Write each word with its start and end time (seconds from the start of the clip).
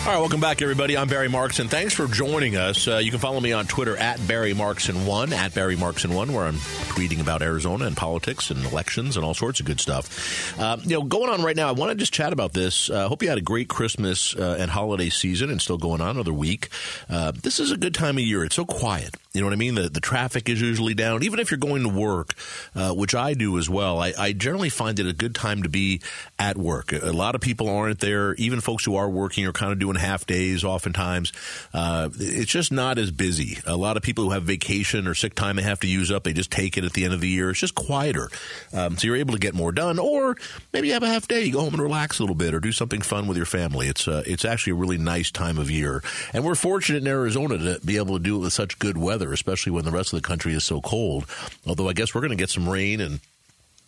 All 0.00 0.06
right, 0.06 0.18
welcome 0.18 0.40
back, 0.40 0.62
everybody. 0.62 0.96
I'm 0.96 1.08
Barry 1.08 1.28
Markson. 1.28 1.68
Thanks 1.68 1.92
for 1.92 2.06
joining 2.06 2.56
us. 2.56 2.88
Uh, 2.88 2.96
you 2.96 3.10
can 3.10 3.20
follow 3.20 3.38
me 3.38 3.52
on 3.52 3.66
Twitter 3.66 3.98
at 3.98 4.26
Barry 4.26 4.54
Markson1, 4.54 5.30
at 5.32 5.54
Barry 5.54 5.76
Markson1, 5.76 6.30
where 6.30 6.46
I'm 6.46 6.54
tweeting 6.54 7.20
about 7.20 7.42
Arizona 7.42 7.84
and 7.84 7.94
politics 7.94 8.50
and 8.50 8.64
elections 8.64 9.16
and 9.18 9.26
all 9.26 9.34
sorts 9.34 9.60
of 9.60 9.66
good 9.66 9.78
stuff. 9.78 10.58
Uh, 10.58 10.78
you 10.84 10.96
know, 10.98 11.02
going 11.02 11.28
on 11.28 11.42
right 11.42 11.54
now, 11.54 11.68
I 11.68 11.72
want 11.72 11.90
to 11.90 11.96
just 11.96 12.14
chat 12.14 12.32
about 12.32 12.54
this. 12.54 12.88
I 12.88 12.94
uh, 12.94 13.08
hope 13.08 13.22
you 13.22 13.28
had 13.28 13.36
a 13.36 13.42
great 13.42 13.68
Christmas 13.68 14.34
uh, 14.34 14.56
and 14.58 14.70
holiday 14.70 15.10
season 15.10 15.50
and 15.50 15.60
still 15.60 15.78
going 15.78 16.00
on 16.00 16.08
another 16.16 16.32
week. 16.32 16.70
Uh, 17.10 17.32
this 17.32 17.60
is 17.60 17.70
a 17.70 17.76
good 17.76 17.94
time 17.94 18.16
of 18.16 18.24
year. 18.24 18.42
It's 18.42 18.56
so 18.56 18.64
quiet. 18.64 19.14
You 19.32 19.42
know 19.42 19.46
what 19.46 19.52
I 19.52 19.56
mean? 19.56 19.76
The, 19.76 19.88
the 19.88 20.00
traffic 20.00 20.48
is 20.48 20.60
usually 20.60 20.94
down. 20.94 21.22
Even 21.22 21.38
if 21.38 21.52
you're 21.52 21.58
going 21.58 21.84
to 21.84 21.88
work, 21.88 22.34
uh, 22.74 22.92
which 22.92 23.14
I 23.14 23.34
do 23.34 23.58
as 23.58 23.70
well, 23.70 24.00
I, 24.00 24.12
I, 24.18 24.32
generally 24.32 24.70
find 24.70 24.98
it 24.98 25.06
a 25.06 25.12
good 25.12 25.36
time 25.36 25.62
to 25.62 25.68
be 25.68 26.00
at 26.36 26.56
work. 26.56 26.92
A 26.92 27.12
lot 27.12 27.36
of 27.36 27.40
people 27.40 27.68
aren't 27.68 28.00
there. 28.00 28.34
Even 28.34 28.60
folks 28.60 28.84
who 28.84 28.96
are 28.96 29.08
working 29.08 29.46
are 29.46 29.52
kind 29.52 29.72
of 29.72 29.78
doing 29.78 29.94
half 30.00 30.26
days 30.26 30.64
oftentimes. 30.64 31.32
Uh, 31.72 32.08
it's 32.18 32.50
just 32.50 32.72
not 32.72 32.98
as 32.98 33.10
busy. 33.10 33.58
A 33.66 33.76
lot 33.76 33.96
of 33.96 34.02
people 34.02 34.24
who 34.24 34.30
have 34.30 34.42
vacation 34.42 35.06
or 35.06 35.14
sick 35.14 35.34
time 35.34 35.56
they 35.56 35.62
have 35.62 35.80
to 35.80 35.86
use 35.86 36.10
up, 36.10 36.24
they 36.24 36.32
just 36.32 36.50
take 36.50 36.76
it 36.76 36.84
at 36.84 36.92
the 36.92 37.04
end 37.04 37.14
of 37.14 37.20
the 37.20 37.28
year. 37.28 37.50
It's 37.50 37.60
just 37.60 37.74
quieter. 37.74 38.30
Um, 38.72 38.96
so 38.96 39.06
you're 39.06 39.16
able 39.16 39.34
to 39.34 39.40
get 39.40 39.54
more 39.54 39.72
done. 39.72 39.98
Or 39.98 40.36
maybe 40.72 40.88
you 40.88 40.94
have 40.94 41.02
a 41.02 41.08
half 41.08 41.28
day. 41.28 41.44
You 41.44 41.52
go 41.52 41.60
home 41.60 41.74
and 41.74 41.82
relax 41.82 42.18
a 42.18 42.22
little 42.22 42.34
bit 42.34 42.52
or 42.52 42.60
do 42.60 42.72
something 42.72 43.00
fun 43.00 43.26
with 43.26 43.36
your 43.36 43.46
family. 43.46 43.86
It's, 43.86 44.08
uh, 44.08 44.22
it's 44.26 44.44
actually 44.44 44.72
a 44.72 44.76
really 44.76 44.98
nice 44.98 45.30
time 45.30 45.58
of 45.58 45.70
year. 45.70 46.02
And 46.32 46.44
we're 46.44 46.54
fortunate 46.56 47.02
in 47.02 47.08
Arizona 47.08 47.58
to 47.58 47.80
be 47.84 47.96
able 47.96 48.16
to 48.16 48.22
do 48.22 48.36
it 48.36 48.40
with 48.40 48.52
such 48.52 48.78
good 48.78 48.98
weather 48.98 49.10
weather, 49.10 49.32
especially 49.32 49.72
when 49.72 49.84
the 49.84 49.90
rest 49.90 50.12
of 50.12 50.22
the 50.22 50.26
country 50.26 50.54
is 50.54 50.64
so 50.64 50.80
cold. 50.80 51.26
Although 51.66 51.88
I 51.88 51.92
guess 51.92 52.14
we're 52.14 52.20
going 52.20 52.30
to 52.30 52.36
get 52.36 52.48
some 52.48 52.68
rain 52.68 53.00
and 53.00 53.20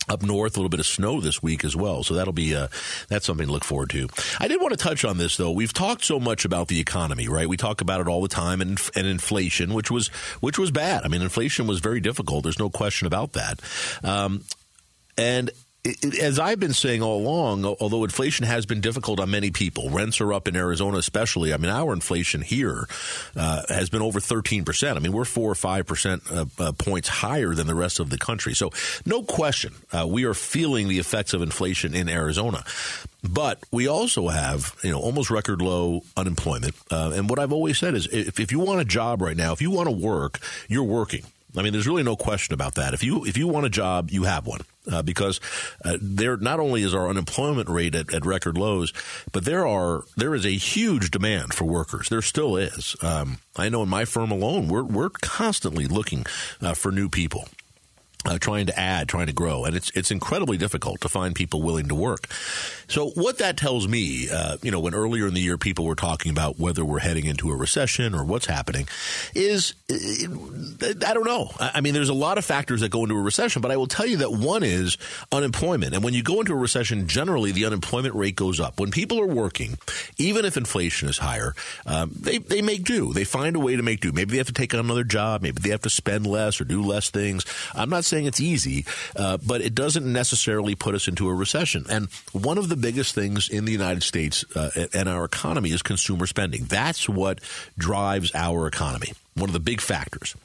up 0.08 0.22
north, 0.22 0.56
a 0.56 0.58
little 0.58 0.68
bit 0.68 0.80
of 0.80 0.86
snow 0.86 1.20
this 1.20 1.42
week 1.42 1.64
as 1.64 1.76
well. 1.76 2.02
So 2.02 2.14
that'll 2.14 2.32
be 2.32 2.54
uh, 2.54 2.68
that's 3.08 3.26
something 3.26 3.46
to 3.46 3.52
look 3.52 3.64
forward 3.64 3.90
to. 3.90 4.08
I 4.40 4.48
did 4.48 4.60
want 4.60 4.72
to 4.72 4.76
touch 4.76 5.04
on 5.04 5.18
this 5.18 5.36
though. 5.36 5.50
We've 5.50 5.72
talked 5.72 6.04
so 6.04 6.18
much 6.18 6.44
about 6.44 6.68
the 6.68 6.80
economy, 6.80 7.28
right? 7.28 7.48
We 7.48 7.56
talk 7.56 7.80
about 7.80 8.00
it 8.00 8.08
all 8.08 8.22
the 8.22 8.28
time, 8.28 8.60
and 8.60 8.80
and 8.94 9.06
inflation, 9.06 9.74
which 9.74 9.90
was 9.90 10.08
which 10.40 10.58
was 10.58 10.70
bad. 10.70 11.04
I 11.04 11.08
mean, 11.08 11.22
inflation 11.22 11.66
was 11.66 11.80
very 11.80 12.00
difficult. 12.00 12.42
There's 12.42 12.58
no 12.58 12.70
question 12.70 13.06
about 13.06 13.32
that. 13.32 13.60
Um, 14.02 14.44
and 15.16 15.50
as 15.84 16.38
I've 16.38 16.60
been 16.60 16.72
saying 16.72 17.02
all 17.02 17.18
along, 17.20 17.64
although 17.64 18.04
inflation 18.04 18.46
has 18.46 18.66
been 18.66 18.80
difficult 18.80 19.18
on 19.18 19.30
many 19.30 19.50
people, 19.50 19.90
rents 19.90 20.20
are 20.20 20.32
up 20.32 20.46
in 20.46 20.54
Arizona, 20.54 20.98
especially. 20.98 21.52
I 21.52 21.56
mean, 21.56 21.70
our 21.70 21.92
inflation 21.92 22.40
here 22.40 22.86
uh, 23.34 23.62
has 23.68 23.90
been 23.90 24.00
over 24.00 24.20
13%. 24.20 24.96
I 24.96 24.98
mean, 25.00 25.12
we're 25.12 25.24
four 25.24 25.50
or 25.50 25.54
5% 25.54 26.30
uh, 26.30 26.44
uh, 26.62 26.72
points 26.72 27.08
higher 27.08 27.52
than 27.54 27.66
the 27.66 27.74
rest 27.74 27.98
of 27.98 28.10
the 28.10 28.18
country. 28.18 28.54
So, 28.54 28.70
no 29.04 29.24
question, 29.24 29.74
uh, 29.92 30.06
we 30.08 30.24
are 30.24 30.34
feeling 30.34 30.86
the 30.86 31.00
effects 31.00 31.34
of 31.34 31.42
inflation 31.42 31.94
in 31.94 32.08
Arizona. 32.08 32.62
But 33.28 33.58
we 33.72 33.88
also 33.88 34.28
have, 34.28 34.76
you 34.84 34.90
know, 34.90 35.00
almost 35.00 35.30
record 35.30 35.62
low 35.62 36.02
unemployment. 36.16 36.74
Uh, 36.92 37.12
and 37.14 37.28
what 37.28 37.40
I've 37.40 37.52
always 37.52 37.78
said 37.78 37.94
is 37.94 38.06
if, 38.06 38.38
if 38.38 38.52
you 38.52 38.60
want 38.60 38.80
a 38.80 38.84
job 38.84 39.20
right 39.20 39.36
now, 39.36 39.52
if 39.52 39.60
you 39.60 39.70
want 39.70 39.88
to 39.88 39.94
work, 39.94 40.38
you're 40.68 40.84
working. 40.84 41.24
I 41.56 41.62
mean, 41.62 41.72
there's 41.72 41.86
really 41.86 42.02
no 42.02 42.16
question 42.16 42.54
about 42.54 42.76
that. 42.76 42.94
If 42.94 43.04
you 43.04 43.26
if 43.26 43.36
you 43.36 43.46
want 43.46 43.66
a 43.66 43.68
job, 43.68 44.10
you 44.10 44.22
have 44.22 44.46
one 44.46 44.60
uh, 44.90 45.02
because 45.02 45.40
uh, 45.84 45.96
there 46.00 46.36
not 46.36 46.60
only 46.60 46.82
is 46.82 46.94
our 46.94 47.08
unemployment 47.08 47.68
rate 47.68 47.94
at, 47.94 48.12
at, 48.12 48.26
record 48.26 48.58
lows, 48.58 48.92
but 49.30 49.44
there 49.44 49.66
are 49.66 50.04
there 50.16 50.34
is 50.34 50.44
a 50.44 50.50
huge 50.50 51.10
demand 51.10 51.54
for 51.54 51.64
workers. 51.64 52.08
There 52.08 52.22
still 52.22 52.56
is. 52.56 52.96
Um, 53.02 53.38
I 53.56 53.68
know 53.68 53.82
in 53.82 53.88
my 53.88 54.04
firm 54.04 54.30
alone, 54.30 54.68
we're 54.68 54.82
we're 54.82 55.10
constantly 55.10 55.86
looking 55.86 56.24
uh, 56.60 56.74
for 56.74 56.90
new 56.90 57.08
people 57.08 57.48
uh, 58.24 58.38
trying 58.38 58.66
to 58.66 58.78
add, 58.78 59.08
trying 59.08 59.26
to 59.26 59.32
grow, 59.32 59.64
and 59.64 59.74
it's 59.74 59.90
it's 59.90 60.10
incredibly 60.10 60.56
difficult 60.56 61.00
to 61.00 61.08
find 61.08 61.34
people 61.34 61.62
willing 61.62 61.88
to 61.88 61.94
work. 61.94 62.28
So 62.88 63.10
what 63.10 63.38
that 63.38 63.56
tells 63.56 63.88
me, 63.88 64.28
uh, 64.30 64.58
you 64.62 64.70
know, 64.70 64.80
when 64.80 64.94
earlier 64.94 65.26
in 65.26 65.34
the 65.34 65.40
year 65.40 65.58
people 65.58 65.84
were 65.84 65.94
talking 65.94 66.30
about 66.30 66.58
whether 66.58 66.84
we're 66.84 67.00
heading 67.00 67.26
into 67.26 67.50
a 67.50 67.56
recession 67.56 68.14
or 68.14 68.24
what's 68.24 68.46
happening, 68.46 68.86
is 69.34 69.74
I 69.90 71.14
don't 71.14 71.26
know. 71.26 71.50
I 71.58 71.80
mean, 71.80 71.94
there's 71.94 72.08
a 72.08 72.14
lot 72.14 72.38
of 72.38 72.44
factors 72.44 72.80
that 72.82 72.90
go 72.90 73.02
into 73.02 73.16
a 73.16 73.22
recession, 73.22 73.62
but 73.62 73.70
I 73.70 73.76
will 73.76 73.86
tell 73.86 74.06
you 74.06 74.18
that 74.18 74.32
one 74.32 74.62
is 74.62 74.98
unemployment, 75.30 75.94
and 75.94 76.04
when 76.04 76.14
you 76.14 76.22
go 76.22 76.40
into 76.40 76.52
a 76.52 76.56
recession, 76.56 77.08
generally 77.08 77.52
the 77.52 77.64
unemployment 77.64 78.14
rate 78.14 78.36
goes 78.36 78.60
up. 78.60 78.78
When 78.78 78.90
people 78.90 79.20
are 79.20 79.26
working, 79.26 79.78
even 80.18 80.44
if 80.44 80.56
inflation 80.56 81.08
is 81.08 81.18
higher, 81.18 81.54
um, 81.86 82.12
they 82.20 82.38
they 82.38 82.62
make 82.62 82.84
do. 82.84 83.12
They 83.12 83.24
find 83.24 83.56
a 83.56 83.60
way 83.60 83.76
to 83.76 83.82
make 83.82 84.00
do. 84.00 84.12
Maybe 84.12 84.32
they 84.32 84.38
have 84.38 84.46
to 84.46 84.52
take 84.52 84.74
on 84.74 84.80
another 84.80 85.04
job. 85.04 85.42
Maybe 85.42 85.60
they 85.60 85.70
have 85.70 85.82
to 85.82 85.90
spend 85.90 86.26
less 86.26 86.60
or 86.60 86.64
do 86.64 86.82
less 86.82 87.10
things. 87.10 87.44
I'm 87.74 87.90
not 87.90 88.04
saying 88.12 88.26
it's 88.26 88.40
easy, 88.40 88.84
uh, 89.16 89.38
but 89.38 89.62
it 89.62 89.74
doesn't 89.74 90.10
necessarily 90.10 90.74
put 90.74 90.94
us 90.94 91.08
into 91.08 91.28
a 91.28 91.34
recession. 91.34 91.86
And 91.88 92.08
one 92.32 92.58
of 92.58 92.68
the 92.68 92.76
biggest 92.76 93.14
things 93.14 93.48
in 93.48 93.64
the 93.64 93.72
United 93.72 94.02
States 94.02 94.44
uh, 94.54 94.70
and 94.92 95.08
our 95.08 95.24
economy 95.24 95.70
is 95.70 95.80
consumer 95.80 96.26
spending. 96.26 96.64
That's 96.64 97.08
what 97.08 97.40
drives 97.78 98.30
our 98.34 98.66
economy 98.66 99.12
one 99.34 99.48
of 99.48 99.54
the 99.54 99.60
big 99.60 99.80
factors. 99.80 100.36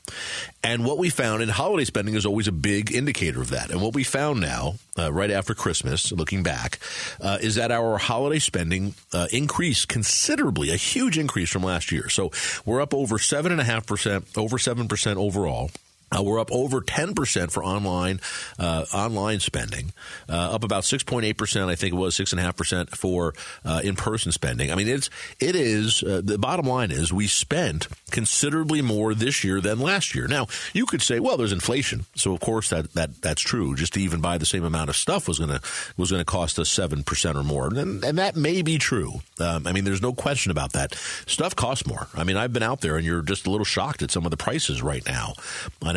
And 0.63 0.85
what 0.85 0.97
we 0.97 1.09
found, 1.09 1.43
in 1.43 1.49
holiday 1.49 1.83
spending 1.83 2.15
is 2.15 2.25
always 2.25 2.47
a 2.47 2.53
big 2.53 2.93
indicator 2.93 3.41
of 3.41 3.49
that. 3.49 3.69
And 3.69 3.81
what 3.81 3.93
we 3.93 4.03
found 4.03 4.39
now, 4.39 4.75
uh, 4.97 5.11
right 5.11 5.29
after 5.29 5.53
Christmas, 5.53 6.11
looking 6.11 6.41
back, 6.41 6.79
uh, 7.19 7.37
is 7.41 7.55
that 7.55 7.69
our 7.69 7.97
holiday 7.97 8.39
spending 8.39 8.93
uh, 9.11 9.27
increased 9.31 9.89
considerably, 9.89 10.69
a 10.69 10.77
huge 10.77 11.17
increase 11.17 11.49
from 11.49 11.63
last 11.63 11.91
year. 11.91 12.07
So 12.07 12.31
we're 12.65 12.81
up 12.81 12.93
over 12.93 13.17
7.5%, 13.17 14.37
over 14.37 14.57
7% 14.57 15.15
overall. 15.17 15.69
Uh, 16.15 16.23
we're 16.23 16.39
up 16.39 16.51
over 16.51 16.81
10% 16.81 17.51
for 17.51 17.63
online 17.63 18.19
uh, 18.59 18.85
online 18.93 19.39
spending, 19.39 19.91
uh, 20.29 20.53
up 20.53 20.63
about 20.63 20.83
6.8%, 20.83 21.69
I 21.69 21.75
think 21.75 21.93
it 21.93 21.97
was 21.97 22.17
6.5% 22.17 22.89
for 22.91 23.33
uh, 23.65 23.81
in 23.83 23.95
person 23.95 24.31
spending. 24.31 24.71
I 24.71 24.75
mean, 24.75 24.87
it's, 24.87 25.09
it 25.39 25.55
is, 25.55 26.03
uh, 26.03 26.21
the 26.23 26.37
bottom 26.37 26.65
line 26.65 26.91
is 26.91 27.11
we 27.11 27.27
spent 27.27 27.87
considerably 28.09 28.81
more 28.81 29.13
this 29.13 29.43
year 29.43 29.59
than 29.59 29.79
last 29.79 30.15
year. 30.15 30.27
Now, 30.27 30.47
you 30.73 30.85
could 30.85 31.01
say, 31.01 31.19
well, 31.19 31.35
there's 31.35 31.51
inflation. 31.51 32.05
So, 32.15 32.33
of 32.33 32.39
course, 32.39 32.69
that, 32.69 32.93
that 32.93 33.21
that's 33.21 33.41
true. 33.41 33.75
Just 33.75 33.93
to 33.93 34.01
even 34.01 34.21
buy 34.21 34.37
the 34.37 34.45
same 34.45 34.63
amount 34.63 34.89
of 34.89 34.95
stuff 34.95 35.27
was 35.27 35.39
going 35.39 35.51
to 35.51 35.61
was 35.97 36.09
to 36.11 36.23
cost 36.25 36.57
us 36.57 36.73
7% 36.73 37.35
or 37.35 37.43
more. 37.43 37.67
And, 37.67 38.03
and 38.03 38.17
that 38.17 38.35
may 38.35 38.61
be 38.61 38.77
true. 38.77 39.21
Um, 39.39 39.67
I 39.67 39.73
mean, 39.73 39.83
there's 39.83 40.01
no 40.01 40.13
question 40.13 40.51
about 40.51 40.73
that. 40.73 40.95
Stuff 41.25 41.55
costs 41.55 41.85
more. 41.85 42.07
I 42.15 42.23
mean, 42.23 42.37
I've 42.37 42.53
been 42.53 42.63
out 42.63 42.81
there 42.81 42.95
and 42.95 43.05
you're 43.05 43.21
just 43.21 43.45
a 43.45 43.49
little 43.49 43.65
shocked 43.65 44.01
at 44.01 44.11
some 44.11 44.25
of 44.25 44.31
the 44.31 44.37
prices 44.37 44.81
right 44.81 45.05
now 45.05 45.33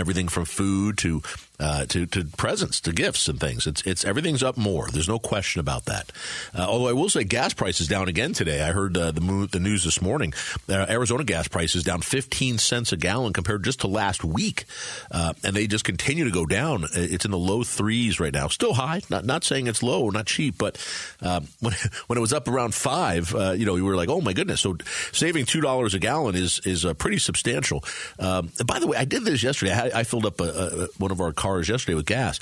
everything 0.01 0.29
from 0.29 0.47
food 0.47 0.97
to 0.99 1.23
uh, 1.61 1.85
to 1.87 2.07
to 2.07 2.25
presents 2.25 2.81
to 2.81 2.93
gifts 2.93 3.29
and 3.29 3.39
things. 3.39 3.67
It's 3.67 3.83
it's 3.83 4.05
everything's 4.05 4.43
up 4.43 4.57
more. 4.57 4.89
There's 4.89 5.09
no 5.09 5.19
question 5.19 5.61
about 5.61 5.85
that. 5.85 6.11
Uh, 6.55 6.67
although 6.69 6.89
I 6.89 6.93
will 6.93 7.09
say 7.09 7.23
gas 7.25 7.53
prices 7.53 7.87
down 7.87 8.09
again 8.09 8.33
today. 8.33 8.63
I 8.63 8.73
heard 8.73 8.97
uh, 8.97 9.11
the 9.11 9.21
mo- 9.21 9.47
the 9.47 9.61
news 9.61 9.85
this 9.85 10.01
morning. 10.01 10.33
Uh, 10.69 10.87
Arizona 10.89 11.23
gas 11.23 11.49
prices 11.49 11.85
down 11.85 12.01
15 12.01 12.59
cents 12.59 12.93
a 12.93 12.97
gallon 12.97 13.33
compared 13.33 13.63
just 13.63 13.81
to 13.81 13.87
last 13.87 14.25
week, 14.25 14.65
uh, 15.11 15.35
and 15.45 15.55
they 15.55 15.67
just 15.67 15.85
continue 15.85 16.25
to 16.25 16.31
go 16.31 16.47
down. 16.47 16.87
It's 16.95 17.25
in 17.25 17.31
the 17.31 17.39
low 17.39 17.63
threes 17.63 18.19
right 18.19 18.33
now. 18.33 18.49
Still 18.49 18.75
high. 18.75 19.03
Not 19.11 19.25
not 19.27 19.45
saying 19.45 19.67
it's 19.67 19.83
low, 19.83 20.09
not 20.09 20.27
cheap, 20.27 20.57
but 20.57 20.79
um, 21.21 21.49
when 21.61 21.75
when 22.07 22.17
it 22.17 22.21
was 22.21 22.33
up 22.33 22.49
around 22.49 22.75
five, 22.75 23.35
uh, 23.35 23.53
you 23.53 23.67
know, 23.67 23.75
we 23.75 23.83
were 23.83 23.97
like, 23.97 24.09
oh 24.09 24.21
my 24.21 24.33
goodness. 24.33 24.63
So 24.63 24.77
saving 25.13 25.45
two 25.45 25.61
dollars 25.61 25.93
a 25.93 25.99
gallon 25.99 26.35
is 26.35 26.61
is 26.65 26.87
pretty 26.99 27.19
substantial. 27.19 27.85
Um, 28.19 28.51
by 28.65 28.79
the 28.79 28.87
way, 28.87 28.97
I 28.97 29.05
did 29.05 29.25
this 29.25 29.43
yesterday. 29.43 29.73
I, 29.73 30.01
I 30.01 30.05
filled 30.05 30.25
up 30.25 30.41
a, 30.41 30.45
a, 30.45 30.87
one 30.99 31.11
of 31.11 31.21
our 31.21 31.33
cars 31.33 31.50
cars 31.51 31.69
yesterday 31.69 31.95
with 31.95 32.07
gas, 32.07 32.39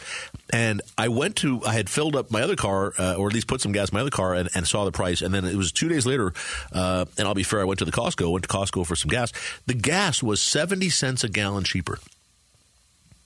and 0.50 0.82
I 0.96 1.08
went 1.08 1.36
to 1.36 1.62
I 1.64 1.74
had 1.74 1.88
filled 1.88 2.14
up 2.14 2.30
my 2.30 2.42
other 2.42 2.56
car, 2.56 2.92
uh, 2.98 3.14
or 3.14 3.28
at 3.28 3.34
least 3.34 3.46
put 3.46 3.60
some 3.60 3.72
gas 3.72 3.90
in 3.90 3.94
my 3.94 4.00
other 4.02 4.10
car, 4.10 4.34
and, 4.34 4.48
and 4.54 4.66
saw 4.66 4.84
the 4.84 4.92
price. 4.92 5.22
And 5.22 5.32
then 5.32 5.44
it 5.44 5.56
was 5.56 5.72
two 5.72 5.88
days 5.88 6.06
later, 6.06 6.32
uh, 6.72 7.06
and 7.16 7.26
I'll 7.26 7.34
be 7.34 7.42
fair, 7.42 7.60
I 7.60 7.64
went 7.64 7.78
to 7.78 7.84
the 7.84 7.92
Costco, 7.92 8.30
went 8.30 8.44
to 8.44 8.48
Costco 8.48 8.86
for 8.86 8.96
some 8.96 9.08
gas. 9.08 9.32
The 9.66 9.74
gas 9.74 10.22
was 10.22 10.40
seventy 10.42 10.90
cents 10.90 11.24
a 11.24 11.28
gallon 11.28 11.64
cheaper. 11.64 11.98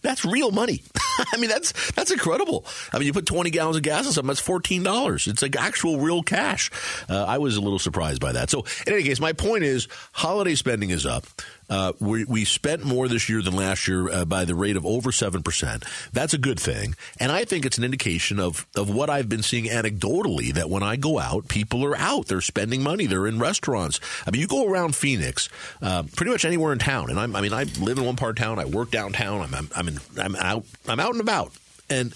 That's 0.03 0.25
real 0.25 0.51
money. 0.51 0.83
I 1.33 1.37
mean, 1.37 1.49
that's 1.49 1.93
that's 1.93 2.11
incredible. 2.11 2.65
I 2.93 2.99
mean, 2.99 3.07
you 3.07 3.13
put 3.13 3.25
20 3.25 3.51
gallons 3.51 3.77
of 3.77 3.85
gas 3.85 4.05
in 4.05 4.13
something, 4.13 4.27
that's 4.27 4.43
$14. 4.43 5.29
It's 5.29 5.43
like 5.43 5.55
actual 5.55 6.01
real 6.01 6.25
cash. 6.25 6.73
Uh, 7.09 7.25
I 7.25 7.39
was 7.39 7.57
a 7.57 7.61
little 7.61 7.79
surprised 7.79 8.21
by 8.21 8.33
that. 8.33 8.51
So, 8.51 8.65
in 8.85 8.95
any 8.95 9.05
case, 9.05 9.21
my 9.21 9.33
point 9.33 9.63
is 9.63 9.87
holiday 10.13 10.57
spending 10.57 10.91
is 10.91 11.07
up. 11.07 11.25
Uh, 11.71 11.93
we, 12.01 12.25
we, 12.25 12.45
spent 12.45 12.85
more 12.85 13.09
this 13.09 13.29
year 13.29 13.41
than 13.41 13.55
last 13.55 13.89
year 13.89 14.11
uh, 14.11 14.25
by 14.25 14.45
the 14.45 14.55
rate 14.55 14.77
of 14.77 14.85
over 14.85 15.11
7%. 15.11 16.11
That's 16.13 16.35
a 16.35 16.39
good 16.39 16.61
thing. 16.61 16.95
And 17.19 17.33
I 17.33 17.45
think 17.45 17.65
it's 17.65 17.79
an 17.79 17.85
indication 17.85 18.39
of, 18.39 18.67
of 18.77 18.91
what 18.91 19.09
I've 19.09 19.29
been 19.29 19.43
seeing 19.43 19.65
anecdotally 19.65 20.53
that 20.55 20.69
when 20.69 20.83
I 20.83 20.97
go 20.97 21.19
out, 21.19 21.49
people 21.49 21.85
are 21.85 21.97
out. 21.97 22.27
They're 22.27 22.41
spending 22.41 22.83
money. 22.83 23.07
They're 23.07 23.27
in 23.27 23.39
restaurants. 23.39 24.01
I 24.27 24.31
mean, 24.31 24.41
you 24.41 24.49
go 24.49 24.69
around 24.69 24.97
Phoenix, 24.97 25.49
uh, 25.81 26.03
pretty 26.15 26.33
much 26.33 26.45
anywhere 26.45 26.73
in 26.73 26.79
town. 26.79 27.11
And 27.11 27.19
I'm, 27.19 27.35
i 27.35 27.41
mean, 27.41 27.53
I 27.53 27.65
live 27.81 27.99
in 27.99 28.05
one 28.05 28.17
part 28.17 28.39
of 28.39 28.45
town. 28.45 28.59
I 28.59 28.65
work 28.65 28.91
downtown. 28.91 29.41
I'm, 29.41 29.55
I'm, 29.55 29.71
I'm, 29.75 29.89
in, 29.89 29.99
I'm 30.19 30.37
out. 30.37 30.65
I'm 30.89 31.01
out 31.01 31.13
and 31.13 31.21
about. 31.21 31.53
And 31.89 32.15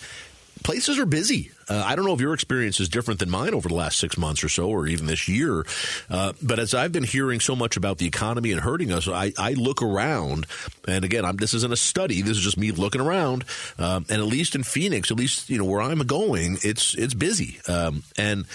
places 0.62 0.98
are 0.98 1.06
busy. 1.06 1.50
Uh, 1.68 1.82
I 1.84 1.96
don't 1.96 2.04
know 2.04 2.14
if 2.14 2.20
your 2.20 2.34
experience 2.34 2.80
is 2.80 2.88
different 2.88 3.20
than 3.20 3.30
mine 3.30 3.54
over 3.54 3.68
the 3.68 3.74
last 3.74 3.98
six 3.98 4.16
months 4.16 4.44
or 4.44 4.48
so, 4.48 4.68
or 4.68 4.86
even 4.86 5.06
this 5.06 5.28
year. 5.28 5.66
Uh, 6.08 6.32
but 6.42 6.58
as 6.58 6.74
I've 6.74 6.92
been 6.92 7.04
hearing 7.04 7.40
so 7.40 7.56
much 7.56 7.76
about 7.76 7.98
the 7.98 8.06
economy 8.06 8.52
and 8.52 8.60
hurting 8.60 8.92
us, 8.92 9.08
I, 9.08 9.32
I 9.38 9.52
look 9.52 9.82
around, 9.82 10.46
and 10.86 11.04
again, 11.04 11.24
I'm, 11.24 11.36
this 11.36 11.54
isn't 11.54 11.72
a 11.72 11.76
study. 11.76 12.22
This 12.22 12.36
is 12.36 12.42
just 12.42 12.56
me 12.56 12.70
looking 12.70 13.00
around. 13.00 13.44
Um, 13.78 14.06
and 14.08 14.20
at 14.20 14.26
least 14.26 14.54
in 14.54 14.62
Phoenix, 14.62 15.10
at 15.10 15.16
least 15.16 15.50
you 15.50 15.58
know 15.58 15.64
where 15.64 15.82
I'm 15.82 15.98
going, 16.00 16.58
it's 16.62 16.94
it's 16.94 17.14
busy. 17.14 17.60
Um, 17.68 18.02
and 18.16 18.46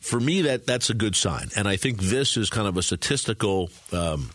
for 0.00 0.18
me, 0.18 0.42
that 0.42 0.66
that's 0.66 0.90
a 0.90 0.94
good 0.94 1.16
sign. 1.16 1.48
And 1.56 1.68
I 1.68 1.76
think 1.76 1.98
this 1.98 2.36
is 2.36 2.50
kind 2.50 2.68
of 2.68 2.76
a 2.76 2.82
statistical. 2.82 3.70
Um, 3.92 4.30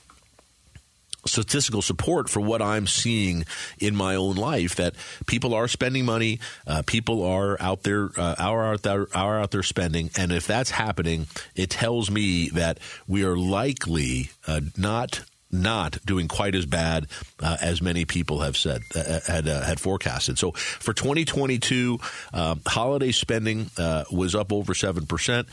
statistical 1.25 1.81
support 1.81 2.29
for 2.29 2.39
what 2.39 2.61
I'm 2.61 2.87
seeing 2.87 3.45
in 3.79 3.95
my 3.95 4.15
own 4.15 4.35
life 4.35 4.75
that 4.75 4.95
people 5.25 5.53
are 5.53 5.67
spending 5.67 6.05
money, 6.05 6.39
uh, 6.67 6.83
people 6.85 7.23
are 7.23 7.61
out 7.61 7.83
there, 7.83 8.09
uh, 8.17 8.35
are 8.39 8.73
out 8.73 8.83
there, 8.83 9.07
are 9.15 9.39
out 9.39 9.51
there 9.51 9.63
spending, 9.63 10.11
and 10.17 10.31
if 10.31 10.47
that's 10.47 10.71
happening, 10.71 11.27
it 11.55 11.69
tells 11.69 12.11
me 12.11 12.49
that 12.49 12.79
we 13.07 13.23
are 13.23 13.37
likely 13.37 14.31
uh, 14.47 14.61
not 14.77 15.21
not 15.51 15.97
doing 16.05 16.27
quite 16.27 16.55
as 16.55 16.65
bad 16.65 17.07
uh, 17.41 17.57
as 17.61 17.81
many 17.81 18.05
people 18.05 18.39
have 18.39 18.57
said 18.57 18.81
uh, 18.95 18.99
uh 18.99 19.19
had 19.27 19.47
uh, 19.47 19.61
had 19.61 19.79
forecasted. 19.79 20.37
So 20.37 20.51
for 20.51 20.93
2022, 20.93 21.99
uh, 22.33 22.55
holiday 22.65 23.11
spending 23.11 23.69
uh, 23.77 24.05
was 24.11 24.35
up 24.35 24.51
over 24.51 24.73
seven 24.73 25.05
percent. 25.05 25.47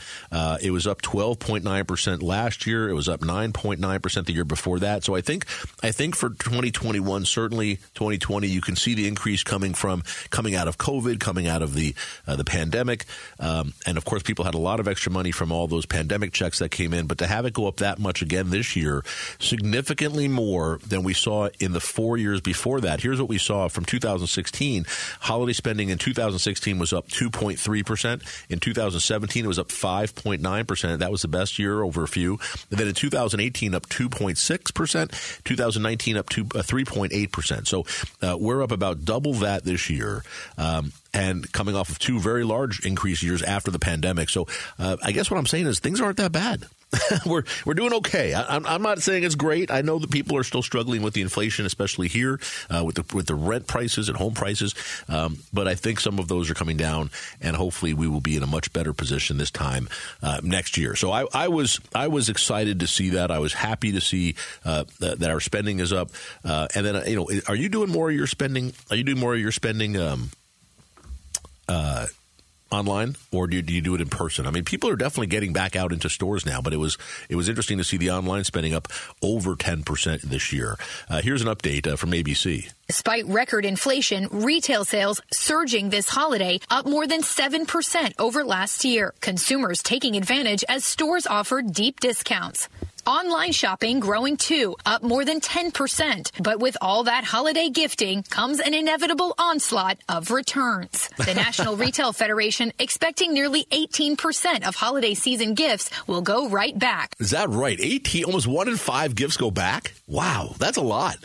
it 0.61 0.71
was 0.71 0.87
up 0.87 1.01
12.9 1.01 1.87
percent 1.87 2.23
last 2.23 2.67
year. 2.67 2.89
It 2.89 2.93
was 2.93 3.07
up 3.07 3.21
9.9 3.21 4.01
percent 4.01 4.27
the 4.27 4.33
year 4.33 4.45
before 4.45 4.79
that. 4.79 5.03
So 5.03 5.15
I 5.15 5.21
think 5.21 5.45
I 5.81 5.91
think 5.91 6.15
for 6.15 6.29
2021, 6.29 7.25
certainly 7.25 7.75
2020, 7.93 8.47
you 8.47 8.61
can 8.61 8.75
see 8.75 8.93
the 8.93 9.07
increase 9.07 9.43
coming 9.43 9.73
from 9.73 10.03
coming 10.29 10.55
out 10.55 10.67
of 10.67 10.77
COVID, 10.77 11.19
coming 11.19 11.47
out 11.47 11.61
of 11.61 11.73
the 11.73 11.95
the 12.25 12.43
pandemic, 12.43 13.05
um, 13.39 13.73
and 13.85 13.97
of 13.97 14.05
course, 14.05 14.23
people 14.23 14.45
had 14.45 14.55
a 14.55 14.59
lot 14.59 14.79
of 14.79 14.87
extra 14.87 15.11
money 15.11 15.31
from 15.31 15.51
all 15.51 15.67
those 15.67 15.85
pandemic 15.85 16.33
checks 16.33 16.59
that 16.59 16.69
came 16.69 16.93
in. 16.93 17.05
But 17.05 17.19
to 17.19 17.27
have 17.27 17.45
it 17.45 17.53
go 17.53 17.67
up 17.67 17.77
that 17.77 17.99
much 17.99 18.21
again 18.21 18.49
this 18.49 18.75
year, 18.75 19.03
significant 19.39 19.82
significantly 19.83 20.29
more 20.29 20.79
than 20.87 21.03
we 21.03 21.13
saw 21.13 21.49
in 21.59 21.73
the 21.73 21.79
four 21.79 22.17
years 22.17 22.39
before 22.39 22.79
that. 22.79 23.01
Here's 23.01 23.19
what 23.19 23.27
we 23.27 23.37
saw 23.37 23.67
from 23.67 23.83
2016. 23.83 24.85
Holiday 25.19 25.51
spending 25.51 25.89
in 25.89 25.97
2016 25.97 26.79
was 26.79 26.93
up 26.93 27.09
2.3%. 27.09 28.45
In 28.49 28.59
2017, 28.59 29.43
it 29.43 29.47
was 29.47 29.59
up 29.59 29.67
5.9%. 29.67 30.99
That 30.99 31.11
was 31.11 31.21
the 31.21 31.27
best 31.27 31.59
year 31.59 31.81
over 31.81 32.03
a 32.03 32.07
few. 32.07 32.39
And 32.71 32.79
then 32.79 32.87
in 32.87 32.93
2018, 32.93 33.75
up 33.75 33.87
2.6%. 33.87 35.43
2019, 35.43 36.17
up 36.17 36.29
to 36.29 36.41
uh, 36.41 36.63
3.8%. 36.63 37.67
So 37.67 37.85
uh, 38.25 38.37
we're 38.37 38.63
up 38.63 38.71
about 38.71 39.03
double 39.03 39.33
that 39.33 39.65
this 39.65 39.89
year. 39.89 40.23
Um, 40.57 40.93
and 41.13 41.51
coming 41.51 41.75
off 41.75 41.89
of 41.89 41.99
two 41.99 42.19
very 42.19 42.45
large 42.45 42.85
increase 42.85 43.21
years 43.21 43.43
after 43.43 43.69
the 43.69 43.79
pandemic. 43.79 44.29
So 44.29 44.47
uh, 44.79 44.95
I 45.03 45.11
guess 45.11 45.29
what 45.29 45.37
I'm 45.37 45.45
saying 45.45 45.67
is 45.67 45.79
things 45.79 45.99
aren't 45.99 46.17
that 46.17 46.31
bad. 46.31 46.67
we're 47.25 47.43
we're 47.65 47.73
doing 47.73 47.93
okay. 47.93 48.33
I, 48.33 48.55
am 48.55 48.65
I'm 48.65 48.81
not 48.81 49.01
saying 49.01 49.23
it's 49.23 49.35
great. 49.35 49.71
I 49.71 49.81
know 49.81 49.99
that 49.99 50.11
people 50.11 50.37
are 50.37 50.43
still 50.43 50.61
struggling 50.61 51.01
with 51.01 51.13
the 51.13 51.21
inflation, 51.21 51.65
especially 51.65 52.07
here 52.07 52.39
uh, 52.69 52.83
with 52.85 52.95
the 52.95 53.15
with 53.15 53.27
the 53.27 53.35
rent 53.35 53.67
prices 53.67 54.09
and 54.09 54.17
home 54.17 54.33
prices. 54.33 54.75
Um, 55.07 55.39
but 55.51 55.67
I 55.67 55.75
think 55.75 55.99
some 55.99 56.19
of 56.19 56.27
those 56.27 56.49
are 56.49 56.53
coming 56.53 56.77
down, 56.77 57.09
and 57.41 57.55
hopefully 57.55 57.93
we 57.93 58.07
will 58.07 58.21
be 58.21 58.35
in 58.35 58.43
a 58.43 58.47
much 58.47 58.71
better 58.73 58.93
position 58.93 59.37
this 59.37 59.51
time 59.51 59.89
uh, 60.21 60.39
next 60.43 60.77
year. 60.77 60.95
So 60.95 61.11
I, 61.11 61.25
I, 61.33 61.47
was 61.47 61.79
I 61.93 62.07
was 62.07 62.29
excited 62.29 62.79
to 62.81 62.87
see 62.87 63.09
that. 63.09 63.31
I 63.31 63.39
was 63.39 63.53
happy 63.53 63.91
to 63.93 64.01
see 64.01 64.35
uh, 64.65 64.85
that, 64.99 65.19
that, 65.19 65.29
our 65.29 65.39
spending 65.39 65.79
is 65.79 65.91
up. 65.91 66.11
Uh, 66.43 66.67
and 66.75 66.85
then 66.85 67.07
you 67.07 67.15
know, 67.15 67.29
are 67.47 67.55
you 67.55 67.69
doing 67.69 67.89
more 67.89 68.09
of 68.09 68.15
your 68.15 68.27
spending? 68.27 68.73
Are 68.89 68.95
you 68.95 69.03
doing 69.03 69.19
more 69.19 69.33
of 69.33 69.39
your 69.39 69.51
spending? 69.51 69.97
Um, 69.97 70.29
uh, 71.67 72.07
online 72.73 73.15
or 73.31 73.47
do 73.47 73.55
you, 73.55 73.61
do 73.61 73.73
you, 73.73 73.81
do 73.81 73.95
it 73.95 74.01
in 74.01 74.09
person? 74.09 74.45
I 74.47 74.51
mean, 74.51 74.65
people 74.65 74.89
are 74.89 74.95
definitely 74.95 75.27
getting 75.27 75.53
back 75.53 75.75
out 75.75 75.93
into 75.93 76.09
stores 76.09 76.45
now, 76.45 76.61
but 76.61 76.73
it 76.73 76.77
was 76.77 76.97
it 77.29 77.35
was 77.35 77.47
interesting 77.47 77.77
to 77.77 77.83
see 77.83 77.97
the 77.97 78.11
online 78.11 78.43
spending 78.43 78.73
up 78.73 78.87
over 79.21 79.55
10% 79.55 80.21
this 80.21 80.51
year. 80.51 80.77
Uh, 81.09 81.21
here's 81.21 81.41
an 81.41 81.47
update 81.47 81.87
uh, 81.87 81.95
from 81.95 82.11
ABC. 82.11 82.69
Despite 82.87 83.25
record 83.27 83.65
inflation, 83.65 84.27
retail 84.31 84.83
sales 84.83 85.21
surging 85.31 85.89
this 85.89 86.09
holiday, 86.09 86.59
up 86.69 86.85
more 86.85 87.07
than 87.07 87.21
7% 87.21 88.13
over 88.19 88.43
last 88.43 88.83
year. 88.83 89.13
Consumers 89.21 89.81
taking 89.81 90.17
advantage 90.17 90.63
as 90.67 90.83
stores 90.83 91.25
offer 91.25 91.61
deep 91.61 91.99
discounts. 91.99 92.67
Online 93.05 93.51
shopping 93.51 93.99
growing 93.99 94.37
too, 94.37 94.77
up 94.85 95.03
more 95.03 95.25
than 95.25 95.41
10%. 95.41 96.41
But 96.41 96.59
with 96.59 96.77
all 96.79 97.03
that 97.03 97.25
holiday 97.25 97.69
gifting 97.69 98.23
comes 98.23 98.61
an 98.61 98.73
inevitable 98.73 99.35
onslaught 99.37 99.97
of 100.07 100.31
returns. 100.31 101.09
The 101.17 101.33
National 101.35 101.75
Retail 101.75 102.13
Federation 102.13 102.71
expecting 102.79 103.33
nearly 103.33 103.65
18% 103.65 104.65
of 104.65 104.75
holiday 104.75 105.15
season 105.15 105.53
gifts 105.53 105.89
will 106.07 106.21
go 106.21 106.47
right 106.47 106.77
back. 106.77 107.13
Is 107.19 107.31
that 107.31 107.49
right? 107.49 107.77
18, 107.77 108.23
almost 108.23 108.47
one 108.47 108.69
in 108.69 108.77
five 108.77 109.15
gifts 109.15 109.35
go 109.35 109.51
back? 109.51 109.93
Wow, 110.07 110.55
that's 110.57 110.77
a 110.77 110.81
lot. 110.81 111.17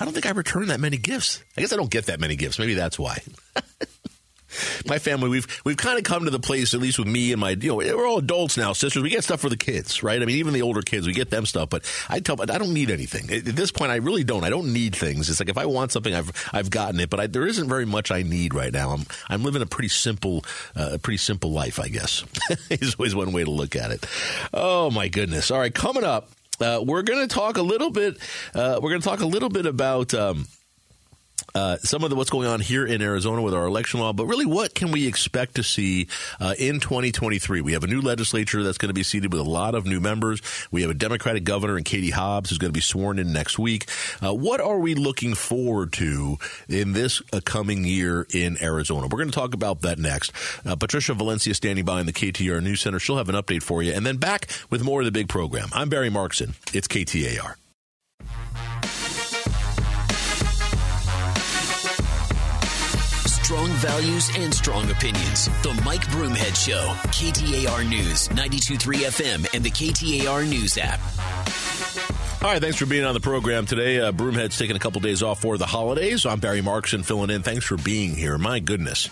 I 0.00 0.04
don't 0.04 0.12
think 0.12 0.26
I 0.26 0.30
return 0.30 0.68
that 0.68 0.80
many 0.80 0.96
gifts. 0.96 1.40
I 1.56 1.60
guess 1.60 1.72
I 1.72 1.76
don't 1.76 1.90
get 1.90 2.06
that 2.06 2.18
many 2.18 2.34
gifts. 2.34 2.58
Maybe 2.58 2.74
that's 2.74 2.98
why. 2.98 3.18
my 4.86 4.98
family, 4.98 5.28
we've 5.28 5.46
we've 5.64 5.76
kind 5.76 5.98
of 5.98 6.04
come 6.04 6.24
to 6.24 6.30
the 6.30 6.40
place, 6.40 6.74
at 6.74 6.80
least 6.80 6.98
with 6.98 7.08
me 7.08 7.32
and 7.32 7.40
my, 7.40 7.50
you 7.50 7.68
know, 7.68 7.76
we're 7.76 8.06
all 8.06 8.18
adults 8.18 8.56
now, 8.56 8.72
sisters. 8.72 9.02
We 9.02 9.10
get 9.10 9.24
stuff 9.24 9.40
for 9.40 9.48
the 9.48 9.56
kids, 9.56 10.02
right? 10.02 10.20
I 10.20 10.24
mean, 10.24 10.36
even 10.36 10.52
the 10.52 10.62
older 10.62 10.82
kids, 10.82 11.06
we 11.06 11.12
get 11.12 11.30
them 11.30 11.46
stuff. 11.46 11.68
But 11.70 11.90
I 12.08 12.20
tell, 12.20 12.40
I 12.40 12.58
don't 12.58 12.74
need 12.74 12.90
anything 12.90 13.30
at 13.32 13.44
this 13.44 13.70
point. 13.70 13.90
I 13.90 13.96
really 13.96 14.24
don't. 14.24 14.44
I 14.44 14.50
don't 14.50 14.72
need 14.72 14.94
things. 14.94 15.28
It's 15.30 15.40
like 15.40 15.48
if 15.48 15.58
I 15.58 15.66
want 15.66 15.92
something, 15.92 16.14
I've 16.14 16.32
I've 16.52 16.70
gotten 16.70 17.00
it. 17.00 17.10
But 17.10 17.20
I, 17.20 17.26
there 17.26 17.46
isn't 17.46 17.68
very 17.68 17.86
much 17.86 18.10
I 18.10 18.22
need 18.22 18.54
right 18.54 18.72
now. 18.72 18.90
I'm 18.90 19.06
I'm 19.28 19.42
living 19.42 19.62
a 19.62 19.66
pretty 19.66 19.88
simple, 19.88 20.44
uh, 20.76 20.90
a 20.92 20.98
pretty 20.98 21.18
simple 21.18 21.52
life, 21.52 21.78
I 21.78 21.88
guess. 21.88 22.24
is 22.70 22.94
always 22.94 23.14
one 23.14 23.32
way 23.32 23.44
to 23.44 23.50
look 23.50 23.76
at 23.76 23.90
it. 23.90 24.06
Oh 24.52 24.90
my 24.90 25.08
goodness! 25.08 25.50
All 25.50 25.58
right, 25.58 25.74
coming 25.74 26.04
up. 26.04 26.30
Uh, 26.60 26.80
we're 26.84 27.02
going 27.02 27.26
to 27.26 27.32
talk 27.32 27.56
a 27.56 27.62
little 27.62 27.90
bit. 27.90 28.16
Uh, 28.54 28.78
we're 28.80 28.90
going 28.90 29.00
to 29.00 29.08
talk 29.08 29.20
a 29.20 29.26
little 29.26 29.48
bit 29.48 29.66
about 29.66 30.14
um, 30.14 30.46
uh, 31.54 31.76
some 31.78 32.02
of 32.02 32.10
the, 32.10 32.16
what's 32.16 32.30
going 32.30 32.48
on 32.48 32.60
here 32.60 32.84
in 32.84 33.00
Arizona 33.00 33.40
with 33.40 33.54
our 33.54 33.66
election 33.66 34.00
law, 34.00 34.12
but 34.12 34.26
really 34.26 34.46
what 34.46 34.74
can 34.74 34.90
we 34.90 35.06
expect 35.06 35.54
to 35.54 35.62
see 35.62 36.08
uh, 36.40 36.54
in 36.58 36.80
2023? 36.80 37.60
We 37.60 37.72
have 37.74 37.84
a 37.84 37.86
new 37.86 38.00
legislature 38.00 38.62
that's 38.64 38.78
going 38.78 38.88
to 38.88 38.94
be 38.94 39.04
seated 39.04 39.32
with 39.32 39.40
a 39.40 39.48
lot 39.48 39.74
of 39.74 39.86
new 39.86 40.00
members. 40.00 40.42
We 40.72 40.82
have 40.82 40.90
a 40.90 40.94
Democratic 40.94 41.44
governor 41.44 41.76
and 41.76 41.84
Katie 41.84 42.10
Hobbs 42.10 42.50
who's 42.50 42.58
going 42.58 42.70
to 42.70 42.76
be 42.76 42.80
sworn 42.80 43.18
in 43.18 43.32
next 43.32 43.58
week. 43.58 43.86
Uh, 44.20 44.34
what 44.34 44.60
are 44.60 44.78
we 44.78 44.96
looking 44.96 45.34
forward 45.34 45.92
to 45.94 46.38
in 46.68 46.92
this 46.92 47.20
coming 47.44 47.84
year 47.84 48.26
in 48.34 48.60
Arizona? 48.60 49.02
We're 49.02 49.18
going 49.18 49.30
to 49.30 49.38
talk 49.38 49.54
about 49.54 49.82
that 49.82 49.98
next. 49.98 50.32
Uh, 50.66 50.74
Patricia 50.74 51.14
Valencia 51.14 51.54
standing 51.54 51.84
by 51.84 52.00
in 52.00 52.06
the 52.06 52.12
KTR 52.12 52.62
News 52.62 52.80
Center. 52.80 52.98
She'll 52.98 53.18
have 53.18 53.28
an 53.28 53.36
update 53.36 53.62
for 53.62 53.82
you. 53.82 53.92
And 53.92 54.04
then 54.04 54.16
back 54.16 54.48
with 54.70 54.82
more 54.82 55.00
of 55.00 55.04
the 55.04 55.12
big 55.12 55.28
program. 55.28 55.68
I'm 55.72 55.88
Barry 55.88 56.10
Markson. 56.10 56.54
It's 56.74 56.88
KTAR. 56.88 57.54
Strong 63.44 63.68
values 63.72 64.30
and 64.38 64.54
strong 64.54 64.90
opinions. 64.90 65.50
The 65.62 65.78
Mike 65.84 66.06
Broomhead 66.06 66.56
Show. 66.56 66.80
KTAR 67.10 67.86
News, 67.86 68.28
92.3 68.28 68.96
FM, 69.04 69.54
and 69.54 69.62
the 69.62 69.68
KTAR 69.70 70.48
News 70.48 70.78
app. 70.78 70.98
All 72.42 72.50
right, 72.50 72.62
thanks 72.62 72.78
for 72.78 72.86
being 72.86 73.04
on 73.04 73.12
the 73.12 73.20
program 73.20 73.66
today. 73.66 74.00
Uh, 74.00 74.12
Broomhead's 74.12 74.56
taking 74.56 74.76
a 74.76 74.78
couple 74.78 75.02
days 75.02 75.22
off 75.22 75.42
for 75.42 75.58
the 75.58 75.66
holidays. 75.66 76.24
I'm 76.24 76.40
Barry 76.40 76.62
Markson 76.62 77.04
filling 77.04 77.28
in. 77.28 77.42
Thanks 77.42 77.66
for 77.66 77.76
being 77.76 78.14
here. 78.14 78.38
My 78.38 78.60
goodness. 78.60 79.10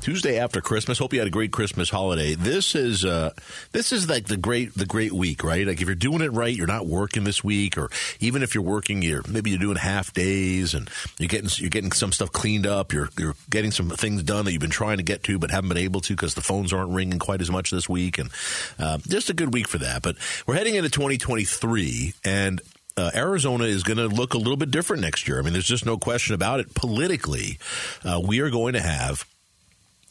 Tuesday 0.00 0.38
after 0.38 0.60
Christmas. 0.60 0.98
Hope 0.98 1.12
you 1.12 1.18
had 1.18 1.28
a 1.28 1.30
great 1.30 1.52
Christmas 1.52 1.90
holiday. 1.90 2.34
This 2.34 2.74
is 2.74 3.04
uh, 3.04 3.32
this 3.72 3.92
is 3.92 4.08
like 4.08 4.26
the 4.26 4.36
great 4.36 4.74
the 4.74 4.86
great 4.86 5.12
week, 5.12 5.44
right? 5.44 5.66
Like 5.66 5.80
if 5.80 5.86
you're 5.86 5.94
doing 5.94 6.20
it 6.22 6.32
right, 6.32 6.54
you're 6.54 6.66
not 6.66 6.86
working 6.86 7.24
this 7.24 7.44
week, 7.44 7.76
or 7.76 7.90
even 8.18 8.42
if 8.42 8.54
you're 8.54 8.64
working, 8.64 9.02
you're 9.02 9.22
maybe 9.28 9.50
you're 9.50 9.58
doing 9.58 9.76
half 9.76 10.12
days 10.12 10.74
and 10.74 10.88
you're 11.18 11.28
getting 11.28 11.50
you're 11.56 11.70
getting 11.70 11.92
some 11.92 12.12
stuff 12.12 12.32
cleaned 12.32 12.66
up. 12.66 12.92
You're 12.92 13.10
you're 13.18 13.34
getting 13.48 13.70
some 13.70 13.90
things 13.90 14.22
done 14.22 14.44
that 14.46 14.52
you've 14.52 14.60
been 14.60 14.70
trying 14.70 14.96
to 14.96 15.02
get 15.02 15.22
to 15.24 15.38
but 15.38 15.50
haven't 15.50 15.68
been 15.68 15.78
able 15.78 16.00
to 16.02 16.14
because 16.14 16.34
the 16.34 16.40
phones 16.40 16.72
aren't 16.72 16.90
ringing 16.90 17.18
quite 17.18 17.40
as 17.40 17.50
much 17.50 17.70
this 17.70 17.88
week, 17.88 18.18
and 18.18 18.30
uh, 18.78 18.98
just 18.98 19.30
a 19.30 19.34
good 19.34 19.52
week 19.52 19.68
for 19.68 19.78
that. 19.78 20.02
But 20.02 20.16
we're 20.46 20.54
heading 20.54 20.74
into 20.74 20.90
2023, 20.90 22.14
and 22.24 22.60
uh, 22.96 23.10
Arizona 23.14 23.64
is 23.64 23.82
going 23.82 23.98
to 23.98 24.08
look 24.08 24.34
a 24.34 24.38
little 24.38 24.56
bit 24.56 24.70
different 24.70 25.02
next 25.02 25.28
year. 25.28 25.38
I 25.38 25.42
mean, 25.42 25.52
there's 25.52 25.66
just 25.66 25.86
no 25.86 25.98
question 25.98 26.34
about 26.34 26.60
it. 26.60 26.74
Politically, 26.74 27.58
uh, 28.04 28.20
we 28.24 28.40
are 28.40 28.50
going 28.50 28.74
to 28.74 28.80
have 28.80 29.26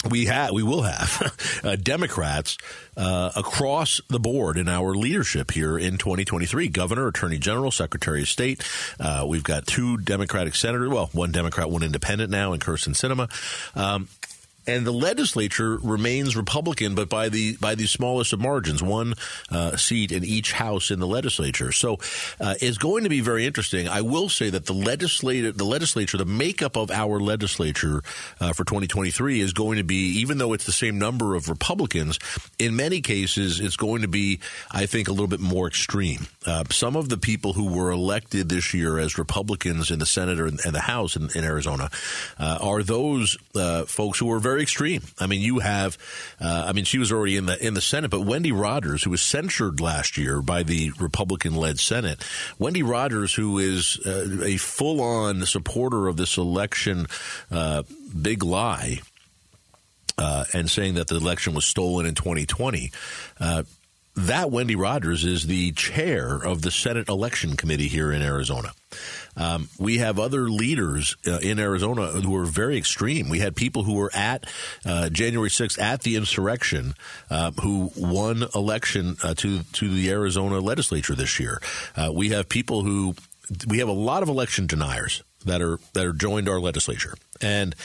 we 0.08 0.26
have, 0.26 0.52
we 0.52 0.64
will 0.64 0.84
have 0.84 1.62
uh, 1.64 1.76
Democrats 1.76 2.58
uh, 2.96 3.32
across 3.36 4.00
the 4.08 4.20
board 4.20 4.58
in 4.58 4.70
our 4.70 4.96
leadership 4.96 5.52
here 5.52 5.78
in 5.78 5.98
2023. 5.98 6.70
Governor, 6.70 7.08
Attorney 7.08 7.38
General, 7.38 7.70
Secretary 7.70 8.22
of 8.22 8.30
State. 8.30 8.64
Uh, 9.00 9.26
we've 9.28 9.44
got 9.44 9.68
two 9.68 9.98
Democratic 9.98 10.56
senators. 10.56 10.90
Well, 10.90 11.10
one 11.12 11.32
Democrat, 11.32 11.70
one 11.70 11.84
Independent 11.84 12.32
now, 12.32 12.54
in 12.54 12.60
Kyrsten 12.60 12.94
Sinema. 12.94 13.30
Um, 13.76 14.08
and 14.70 14.86
the 14.86 14.94
legislature 14.94 15.78
remains 15.78 16.36
Republican, 16.36 16.94
but 16.94 17.10
by 17.10 17.30
the 17.30 17.58
by 17.58 17.76
the 17.76 17.88
smallest 17.88 18.34
of 18.34 18.40
margins, 18.40 18.84
one 18.84 19.16
uh, 19.50 19.76
seat 19.78 20.12
in 20.12 20.24
each 20.24 20.52
house 20.52 20.92
in 20.92 21.00
the 21.00 21.08
legislature. 21.08 21.72
So 21.72 21.98
uh, 22.40 22.56
it's 22.62 22.78
going 22.78 23.04
to 23.04 23.10
be 23.10 23.22
very 23.22 23.46
interesting. 23.46 23.88
I 23.88 24.02
will 24.02 24.30
say 24.30 24.50
that 24.52 24.66
the 24.66 24.74
legislature, 24.74 25.52
the 25.52 25.66
legislature, 25.66 26.18
the 26.18 26.26
makeup 26.26 26.78
of 26.78 26.92
our 26.92 27.20
legislature 27.20 28.04
uh, 28.40 28.54
for 28.54 28.64
2023 28.64 29.42
is 29.42 29.54
going 29.54 29.78
to 29.78 29.84
be, 29.84 30.20
even 30.20 30.38
though 30.38 30.54
it's 30.54 30.66
the 30.66 30.72
same 30.72 31.00
number 31.00 31.36
of 31.36 31.50
Republicans, 31.50 32.20
in 32.60 32.76
many 32.76 33.02
cases 33.02 33.60
it's 33.60 33.76
going 33.76 34.04
to 34.04 34.08
be, 34.08 34.40
I 34.72 34.86
think, 34.86 35.08
a 35.08 35.12
little 35.12 35.28
bit 35.28 35.40
more 35.40 35.68
extreme. 35.68 36.28
Uh, 36.46 36.64
some 36.70 36.96
of 36.96 37.10
the 37.10 37.18
people 37.18 37.54
who 37.54 37.74
were 37.74 37.92
elected 37.92 38.50
this 38.50 38.74
year 38.74 39.00
as 39.00 39.18
Republicans 39.18 39.90
in 39.90 40.00
the 40.00 40.06
Senate 40.06 40.40
and, 40.40 40.60
the 40.60 40.80
House 40.80 41.16
in, 41.16 41.30
in 41.36 41.44
Arizona 41.44 41.90
uh, 42.38 42.60
are 42.62 42.84
those 42.84 43.38
uh, 43.56 43.86
folks 43.86 44.20
who 44.20 44.32
are 44.32 44.40
very 44.40 44.59
extreme. 44.60 45.02
I 45.20 45.28
mean, 45.28 45.42
you 45.42 45.60
have, 45.60 45.98
uh, 46.40 46.66
I 46.68 46.74
mean, 46.74 46.86
she 46.86 46.98
was 46.98 47.12
already 47.12 47.38
in 47.38 47.46
the 47.46 47.66
in 47.66 47.74
the 47.74 47.82
Senate, 47.82 48.12
but 48.12 48.22
Wendy 48.22 48.52
Rogers, 48.52 49.04
who 49.04 49.12
was 49.12 49.22
censured 49.22 49.80
last 49.80 50.18
year 50.18 50.42
by 50.42 50.64
the 50.64 50.92
Republican-led 51.00 51.80
Senate, 51.80 52.24
Wendy 52.58 52.84
Rogers, 52.84 53.34
who 53.34 53.60
is 53.60 54.00
uh, 54.06 54.42
a 54.44 54.58
full-on 54.58 55.46
supporter 55.46 56.08
of 56.08 56.18
this 56.18 56.38
election 56.38 57.08
uh, 57.52 57.84
big 58.20 58.44
lie. 58.44 59.00
Uh, 60.18 60.44
and 60.52 60.70
saying 60.70 60.96
that 60.96 61.08
the 61.08 61.16
election 61.16 61.54
was 61.54 61.64
stolen 61.64 62.06
in 62.06 62.14
2020. 62.14 62.92
Uh, 63.40 63.64
that 64.28 64.52
Wendy 64.52 64.76
Rogers 64.76 65.24
is 65.24 65.48
the 65.48 65.72
chair 65.72 66.36
of 66.36 66.62
the 66.62 66.72
Senate 66.72 67.08
Election 67.08 67.56
Committee 67.56 67.88
here 67.88 68.12
in 68.12 68.22
Arizona. 68.22 68.74
Um, 69.38 69.70
we 69.80 69.98
have 70.00 70.20
other 70.20 70.50
leaders 70.50 71.16
uh, 71.26 71.40
in 71.40 71.60
Arizona 71.60 72.08
who 72.08 72.36
are 72.36 72.46
very 72.46 72.78
extreme. 72.78 73.30
We 73.30 73.40
had 73.40 73.56
people 73.56 73.84
who 73.84 73.96
were 73.96 74.12
at 74.14 74.46
uh, 74.86 75.10
January 75.10 75.50
6th 75.50 75.80
at 75.80 76.02
the 76.02 76.16
insurrection 76.16 76.96
uh, 77.30 77.52
who 77.62 77.92
won 77.96 78.44
election 78.56 79.18
uh, 79.24 79.34
to 79.36 79.64
to 79.64 79.90
the 79.90 80.10
Arizona 80.10 80.60
legislature 80.60 81.16
this 81.16 81.40
year. 81.40 81.62
Uh, 81.96 82.12
we 82.14 82.30
have 82.30 82.50
people 82.50 82.84
who 82.84 83.16
we 83.68 83.80
have 83.80 83.88
a 83.88 83.94
lot 83.94 84.24
of 84.24 84.30
election 84.30 84.68
deniers 84.68 85.24
that 85.46 85.62
are 85.62 85.80
that 85.94 86.06
are 86.06 86.14
joined 86.14 86.50
our 86.50 86.60
legislature 86.60 87.16
and 87.42 87.76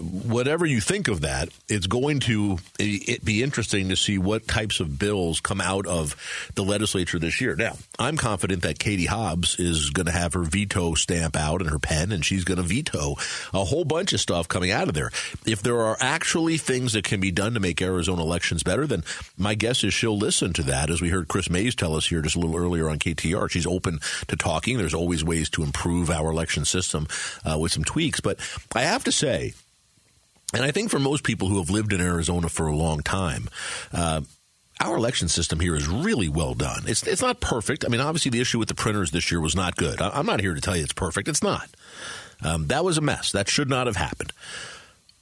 whatever 0.00 0.66
you 0.66 0.80
think 0.80 1.08
of 1.08 1.22
that, 1.22 1.48
it's 1.68 1.86
going 1.86 2.20
to 2.20 2.58
be 2.78 3.42
interesting 3.42 3.88
to 3.88 3.96
see 3.96 4.18
what 4.18 4.46
types 4.46 4.80
of 4.80 4.98
bills 4.98 5.40
come 5.40 5.60
out 5.60 5.86
of 5.86 6.16
the 6.54 6.64
legislature 6.64 7.18
this 7.18 7.40
year. 7.40 7.56
Now, 7.56 7.76
I'm 7.98 8.16
confident 8.16 8.62
that 8.62 8.78
Katie 8.78 9.06
Hobbs 9.06 9.58
is 9.58 9.90
going 9.90 10.06
to 10.06 10.12
have 10.12 10.34
her 10.34 10.42
veto 10.42 10.94
stamp 10.94 11.36
out 11.36 11.60
and 11.60 11.70
her 11.70 11.78
pen, 11.78 12.12
and 12.12 12.24
she's 12.24 12.44
going 12.44 12.58
to 12.58 12.62
veto 12.62 13.16
a 13.52 13.64
whole 13.64 13.84
bunch 13.84 14.12
of 14.12 14.20
stuff 14.20 14.48
coming 14.48 14.70
out 14.70 14.88
of 14.88 14.94
there. 14.94 15.10
If 15.46 15.62
there 15.62 15.80
are 15.80 15.96
actually 16.00 16.58
things 16.58 16.92
that 16.92 17.04
can 17.04 17.20
be 17.20 17.30
done 17.30 17.54
to 17.54 17.60
make 17.60 17.80
Arizona 17.82 18.22
elections 18.22 18.62
better, 18.62 18.86
then 18.86 19.04
my 19.36 19.54
guess 19.54 19.84
is 19.84 19.94
she'll 19.94 20.18
listen 20.18 20.52
to 20.54 20.62
that. 20.64 20.90
As 20.90 21.00
we 21.00 21.08
heard 21.08 21.28
Kris 21.28 21.50
Mayes 21.50 21.74
tell 21.74 21.96
us 21.96 22.06
here 22.06 22.22
just 22.22 22.36
a 22.36 22.40
little 22.40 22.56
earlier 22.56 22.88
on 22.88 22.98
KTR, 22.98 23.50
she's 23.50 23.66
open 23.66 24.00
to 24.28 24.36
talking. 24.36 24.78
There's 24.78 24.94
always 24.94 25.24
ways 25.24 25.50
to 25.50 25.62
improve 25.62 26.10
our 26.10 26.30
election 26.30 26.64
system 26.64 27.06
uh, 27.44 27.58
with 27.58 27.72
some 27.72 27.84
tweaks. 27.84 28.20
But 28.20 28.38
I 28.74 28.82
have 28.82 29.04
to 29.04 29.12
say, 29.12 29.54
and 30.52 30.64
I 30.64 30.70
think 30.70 30.90
for 30.90 30.98
most 30.98 31.24
people 31.24 31.48
who 31.48 31.58
have 31.58 31.70
lived 31.70 31.92
in 31.92 32.00
Arizona 32.00 32.48
for 32.48 32.66
a 32.66 32.76
long 32.76 33.00
time, 33.00 33.48
uh, 33.92 34.22
our 34.80 34.96
election 34.96 35.28
system 35.28 35.60
here 35.60 35.76
is 35.76 35.86
really 35.86 36.28
well 36.28 36.54
done. 36.54 36.82
It's 36.86 37.06
it's 37.06 37.22
not 37.22 37.40
perfect. 37.40 37.84
I 37.84 37.88
mean, 37.88 38.00
obviously 38.00 38.30
the 38.30 38.40
issue 38.40 38.58
with 38.58 38.68
the 38.68 38.74
printers 38.74 39.10
this 39.10 39.30
year 39.30 39.40
was 39.40 39.54
not 39.54 39.76
good. 39.76 40.00
I, 40.00 40.18
am 40.18 40.26
not 40.26 40.40
here 40.40 40.54
to 40.54 40.60
tell 40.60 40.76
you 40.76 40.82
it's 40.82 40.92
perfect. 40.92 41.28
It's 41.28 41.42
not. 41.42 41.68
Um, 42.42 42.66
that 42.68 42.84
was 42.84 42.98
a 42.98 43.00
mess. 43.00 43.32
That 43.32 43.48
should 43.48 43.68
not 43.68 43.86
have 43.86 43.96
happened. 43.96 44.32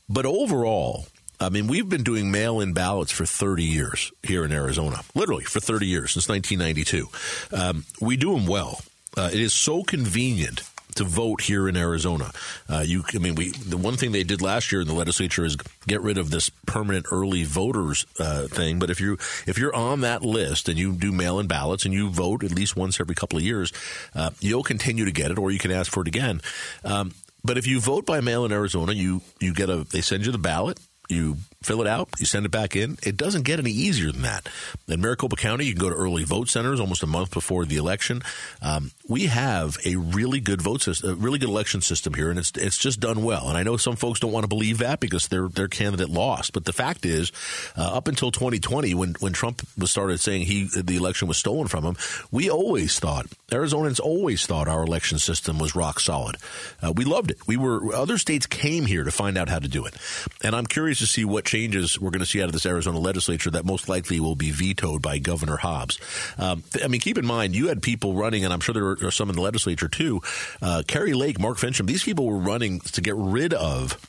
But 0.09 0.25
overall, 0.25 1.07
I 1.39 1.51
mean, 1.51 1.67
we've 1.67 1.89
been 1.89 2.03
doing 2.03 2.31
mail-in 2.31 2.73
ballots 2.73 3.13
for 3.13 3.27
30 3.27 3.63
years 3.63 4.13
here 4.23 4.45
in 4.45 4.53
Arizona. 4.53 5.01
Literally 5.15 5.45
for 5.45 5.61
30 5.61 5.87
years 5.87 6.13
since 6.13 6.29
1992. 6.29 7.09
Um, 7.57 7.85
we 8.01 8.17
do 8.17 8.35
them 8.35 8.47
well. 8.47 8.81
Uh, 9.17 9.31
it 9.33 9.41
is 9.41 9.53
so 9.53 9.83
convenient 9.83 10.61
to 10.97 11.05
vote 11.05 11.43
here 11.43 11.69
in 11.69 11.77
Arizona. 11.77 12.31
Uh, 12.69 12.85
you, 12.87 13.05
I 13.15 13.19
mean, 13.19 13.35
we 13.35 13.51
the 13.51 13.77
one 13.77 13.97
thing 13.97 14.13
they 14.13 14.25
did 14.25 14.43
last 14.43 14.73
year 14.73 14.81
in 14.81 14.87
the 14.87 14.95
legislature 14.95 15.45
is 15.45 15.57
get 15.87 16.01
rid 16.01 16.19
of 16.19 16.31
this 16.31 16.51
permanent 16.67 17.07
early 17.11 17.45
voters 17.45 18.07
uh, 18.19 18.47
thing. 18.49 18.79
But 18.79 18.91
if 18.91 19.01
you 19.01 19.15
if 19.47 19.59
you're 19.59 19.75
on 19.75 20.01
that 20.01 20.23
list 20.23 20.69
and 20.69 20.79
you 20.79 20.93
do 20.93 21.13
mail-in 21.13 21.47
ballots 21.47 21.85
and 21.85 21.95
you 21.95 22.11
vote 22.11 22.45
at 22.45 22.53
least 22.53 22.77
once 22.77 23.01
every 23.01 23.15
couple 23.15 23.39
of 23.39 23.45
years, 23.45 23.73
uh, 24.15 24.31
you'll 24.41 24.63
continue 24.63 25.05
to 25.05 25.13
get 25.13 25.31
it, 25.31 25.39
or 25.39 25.51
you 25.51 25.59
can 25.59 25.71
ask 25.71 25.91
for 25.91 26.03
it 26.03 26.09
again. 26.09 26.41
Um, 26.85 27.13
but 27.43 27.57
if 27.57 27.67
you 27.67 27.81
vote 27.81 28.05
by 28.05 28.21
mail 28.21 28.45
in 28.45 28.53
Arizona, 28.53 28.93
you 28.93 29.23
you 29.41 29.55
get 29.55 29.71
a 29.71 29.85
they 29.85 30.01
send 30.01 30.27
you 30.27 30.33
the 30.33 30.39
ballot 30.39 30.79
you 31.11 31.37
fill 31.63 31.83
it 31.83 31.87
out, 31.87 32.09
you 32.19 32.25
send 32.25 32.47
it 32.47 32.51
back 32.51 32.75
in. 32.75 32.97
It 33.03 33.19
doesn't 33.19 33.43
get 33.43 33.59
any 33.59 33.71
easier 33.71 34.11
than 34.11 34.23
that. 34.23 34.49
In 34.89 35.01
Maricopa 35.03 35.37
County, 35.37 35.67
you 35.67 35.75
can 35.75 35.81
go 35.81 35.91
to 35.91 35.95
early 35.95 36.25
vote 36.25 36.49
centers 36.49 36.81
almost 36.81 37.03
a 37.03 37.07
month 37.07 37.33
before 37.33 37.67
the 37.67 37.77
election. 37.77 38.23
Um, 38.63 38.93
we 39.07 39.27
have 39.27 39.77
a 39.85 39.97
really 39.97 40.41
good 40.41 40.63
vote 40.63 40.81
system, 40.81 41.11
a 41.11 41.15
really 41.15 41.39
good 41.39 41.51
election 41.51 41.83
system 41.83 42.15
here, 42.15 42.31
and 42.31 42.39
it's 42.39 42.53
it's 42.57 42.79
just 42.79 42.99
done 43.01 43.23
well. 43.23 43.49
And 43.49 43.59
I 43.59 43.63
know 43.63 43.77
some 43.77 43.97
folks 43.97 44.21
don't 44.21 44.33
want 44.33 44.45
to 44.45 44.49
believe 44.49 44.79
that 44.79 45.01
because 45.01 45.29
their 45.29 45.49
their 45.49 45.69
candidate 45.69 46.09
lost, 46.09 46.55
but 46.55 46.65
the 46.65 46.73
fact 46.73 47.05
is, 47.05 47.31
uh, 47.77 47.95
up 47.95 48.09
until 48.09 48.31
2020, 48.31 48.95
when 48.95 49.15
when 49.21 49.35
Trump 49.35 49.63
was 49.77 49.91
started 49.91 50.19
saying 50.19 50.47
he 50.47 50.65
the 50.65 50.97
election 50.97 51.29
was 51.29 51.37
stolen 51.37 51.69
from 51.69 51.85
him, 51.85 51.97
we 52.31 52.49
always 52.49 52.99
thought 52.99 53.27
Arizonans 53.51 54.01
always 54.01 54.47
thought 54.47 54.67
our 54.67 54.83
election 54.83 55.19
system 55.19 55.59
was 55.59 55.75
rock 55.75 56.01
solid. 56.01 56.37
Uh, 56.83 56.93
we 56.97 57.05
loved 57.05 57.31
it. 57.31 57.47
We 57.47 57.59
were 57.59 57.95
other 57.95 58.17
states 58.17 58.47
came 58.47 58.87
here 58.87 59.05
to 59.05 59.11
find 59.11 59.37
out 59.37 59.51
how 59.51 59.59
to 59.59 59.69
do 59.69 59.85
it, 59.85 59.95
and 60.43 60.55
I'm 60.57 60.67
curious 60.67 61.01
to 61.01 61.07
see 61.07 61.25
what 61.27 61.45
changes 61.51 62.01
we're 62.01 62.11
going 62.11 62.21
to 62.21 62.27
see 62.27 62.41
out 62.41 62.47
of 62.47 62.53
this 62.53 62.65
Arizona 62.65 62.99
legislature 62.99 63.51
that 63.51 63.65
most 63.65 63.89
likely 63.89 64.21
will 64.21 64.37
be 64.37 64.53
vetoed 64.53 65.03
by 65.03 65.19
Governor 65.19 65.57
Hobbs. 65.57 65.99
Um, 66.39 66.63
I 66.83 66.87
mean, 66.87 67.01
keep 67.01 67.19
in 67.19 67.27
mind, 67.27 67.57
you 67.57 67.69
had 67.69 67.83
people 67.83 68.15
running, 68.15 68.45
and 68.45 68.53
I'm 68.53 68.61
sure 68.61 68.73
there 68.73 69.09
are 69.09 69.11
some 69.11 69.29
in 69.29 69.35
the 69.35 69.43
legislature 69.43 69.89
too. 69.89 70.23
Uh, 70.63 70.83
Kari 70.87 71.13
Lake, 71.13 71.41
Mark 71.41 71.59
Finchem, 71.59 71.87
these 71.87 72.05
people 72.05 72.27
were 72.27 72.39
running 72.39 72.79
to 72.81 73.01
get 73.01 73.17
rid 73.17 73.53
of 73.53 74.01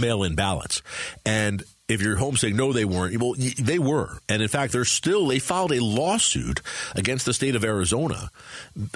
mail-in 0.00 0.36
ballots, 0.36 0.80
and 1.26 1.64
if 1.88 2.00
you're 2.00 2.16
home 2.16 2.36
saying 2.36 2.56
no, 2.56 2.72
they 2.72 2.84
weren't. 2.84 3.20
Well, 3.20 3.34
they 3.36 3.78
were, 3.78 4.18
and 4.28 4.40
in 4.40 4.48
fact, 4.48 4.72
they're 4.72 4.84
still. 4.84 5.26
They 5.26 5.40
filed 5.40 5.72
a 5.72 5.82
lawsuit 5.82 6.62
against 6.94 7.26
the 7.26 7.34
state 7.34 7.56
of 7.56 7.64
Arizona 7.64 8.30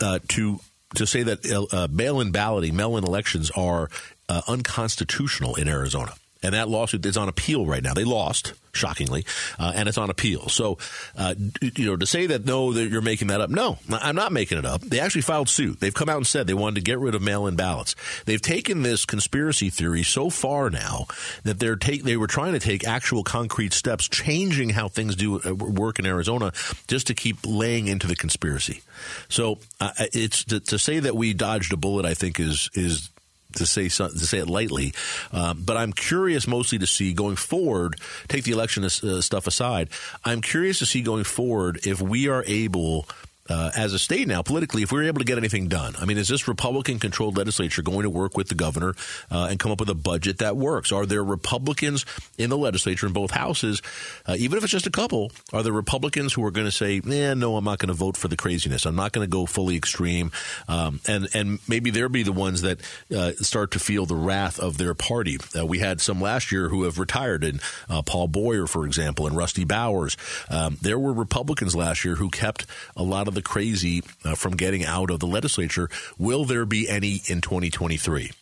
uh, 0.01 0.21
to 0.29 0.61
to 0.95 1.07
say 1.07 1.23
that 1.25 1.69
uh, 1.73 1.89
mail-in 1.91 2.31
balloting, 2.31 2.77
mail-in 2.77 3.05
elections 3.05 3.51
are 3.51 3.91
uh, 4.29 4.43
unconstitutional 4.47 5.57
in 5.57 5.69
Arizona 5.69 6.15
and 6.43 6.55
that 6.55 6.69
lawsuit 6.69 7.05
is 7.05 7.17
on 7.17 7.29
appeal 7.29 7.67
right 7.67 7.83
now. 7.83 7.95
They 7.95 8.05
lost, 8.05 8.53
shockingly, 8.73 9.25
uh, 9.59 9.73
and 9.75 9.89
it's 9.89 9.99
on 9.99 10.11
appeal. 10.11 10.49
So, 10.49 10.79
uh, 11.17 11.35
you 11.61 11.87
know, 11.87 11.97
to 11.97 12.07
say 12.07 12.27
that 12.27 12.45
no, 12.45 12.73
that 12.73 12.89
you're 12.89 13.03
making 13.03 13.29
that 13.29 13.41
up, 13.41 13.51
no, 13.51 13.79
I'm 13.91 14.15
not 14.15 14.33
making 14.33 14.59
it 14.59 14.65
up. 14.65 14.83
They 14.83 15.01
actually 15.01 15.23
filed 15.23 15.49
suit. 15.49 15.81
They've 15.81 15.95
come 15.95 16.09
out 16.09 16.19
and 16.19 16.27
said 16.27 16.47
they 16.47 16.55
wanted 16.55 16.77
to 16.77 16.81
get 16.83 16.99
rid 16.99 17.15
of 17.15 17.23
mail-in 17.23 17.57
ballots. 17.57 17.97
They've 18.25 18.41
taken 18.41 18.83
this 18.83 19.05
conspiracy 19.05 19.71
theory 19.71 20.03
so 20.03 20.31
far 20.31 20.71
now 20.71 21.07
that 21.43 21.59
they're 21.59 21.77
take 21.77 22.05
they 22.05 22.17
were 22.17 22.27
trying 22.27 22.53
to 22.53 22.61
take 22.61 22.87
actual 22.87 23.25
concrete 23.25 23.73
steps, 23.73 24.09
changing 24.09 24.71
how 24.71 24.89
things 24.89 25.17
do 25.17 25.41
uh, 25.41 25.55
work 25.55 25.99
in 25.99 26.07
Arizona, 26.07 26.53
just 26.87 27.09
to 27.09 27.15
keep 27.15 27.39
laying 27.45 27.89
into 27.89 28.07
the 28.07 28.17
conspiracy. 28.17 28.83
So, 29.29 29.59
uh, 29.81 29.91
it's 30.13 30.45
to, 30.45 30.61
to 30.61 30.79
say 30.79 31.01
that 31.01 31.17
we 31.17 31.35
dodged 31.35 31.73
a 31.73 31.77
bullet. 31.77 32.07
I 32.07 32.15
think 32.15 32.39
is 32.39 32.71
is 32.75 33.11
to 33.55 33.67
say 33.67 33.89
to 33.89 34.19
say 34.19 34.39
it 34.39 34.49
lightly. 34.49 34.93
Um, 35.33 35.63
but 35.65 35.77
I'm 35.77 35.93
curious 35.93 36.47
mostly 36.47 36.79
to 36.79 36.87
see 36.87 37.13
going 37.13 37.37
forward. 37.37 37.97
Take 38.29 38.45
the 38.45 38.53
election 38.53 38.85
uh, 38.85 39.21
stuff 39.21 39.47
aside. 39.47 39.89
I'm 40.25 40.43
curious 40.43 40.79
to 40.81 40.87
see 40.87 41.03
going 41.03 41.25
forward 41.25 41.81
if 41.87 42.01
we 42.01 42.29
are 42.29 42.45
able 42.47 43.07
uh, 43.49 43.71
as 43.77 43.93
a 43.93 43.99
state 43.99 44.29
now, 44.29 44.43
politically, 44.43 44.83
if 44.83 44.93
we 44.93 44.99
were 44.99 45.05
able 45.05 45.19
to 45.19 45.25
get 45.25 45.39
anything 45.39 45.69
done. 45.69 45.95
I 45.99 46.05
mean, 46.05 46.19
is 46.19 46.29
this 46.29 46.49
Republican 46.49 46.99
controlled 46.99 47.37
legislature 47.37 47.83
going 47.83 48.03
to 48.03 48.11
work 48.11 48.37
with 48.37 48.49
the 48.49 48.55
governor 48.55 48.95
uh, 49.31 49.49
and 49.51 49.59
come 49.59 49.73
up 49.73 49.81
with 49.81 49.89
a 49.89 49.95
budget 49.95 50.39
that 50.39 50.57
works? 50.57 50.93
Are 50.93 51.07
there 51.07 51.25
Republicans 51.25 52.05
in 52.37 52.51
the 52.51 52.59
legislature 52.59 53.07
in 53.07 53.13
both 53.13 53.31
houses, 53.31 53.83
uh, 54.27 54.37
even 54.39 54.59
if 54.59 54.65
it's 54.65 54.73
just 54.73 54.87
a 54.87 54.91
couple, 54.91 55.33
are 55.53 55.63
there 55.63 55.73
Republicans 55.73 56.33
who 56.33 56.45
are 56.45 56.51
going 56.51 56.67
to 56.67 56.73
say, 56.73 57.01
eh, 57.09 57.35
no, 57.35 57.57
I'm 57.57 57.65
not 57.65 57.79
going 57.79 57.89
to 57.89 57.95
vote 57.95 58.17
for 58.17 58.29
the 58.29 58.37
craziness. 58.37 58.85
I'm 58.85 58.97
not 58.97 59.13
going 59.13 59.27
to 59.27 59.31
go 59.31 59.47
fully 59.47 59.77
extreme. 59.77 60.31
Um, 60.69 61.01
and, 61.07 61.29
and 61.35 61.59
maybe 61.69 61.91
they'll 61.91 62.09
be 62.09 62.23
the 62.23 62.33
ones 62.33 62.63
that 62.63 62.81
uh, 63.15 63.33
start 63.33 63.73
to 63.73 63.79
feel 63.79 64.07
the 64.07 64.15
wrath 64.15 64.61
of 64.61 64.79
their 64.79 64.95
party. 64.95 65.39
Uh, 65.59 65.65
we 65.65 65.79
had 65.79 66.01
some 66.01 66.21
last 66.21 66.53
year 66.53 66.69
who 66.69 66.83
have 66.83 66.99
retired, 66.99 67.45
and 67.45 67.61
uh, 67.89 68.03
Paul 68.03 68.29
Boyer, 68.29 68.67
for 68.67 68.85
example, 68.85 69.27
and 69.27 69.37
Rusty 69.37 69.65
Bowers. 69.65 70.17
Um, 70.51 70.77
there 70.83 70.99
were 70.99 71.13
Republicans 71.13 71.75
last 71.75 72.05
year 72.05 72.17
who 72.17 72.29
kept 72.31 72.67
a 72.97 73.03
lot 73.03 73.29
of 73.29 73.38
the 73.39 73.43
crazy 73.43 74.03
uh, 74.25 74.35
from 74.35 74.57
getting 74.57 74.85
out 74.85 75.11
of 75.11 75.21
the 75.21 75.27
legislature. 75.27 75.89
Will 76.19 76.45
there 76.45 76.67
be 76.67 76.89
any 76.89 77.23
in 77.27 77.41
2023? 77.41 78.33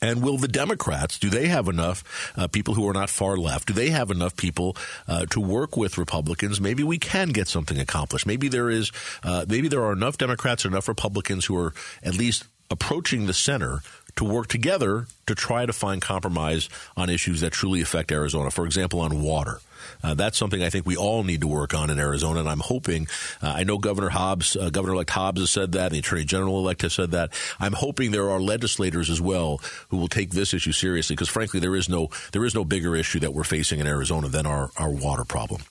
And 0.00 0.22
will 0.22 0.36
the 0.36 0.48
Democrats, 0.48 1.18
do 1.18 1.30
they 1.30 1.48
have 1.48 1.66
enough 1.66 2.04
uh, 2.36 2.46
people 2.46 2.74
who 2.74 2.86
are 2.88 2.92
not 2.92 3.10
far 3.10 3.36
left? 3.36 3.68
Do 3.68 3.72
they 3.72 3.88
have 3.90 4.10
enough 4.10 4.36
people 4.36 4.76
uh, 5.08 5.24
to 5.26 5.40
work 5.40 5.76
with 5.76 5.98
Republicans? 5.98 6.60
Maybe 6.60 6.84
we 6.84 6.98
can 6.98 7.30
get 7.30 7.48
something 7.48 7.78
accomplished. 7.78 8.26
Maybe 8.26 8.48
there 8.48 8.68
is, 8.70 8.92
uh, 9.24 9.46
maybe 9.48 9.66
there 9.66 9.82
are 9.82 9.92
enough 9.92 10.18
Democrats 10.18 10.64
enough 10.64 10.88
Republicans 10.88 11.46
who 11.46 11.56
are 11.56 11.72
at 12.04 12.14
least 12.14 12.44
approaching 12.70 13.26
the 13.26 13.34
center 13.34 13.80
to 14.16 14.24
work 14.24 14.46
together 14.46 15.06
to 15.26 15.34
try 15.34 15.64
to 15.64 15.72
find 15.72 16.02
compromise 16.02 16.68
on 16.96 17.08
issues 17.08 17.40
that 17.40 17.52
truly 17.52 17.80
affect 17.80 18.12
Arizona. 18.12 18.50
For 18.50 18.66
example, 18.66 19.00
on 19.00 19.22
water. 19.22 19.60
Uh, 20.02 20.14
that's 20.14 20.38
something 20.38 20.62
I 20.62 20.70
think 20.70 20.86
we 20.86 20.96
all 20.96 21.24
need 21.24 21.40
to 21.42 21.48
work 21.48 21.74
on 21.74 21.90
in 21.90 21.98
Arizona, 21.98 22.40
and 22.40 22.48
I'm 22.48 22.60
hoping. 22.60 23.06
Uh, 23.42 23.54
I 23.56 23.64
know 23.64 23.78
Governor 23.78 24.10
Hobbs, 24.10 24.56
uh, 24.56 24.70
Governor-elect 24.70 25.10
Hobbs 25.10 25.40
has 25.40 25.50
said 25.50 25.72
that, 25.72 25.92
the 25.92 25.98
Attorney 25.98 26.24
General-elect 26.24 26.82
has 26.82 26.92
said 26.92 27.12
that. 27.12 27.32
I'm 27.60 27.72
hoping 27.72 28.10
there 28.10 28.30
are 28.30 28.40
legislators 28.40 29.10
as 29.10 29.20
well 29.20 29.60
who 29.88 29.96
will 29.98 30.08
take 30.08 30.30
this 30.30 30.54
issue 30.54 30.72
seriously, 30.72 31.14
because 31.14 31.28
frankly, 31.28 31.60
there 31.60 31.76
is 31.76 31.88
no 31.88 32.08
there 32.32 32.44
is 32.44 32.54
no 32.54 32.64
bigger 32.64 32.94
issue 32.96 33.20
that 33.20 33.32
we're 33.32 33.44
facing 33.44 33.80
in 33.80 33.86
Arizona 33.86 34.28
than 34.28 34.46
our 34.46 34.70
our 34.76 34.90
water 34.90 35.24
problem. 35.24 35.62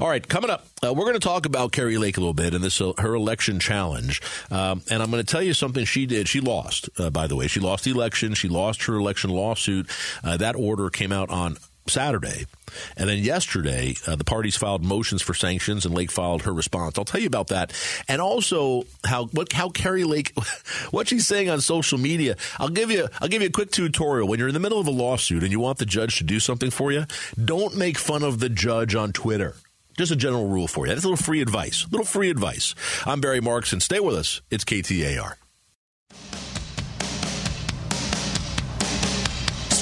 All 0.00 0.08
right, 0.08 0.26
coming 0.26 0.50
up, 0.50 0.66
uh, 0.84 0.92
we're 0.92 1.04
going 1.04 1.14
to 1.14 1.20
talk 1.20 1.46
about 1.46 1.72
Kari 1.72 1.98
Lake 1.98 2.16
a 2.16 2.20
little 2.20 2.34
bit 2.34 2.54
and 2.54 2.62
this 2.62 2.80
uh, 2.80 2.92
her 2.98 3.14
election 3.14 3.60
challenge, 3.60 4.22
um, 4.50 4.82
and 4.90 5.02
I'm 5.02 5.10
going 5.10 5.24
to 5.24 5.30
tell 5.30 5.42
you 5.42 5.54
something 5.54 5.84
she 5.84 6.06
did. 6.06 6.28
She 6.28 6.40
lost, 6.40 6.88
uh, 6.98 7.10
by 7.10 7.26
the 7.26 7.36
way. 7.36 7.46
She 7.46 7.60
lost 7.60 7.84
the 7.84 7.90
election. 7.90 8.34
She 8.34 8.48
lost 8.48 8.84
her 8.84 8.94
election 8.94 9.30
lawsuit. 9.30 9.88
that 10.22 10.56
order 10.56 10.90
came 10.90 11.12
out 11.12 11.30
on 11.30 11.56
Saturday. 11.90 12.46
And 12.96 13.08
then 13.08 13.18
yesterday, 13.18 13.94
uh, 14.06 14.16
the 14.16 14.24
parties 14.24 14.56
filed 14.56 14.84
motions 14.84 15.22
for 15.22 15.34
sanctions, 15.34 15.86
and 15.86 15.94
Lake 15.94 16.10
filed 16.10 16.42
her 16.42 16.52
response. 16.52 16.98
I'll 16.98 17.04
tell 17.04 17.20
you 17.20 17.26
about 17.26 17.48
that, 17.48 17.72
and 18.08 18.20
also 18.20 18.84
how 19.04 19.26
what 19.26 19.52
how 19.52 19.68
Kari 19.70 20.04
Lake, 20.04 20.32
what 20.90 21.08
she's 21.08 21.26
saying 21.26 21.48
on 21.48 21.60
social 21.60 21.98
media. 21.98 22.36
I'll 22.58 22.68
give 22.68 22.90
you 22.90 23.08
I'll 23.20 23.28
give 23.28 23.42
you 23.42 23.48
a 23.48 23.52
quick 23.52 23.70
tutorial. 23.70 24.28
When 24.28 24.38
you're 24.38 24.48
in 24.48 24.54
the 24.54 24.60
middle 24.60 24.80
of 24.80 24.86
a 24.86 24.92
lawsuit 24.92 25.42
and 25.42 25.52
you 25.52 25.60
want 25.60 25.78
the 25.78 25.86
judge 25.86 26.18
to 26.18 26.24
do 26.24 26.40
something 26.40 26.70
for 26.70 26.92
you, 26.92 27.04
don't 27.42 27.76
make 27.76 27.98
fun 27.98 28.22
of 28.22 28.40
the 28.40 28.48
judge 28.48 28.94
on 28.94 29.12
Twitter. 29.12 29.54
Just 29.96 30.12
a 30.12 30.16
general 30.16 30.48
rule 30.48 30.68
for 30.68 30.86
you. 30.86 30.92
That's 30.92 31.04
a 31.04 31.08
little 31.08 31.24
free 31.24 31.40
advice. 31.40 31.84
A 31.84 31.88
little 31.88 32.04
free 32.04 32.28
advice. 32.28 32.74
I'm 33.06 33.20
Barry 33.20 33.40
Markson 33.40 33.80
stay 33.80 34.00
with 34.00 34.14
us. 34.14 34.42
It's 34.50 34.64
KTAR. 34.64 35.36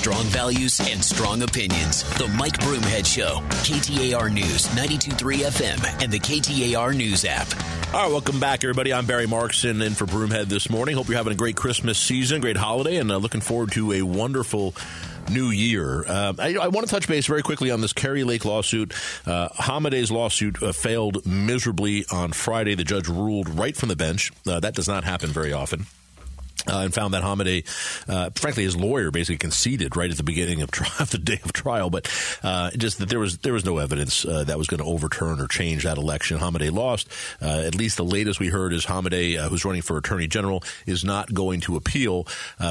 Strong 0.04 0.24
values 0.24 0.80
and 0.80 1.02
strong 1.02 1.42
opinions. 1.44 2.02
The 2.18 2.28
Mike 2.28 2.58
Broomhead 2.58 3.06
Show. 3.06 3.40
KTAR 3.64 4.30
News, 4.30 4.66
92.3 4.76 5.36
FM, 5.46 6.02
and 6.02 6.12
the 6.12 6.18
KTAR 6.18 6.94
News 6.94 7.24
app. 7.24 7.46
All 7.94 8.02
right, 8.02 8.10
welcome 8.10 8.38
back, 8.38 8.64
everybody. 8.64 8.92
I'm 8.92 9.06
Barry 9.06 9.24
Markson 9.24 9.82
in 9.82 9.94
for 9.94 10.04
Broomhead 10.04 10.48
this 10.48 10.68
morning. 10.68 10.94
Hope 10.94 11.08
you're 11.08 11.16
having 11.16 11.32
a 11.32 11.36
great 11.36 11.56
Christmas 11.56 11.96
season, 11.96 12.42
great 12.42 12.58
holiday, 12.58 12.96
and 12.96 13.10
uh, 13.10 13.16
looking 13.16 13.40
forward 13.40 13.72
to 13.72 13.92
a 13.92 14.02
wonderful 14.02 14.74
new 15.30 15.48
year. 15.48 16.04
Uh, 16.06 16.34
I, 16.38 16.56
I, 16.56 16.68
want 16.68 16.86
to 16.86 16.90
touch 16.94 17.08
base 17.08 17.26
very 17.26 17.40
quickly 17.40 17.70
on 17.70 17.80
this 17.80 17.94
Kari 17.94 18.24
Lake 18.24 18.44
lawsuit. 18.44 18.92
Uh, 19.24 19.48
lawsuit 20.10 20.62
uh, 20.62 20.72
failed 20.72 21.24
miserably 21.24 22.04
on 22.12 22.32
Friday. 22.32 22.74
The 22.74 22.84
judge 22.84 23.08
ruled 23.08 23.48
right 23.48 23.74
from 23.74 23.88
the 23.88 23.96
bench. 23.96 24.32
Uh, 24.46 24.60
that 24.60 24.74
does 24.74 24.86
not 24.86 25.04
happen 25.04 25.30
very 25.30 25.54
often. 25.54 25.86
Uh, 26.66 26.78
and 26.78 26.94
found 26.94 27.12
that 27.12 27.22
Hamadeh, 27.22 27.62
uh, 28.08 28.30
frankly, 28.34 28.62
his 28.62 28.74
lawyer 28.74 29.10
basically 29.10 29.36
conceded 29.36 29.96
right 29.96 30.10
at 30.10 30.16
the 30.16 30.22
beginning 30.22 30.62
of, 30.62 30.70
tri- 30.70 31.04
the 31.10 31.18
day 31.18 31.38
of 31.44 31.52
trial, 31.52 31.90
but 31.90 32.10
uh, 32.42 32.70
just 32.70 32.98
that 32.98 33.10
there 33.10 33.18
was 33.18 33.38
there 33.38 33.52
was 33.52 33.66
no 33.66 33.76
evidence 33.78 34.24
uh, 34.24 34.44
that 34.44 34.56
was 34.56 34.66
going 34.66 34.78
to 34.78 34.84
overturn 34.86 35.40
or 35.40 35.46
change 35.46 35.82
that 35.82 35.98
election. 35.98 36.38
Hamadeh 36.38 36.72
lost. 36.72 37.06
Uh, 37.42 37.62
at 37.66 37.74
least 37.74 37.98
the 37.98 38.04
latest 38.04 38.40
we 38.40 38.48
heard 38.48 38.72
is 38.72 38.86
Hamadeh, 38.86 39.38
uh, 39.38 39.48
who's 39.50 39.64
running 39.66 39.82
for 39.82 39.98
attorney 39.98 40.26
general, 40.26 40.62
is 40.86 41.04
not 41.04 41.34
going 41.34 41.60
to 41.62 41.76
appeal. 41.76 42.26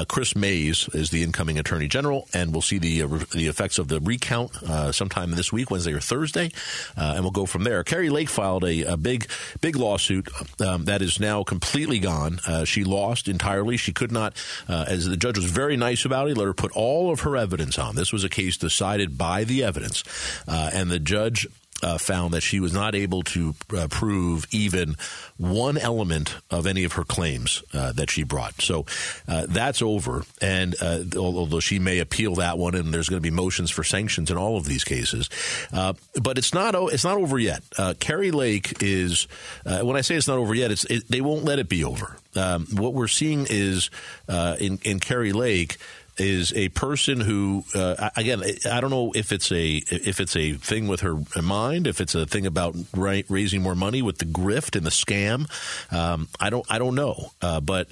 Kris 0.08 0.34
Mayes 0.34 0.88
is 0.92 1.10
the 1.10 1.22
incoming 1.22 1.58
attorney 1.58 1.86
general, 1.86 2.26
and 2.34 2.52
we'll 2.52 2.62
see 2.62 2.78
the 2.78 3.02
the 3.32 3.46
effects 3.46 3.78
of 3.78 3.86
the 3.86 4.00
recount 4.00 4.52
sometime 4.92 5.30
this 5.32 5.52
week, 5.52 5.70
Wednesday 5.70 5.92
or 5.92 6.00
Thursday, 6.00 6.50
and 6.96 7.22
we'll 7.22 7.30
go 7.30 7.46
from 7.46 7.62
there. 7.62 7.84
Kari 7.84 8.10
Lake 8.10 8.28
filed 8.28 8.64
a, 8.64 8.82
a 8.82 8.96
big 8.96 9.28
big 9.60 9.76
lawsuit 9.76 10.28
um, 10.60 10.86
that 10.86 11.00
is 11.00 11.20
now 11.20 11.44
completely 11.44 12.00
gone. 12.00 12.40
she 12.64 12.82
lost 12.82 13.28
entirely. 13.28 13.76
She 13.84 13.92
could 13.92 14.10
not, 14.10 14.34
uh, 14.68 14.86
as 14.88 15.06
the 15.06 15.16
judge 15.16 15.36
was 15.36 15.44
very 15.44 15.76
nice 15.76 16.04
about 16.04 16.28
it, 16.28 16.36
let 16.36 16.46
her 16.46 16.54
put 16.54 16.72
all 16.72 17.12
of 17.12 17.20
her 17.20 17.36
evidence 17.36 17.78
on. 17.78 17.94
This 17.94 18.12
was 18.12 18.24
a 18.24 18.28
case 18.28 18.56
decided 18.56 19.18
by 19.18 19.44
the 19.44 19.62
evidence, 19.62 20.02
uh, 20.48 20.70
and 20.72 20.90
the 20.90 20.98
judge 20.98 21.46
uh, 21.82 21.98
found 21.98 22.32
that 22.32 22.40
she 22.40 22.60
was 22.60 22.72
not 22.72 22.94
able 22.94 23.22
to 23.22 23.54
uh, 23.76 23.88
prove 23.90 24.46
even 24.50 24.96
one 25.36 25.76
element 25.76 26.36
of 26.50 26.66
any 26.66 26.84
of 26.84 26.94
her 26.94 27.04
claims 27.04 27.62
uh, 27.72 27.92
that 27.92 28.10
she 28.10 28.22
brought. 28.22 28.60
So 28.60 28.86
uh, 29.28 29.46
that's 29.48 29.82
over. 29.82 30.24
And 30.40 30.74
uh, 30.80 31.00
although 31.16 31.60
she 31.60 31.78
may 31.78 31.98
appeal 31.98 32.36
that 32.36 32.58
one, 32.58 32.74
and 32.74 32.92
there's 32.92 33.08
going 33.08 33.22
to 33.22 33.28
be 33.28 33.34
motions 33.34 33.70
for 33.70 33.84
sanctions 33.84 34.30
in 34.30 34.36
all 34.36 34.56
of 34.56 34.64
these 34.64 34.84
cases, 34.84 35.28
uh, 35.72 35.94
but 36.22 36.38
it's 36.38 36.54
not 36.54 36.74
it's 36.92 37.04
not 37.04 37.18
over 37.18 37.38
yet. 37.38 37.62
Kari 38.00 38.30
Lake 38.30 38.82
is 38.82 39.26
when 39.64 39.96
I 39.96 40.00
say 40.00 40.14
it's 40.14 40.28
not 40.28 40.38
over 40.38 40.54
yet, 40.54 40.70
it's 40.70 40.84
it, 40.84 41.08
they 41.08 41.20
won't 41.20 41.44
let 41.44 41.58
it 41.58 41.68
be 41.68 41.84
over. 41.84 42.16
Um, 42.36 42.66
what 42.72 42.94
we're 42.94 43.08
seeing 43.08 43.46
is 43.48 43.90
in 44.28 44.78
in 44.82 45.00
Kari 45.00 45.32
Lake 45.32 45.78
is 46.16 46.52
a 46.54 46.68
person 46.70 47.20
who 47.20 47.64
uh, 47.74 48.10
again 48.16 48.42
I 48.70 48.80
don't 48.80 48.90
know 48.90 49.12
if 49.14 49.32
it's 49.32 49.50
a 49.50 49.82
if 49.90 50.20
it's 50.20 50.36
a 50.36 50.52
thing 50.52 50.86
with 50.88 51.00
her 51.00 51.16
mind 51.42 51.86
if 51.86 52.00
it's 52.00 52.14
a 52.14 52.26
thing 52.26 52.46
about 52.46 52.76
raising 52.94 53.62
more 53.62 53.74
money 53.74 54.02
with 54.02 54.18
the 54.18 54.24
grift 54.24 54.76
and 54.76 54.86
the 54.86 54.90
scam 54.90 55.50
um, 55.92 56.28
I 56.38 56.50
don't 56.50 56.66
I 56.70 56.78
don't 56.78 56.94
know 56.94 57.32
uh, 57.42 57.60
but 57.60 57.88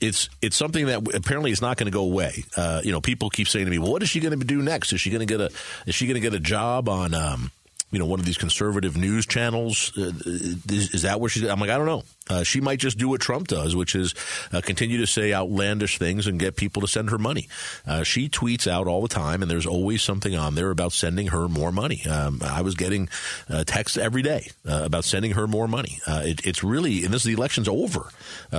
it's 0.00 0.28
it's 0.42 0.56
something 0.56 0.86
that 0.86 1.14
apparently 1.14 1.50
is 1.50 1.62
not 1.62 1.76
going 1.76 1.86
to 1.86 1.92
go 1.92 2.04
away. 2.04 2.44
Uh, 2.56 2.80
you 2.84 2.92
know, 2.92 3.00
people 3.00 3.30
keep 3.30 3.48
saying 3.48 3.64
to 3.64 3.70
me, 3.70 3.78
"Well, 3.78 3.92
what 3.92 4.02
is 4.02 4.08
she 4.08 4.20
going 4.20 4.38
to 4.38 4.44
do 4.44 4.60
next? 4.60 4.92
Is 4.92 5.00
she 5.00 5.10
going 5.10 5.26
to 5.26 5.26
get 5.26 5.40
a 5.40 5.50
is 5.86 5.94
she 5.94 6.06
going 6.06 6.14
to 6.14 6.20
get 6.20 6.34
a 6.34 6.40
job 6.40 6.88
on 6.88 7.14
um, 7.14 7.50
you 7.94 8.00
know, 8.00 8.06
one 8.06 8.18
of 8.18 8.26
these 8.26 8.36
conservative 8.36 8.96
news 8.96 9.24
channels. 9.24 9.96
Uh, 9.96 10.12
is, 10.26 10.94
is, 10.94 11.02
that 11.02 11.20
where 11.20 11.30
she's? 11.30 11.44
I'm 11.44 11.60
like, 11.60 11.70
I 11.70 11.78
don't 11.78 11.86
know. 11.86 12.02
Uh, 12.28 12.42
she 12.42 12.60
might 12.60 12.80
just 12.80 12.98
do 12.98 13.08
what 13.08 13.20
Trump 13.20 13.46
does, 13.46 13.76
which 13.76 13.94
is 13.94 14.14
uh, 14.52 14.60
continue 14.60 14.98
to 14.98 15.06
say 15.06 15.32
outlandish 15.32 15.98
things 15.98 16.26
and 16.26 16.40
get 16.40 16.56
people 16.56 16.82
to 16.82 16.88
send 16.88 17.10
her 17.10 17.18
money. 17.18 17.48
Uh, 17.86 18.02
she 18.02 18.28
tweets 18.28 18.66
out 18.66 18.88
all 18.88 19.00
the 19.00 19.08
time, 19.08 19.42
and 19.42 19.50
there's 19.50 19.66
always 19.66 20.02
something 20.02 20.34
on 20.34 20.56
there 20.56 20.70
about 20.70 20.92
sending 20.92 21.28
her 21.28 21.48
more 21.48 21.70
money. 21.70 22.04
Um, 22.04 22.40
I 22.44 22.62
was 22.62 22.74
getting 22.74 23.08
uh, 23.48 23.62
texts 23.64 23.96
every 23.96 24.22
day 24.22 24.50
uh, 24.68 24.82
about 24.84 25.04
sending 25.04 25.32
her 25.32 25.46
more 25.46 25.68
money. 25.68 26.00
It, 26.06 26.44
it's 26.44 26.64
really, 26.64 27.04
and 27.04 27.14
this 27.14 27.22
is 27.22 27.26
the 27.26 27.34
election's 27.34 27.68
over 27.68 28.10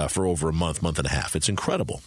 for 0.09 0.25
over 0.25 0.47
a 0.47 0.53
month, 0.53 0.81
month 0.81 0.97
and 0.97 1.07
a 1.07 1.11
half. 1.11 1.35
It's 1.35 1.49
incredible. 1.49 2.01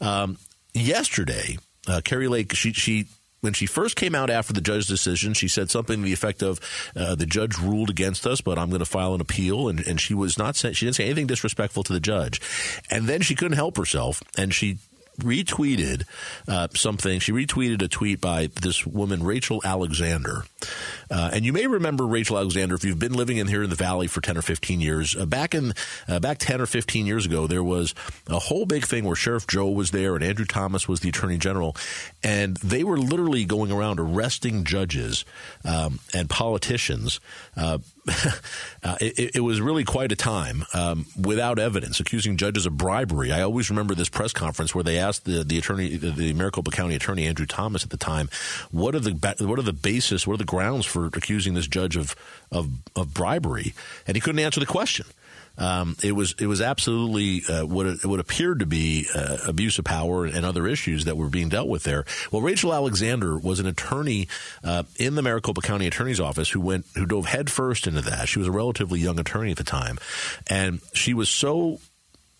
Um, 0.00 0.38
yesterday, 0.74 1.58
uh, 1.88 2.00
Kari 2.04 2.28
Lake, 2.28 2.54
she 2.54 2.72
she 2.72 3.06
when 3.40 3.52
she 3.52 3.66
first 3.66 3.96
came 3.96 4.14
out 4.14 4.30
after 4.30 4.52
the 4.52 4.60
judge's 4.60 4.86
decision, 4.86 5.34
she 5.34 5.48
said 5.48 5.70
something 5.70 6.00
to 6.00 6.04
the 6.04 6.12
effect 6.12 6.42
of, 6.42 6.60
uh, 6.96 7.14
"The 7.14 7.26
judge 7.26 7.58
ruled 7.58 7.90
against 7.90 8.26
us, 8.26 8.40
but 8.40 8.58
I'm 8.58 8.68
going 8.68 8.80
to 8.80 8.86
file 8.86 9.14
an 9.14 9.20
appeal." 9.20 9.68
And, 9.68 9.80
and 9.80 10.00
she 10.00 10.14
was 10.14 10.38
not 10.38 10.56
she 10.56 10.72
didn't 10.72 10.94
say 10.94 11.04
anything 11.04 11.26
disrespectful 11.26 11.84
to 11.84 11.92
the 11.92 12.00
judge. 12.00 12.40
And 12.90 13.06
then 13.06 13.20
she 13.20 13.34
couldn't 13.34 13.56
help 13.56 13.76
herself, 13.76 14.22
and 14.36 14.52
she 14.52 14.78
retweeted 15.18 16.04
uh, 16.46 16.68
something. 16.74 17.20
She 17.20 17.32
retweeted 17.32 17.82
a 17.82 17.88
tweet 17.88 18.20
by 18.20 18.48
this 18.60 18.86
woman, 18.86 19.22
Rachel 19.22 19.60
Alexander. 19.64 20.44
Uh, 21.10 21.30
and 21.32 21.44
you 21.44 21.52
may 21.52 21.66
remember 21.66 22.06
Rachel 22.06 22.36
Alexander 22.38 22.74
if 22.74 22.84
you've 22.84 22.98
been 22.98 23.14
living 23.14 23.38
in 23.38 23.46
here 23.46 23.62
in 23.62 23.70
the 23.70 23.76
valley 23.76 24.06
for 24.06 24.20
10 24.20 24.36
or 24.36 24.42
15 24.42 24.80
years. 24.80 25.16
Uh, 25.16 25.26
back 25.26 25.54
in 25.54 25.72
uh, 26.06 26.20
back 26.20 26.38
10 26.38 26.60
or 26.60 26.66
15 26.66 27.06
years 27.06 27.26
ago, 27.26 27.46
there 27.46 27.64
was 27.64 27.94
a 28.28 28.38
whole 28.38 28.66
big 28.66 28.84
thing 28.84 29.04
where 29.04 29.16
Sheriff 29.16 29.46
Joe 29.46 29.70
was 29.70 29.90
there 29.90 30.14
and 30.14 30.24
Andrew 30.24 30.44
Thomas 30.44 30.88
was 30.88 31.00
the 31.00 31.08
Attorney 31.08 31.38
General, 31.38 31.76
and 32.22 32.56
they 32.58 32.84
were 32.84 32.98
literally 32.98 33.44
going 33.44 33.72
around 33.72 34.00
arresting 34.00 34.64
judges 34.64 35.24
um, 35.64 36.00
and 36.14 36.28
politicians 36.28 37.20
uh, 37.58 37.78
uh, 38.84 38.96
it, 39.00 39.36
it, 39.36 39.40
was 39.40 39.60
really 39.60 39.84
quite 39.84 40.12
a 40.12 40.16
time 40.16 40.64
um, 40.72 41.06
without 41.20 41.58
evidence, 41.58 41.98
accusing 41.98 42.36
judges 42.36 42.66
of 42.66 42.76
bribery. 42.76 43.32
I 43.32 43.42
always 43.42 43.68
remember 43.68 43.94
this 43.94 44.08
press 44.08 44.32
conference 44.32 44.74
where 44.74 44.84
they 44.84 44.98
asked 44.98 45.24
the, 45.24 45.42
the 45.42 45.58
attorney, 45.58 45.96
the 45.96 46.32
Maricopa 46.34 46.70
County 46.70 46.94
Attorney 46.94 47.26
Andrew 47.26 47.46
Thomas 47.46 47.82
at 47.82 47.90
the 47.90 47.96
time, 47.96 48.30
what 48.70 48.94
are 48.94 49.00
the 49.00 49.10
what 49.40 49.58
are 49.58 49.62
the 49.62 49.72
basis, 49.72 50.26
what 50.26 50.34
are 50.34 50.38
the 50.38 50.44
grounds 50.44 50.86
for 50.86 51.06
accusing 51.06 51.54
this 51.54 51.66
judge 51.66 51.96
of 51.96 52.14
of, 52.52 52.70
of 52.94 53.12
bribery, 53.12 53.74
and 54.06 54.16
he 54.16 54.20
couldn't 54.20 54.40
answer 54.40 54.60
the 54.60 54.66
question. 54.66 55.06
Um, 55.58 55.96
it 56.02 56.12
was 56.12 56.34
it 56.38 56.46
was 56.46 56.60
absolutely 56.60 57.42
uh, 57.52 57.66
what 57.66 57.86
it, 57.86 58.06
what 58.06 58.20
appeared 58.20 58.60
to 58.60 58.66
be 58.66 59.06
uh, 59.14 59.38
abuse 59.46 59.78
of 59.78 59.84
power 59.84 60.24
and 60.24 60.44
other 60.44 60.66
issues 60.66 61.04
that 61.06 61.16
were 61.16 61.28
being 61.28 61.48
dealt 61.48 61.68
with 61.68 61.82
there. 61.82 62.04
Well, 62.30 62.42
Rachel 62.42 62.72
Alexander 62.72 63.38
was 63.38 63.60
an 63.60 63.66
attorney 63.66 64.28
uh, 64.62 64.84
in 64.96 65.14
the 65.14 65.22
Maricopa 65.22 65.60
County 65.60 65.86
Attorney's 65.86 66.20
Office 66.20 66.48
who 66.48 66.60
went 66.60 66.86
who 66.94 67.06
dove 67.06 67.26
headfirst 67.26 67.86
into 67.86 68.02
that. 68.02 68.28
She 68.28 68.38
was 68.38 68.48
a 68.48 68.52
relatively 68.52 69.00
young 69.00 69.18
attorney 69.18 69.50
at 69.50 69.56
the 69.56 69.64
time, 69.64 69.98
and 70.46 70.80
she 70.94 71.14
was 71.14 71.28
so 71.28 71.80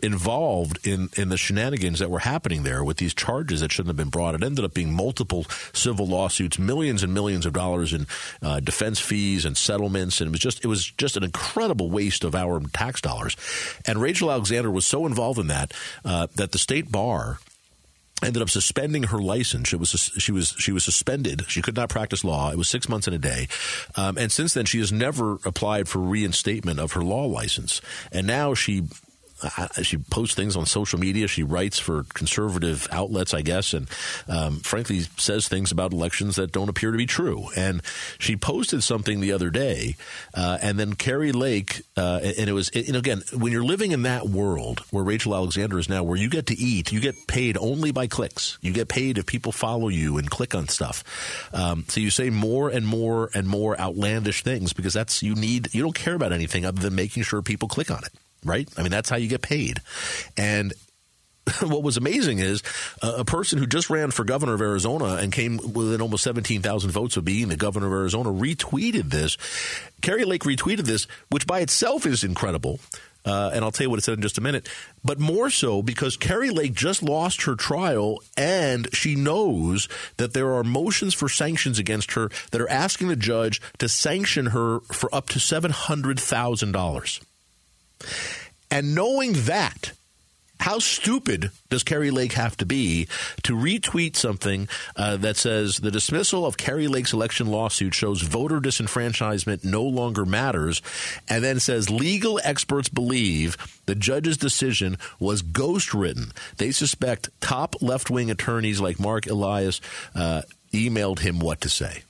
involved 0.03 0.87
in, 0.87 1.09
in 1.17 1.29
the 1.29 1.37
shenanigans 1.37 1.99
that 1.99 2.11
were 2.11 2.21
happening 2.21 2.63
there 2.63 2.85
with 2.85 2.99
these 2.99 3.15
charges 3.15 3.61
that 3.61 3.73
shouldn't 3.73 3.89
have 3.89 3.97
been 3.97 4.11
brought. 4.11 4.35
It 4.35 4.45
ended 4.45 4.65
up 4.65 4.75
being 4.75 4.93
multiple 4.93 5.45
civil 5.73 6.07
lawsuits, 6.07 6.59
millions 6.59 7.03
and 7.03 7.13
millions 7.13 7.47
of 7.47 7.53
dollars 7.53 7.93
in 7.93 8.07
uh, 8.43 8.61
defense 8.61 9.01
fees 9.01 9.45
and 9.45 9.57
settlements, 9.57 10.21
and 10.21 10.29
it 10.29 10.31
was 10.31 10.41
just 10.41 10.65
it 10.65 10.69
was 10.69 10.85
just 10.85 11.17
an 11.17 11.25
incredible 11.25 11.91
waste 11.91 12.25
of 12.25 12.35
our 12.35 12.61
tax 12.73 13.01
dollars. 13.01 13.37
And 13.87 14.01
Rachel 14.01 14.31
Alexander 14.31 14.71
was 14.71 14.87
so 14.87 15.07
involved 15.07 15.39
in 15.39 15.49
that 15.49 15.73
uh, 16.05 16.29
that 16.37 16.53
the 16.53 16.59
state 16.59 16.93
bar 16.93 17.39
ended 18.23 18.43
up 18.43 18.51
suspending 18.51 19.05
her 19.05 19.19
license. 19.19 19.73
It 19.73 19.81
was 19.81 19.91
she 20.19 20.33
was 20.33 20.55
she 20.59 20.73
was 20.73 20.85
suspended. 20.85 21.45
She 21.49 21.63
could 21.63 21.77
not 21.77 21.89
practice 21.89 22.25
law. 22.25 22.51
It 22.51 22.59
was 22.59 22.69
six 22.69 22.89
months 22.89 23.07
and 23.07 23.17
a 23.17 23.19
day, 23.19 23.49
um, 23.97 24.17
and 24.17 24.31
since 24.31 24.55
then 24.55 24.65
she 24.65 24.79
has 24.79 24.93
never 24.93 25.39
applied 25.45 25.89
for 25.89 25.99
reinstatement 25.99 26.79
of 26.79 26.93
her 26.93 27.03
law 27.03 27.27
license. 27.27 27.81
And 28.13 28.27
now 28.27 28.55
she 28.55 28.85
she 29.83 29.99
posts 29.99 30.35
things 30.35 30.57
on 30.57 30.67
social 30.67 30.99
media. 30.99 31.29
She 31.29 31.43
writes 31.43 31.79
for 31.79 32.05
conservative 32.15 32.89
outlets, 32.91 33.35
I 33.35 33.43
guess, 33.43 33.73
and 33.73 33.89
um, 34.29 34.61
frankly 34.61 35.01
says 35.17 35.49
things 35.49 35.73
about 35.73 35.93
elections 35.93 36.37
that 36.37 36.53
don't 36.53 36.69
appear 36.69 36.91
to 36.91 36.99
be 36.99 37.07
true. 37.07 37.49
And 37.57 37.83
she 38.19 38.37
posted 38.37 38.83
something 38.83 39.21
the 39.21 39.33
other 39.33 39.51
day, 39.51 39.97
uh, 40.35 40.59
and 40.61 40.79
then 40.79 40.95
Kari 40.95 41.33
Lake, 41.33 41.83
uh, 41.97 42.21
and 42.23 42.49
it 42.49 42.53
was, 42.53 42.71
know, 42.75 42.99
again, 42.99 43.23
when 43.33 43.53
you're 43.53 43.65
living 43.65 43.93
in 43.93 44.03
that 44.03 44.29
world 44.29 44.81
where 44.91 45.05
Rachel 45.05 45.35
Alexander 45.35 45.79
is 45.79 45.89
now, 45.89 46.03
where 46.03 46.17
you 46.17 46.29
get 46.29 46.47
to 46.47 46.59
eat, 46.59 46.93
you 46.93 47.01
get 47.01 47.27
paid 47.27 47.57
only 47.59 47.91
by 47.91 48.07
clicks. 48.07 48.59
You 48.61 48.73
get 48.73 48.89
paid 48.89 49.19
if 49.19 49.27
people 49.27 49.53
follow 49.53 49.89
you 49.89 50.19
and 50.19 50.31
click 50.31 50.55
on 50.55 50.69
stuff. 50.69 51.05
Um, 51.53 51.85
so 51.89 52.01
you 52.01 52.11
say 52.11 52.31
more 52.31 52.69
and 52.69 52.87
more 52.87 53.31
and 53.35 53.47
more 53.47 53.79
outlandish 53.81 54.43
things 54.43 54.73
because 54.73 54.95
that's 54.95 55.23
you 55.23 55.35
need. 55.35 55.75
You 55.75 55.83
don't 55.83 55.95
care 55.95 56.15
about 56.15 56.33
anything 56.33 56.65
other 56.65 56.81
than 56.81 56.95
making 56.95 57.23
sure 57.23 57.43
people 57.43 57.69
click 57.69 57.91
on 57.91 58.05
it 58.05 58.13
right? 58.49 58.69
I 58.77 58.83
mean, 58.83 58.91
that's 58.91 59.11
how 59.11 59.17
you 59.17 59.29
get 59.29 59.43
paid. 59.43 59.81
And 60.37 60.73
what 61.63 61.83
was 61.83 61.97
amazing 61.97 62.39
is 62.39 62.63
uh, 63.03 63.17
a 63.19 63.25
person 63.25 63.59
who 63.59 63.67
just 63.67 63.91
ran 63.91 64.11
for 64.11 64.25
governor 64.25 64.55
of 64.55 64.61
Arizona 64.61 65.17
and 65.17 65.33
came 65.33 65.57
within 65.57 66.01
almost 66.01 66.25
17,000 66.25 66.91
votes 66.91 67.17
of 67.17 67.25
being 67.25 67.49
the 67.49 67.57
governor 67.57 67.87
of 67.87 67.93
Arizona 67.93 68.31
retweeted 68.31 69.11
this. 69.11 69.37
Kari 70.01 70.25
Lake 70.25 70.43
retweeted 70.43 70.85
this, 70.85 71.07
which 71.31 71.47
by 71.47 71.61
itself 71.61 72.07
is 72.07 72.25
incredible. 72.25 72.81
Uh, 73.25 73.51
and 73.53 73.65
I'll 73.65 73.73
tell 73.73 73.85
you 73.85 73.91
what 73.91 73.99
it 73.99 74.03
said 74.03 74.15
in 74.15 74.23
just 74.23 74.39
a 74.39 74.41
minute. 74.41 74.69
But 75.05 75.19
more 75.19 75.51
so 75.51 75.83
because 75.83 76.17
Kari 76.17 76.51
Lake 76.51 76.73
just 76.73 77.03
lost 77.03 77.43
her 77.43 77.57
trial 77.57 78.23
and 78.37 78.89
she 78.95 79.17
knows 79.17 79.89
that 80.17 80.33
there 80.33 80.55
are 80.55 80.65
motions 80.65 81.15
for 81.15 81.29
sanctions 81.29 81.79
against 81.79 82.13
her 82.13 82.31
that 82.53 82.61
are 82.61 82.71
asking 82.71 83.09
the 83.09 83.17
judge 83.17 83.61
to 83.79 83.89
sanction 83.89 84.47
her 84.47 84.81
for 84.81 85.15
up 85.15 85.29
to 85.31 85.39
$700,000. 85.39 87.21
And 88.71 88.95
knowing 88.95 89.33
that, 89.33 89.93
how 90.61 90.81
stupid 90.81 91.51
does 91.71 91.85
Kari 91.85 92.11
Lake 92.11 92.33
have 92.33 92.57
to 92.57 92.67
be 92.67 93.07
to 93.45 93.55
retweet 93.55 94.17
something 94.17 94.69
uh, 94.97 95.17
that 95.19 95.37
says 95.37 95.79
the 95.79 95.91
dismissal 95.91 96.45
of 96.45 96.57
Kari 96.57 96.89
Lake's 96.89 97.13
election 97.13 97.47
lawsuit 97.47 97.95
shows 97.95 98.23
voter 98.23 98.61
disenfranchisement 98.61 99.65
no 99.65 99.85
longer 99.85 100.25
matters, 100.25 100.83
and 101.29 101.45
then 101.45 101.61
says 101.61 101.91
legal 101.91 102.41
experts 102.43 102.89
believe 102.89 103.57
the 103.87 103.95
judge's 103.95 104.37
decision 104.37 104.99
was 105.21 105.43
ghost 105.43 105.95
written. 105.95 106.33
They 106.57 106.73
suspect 106.73 107.31
top 107.41 107.81
left 107.81 108.11
wing 108.11 108.31
attorneys 108.31 108.81
like 108.81 108.99
Marc 108.99 109.27
Elias 109.27 109.81
uh, 110.15 110.43
emailed 110.73 111.21
him 111.21 111.39
what 111.39 111.61
to 111.63 111.69
say. 111.69 112.03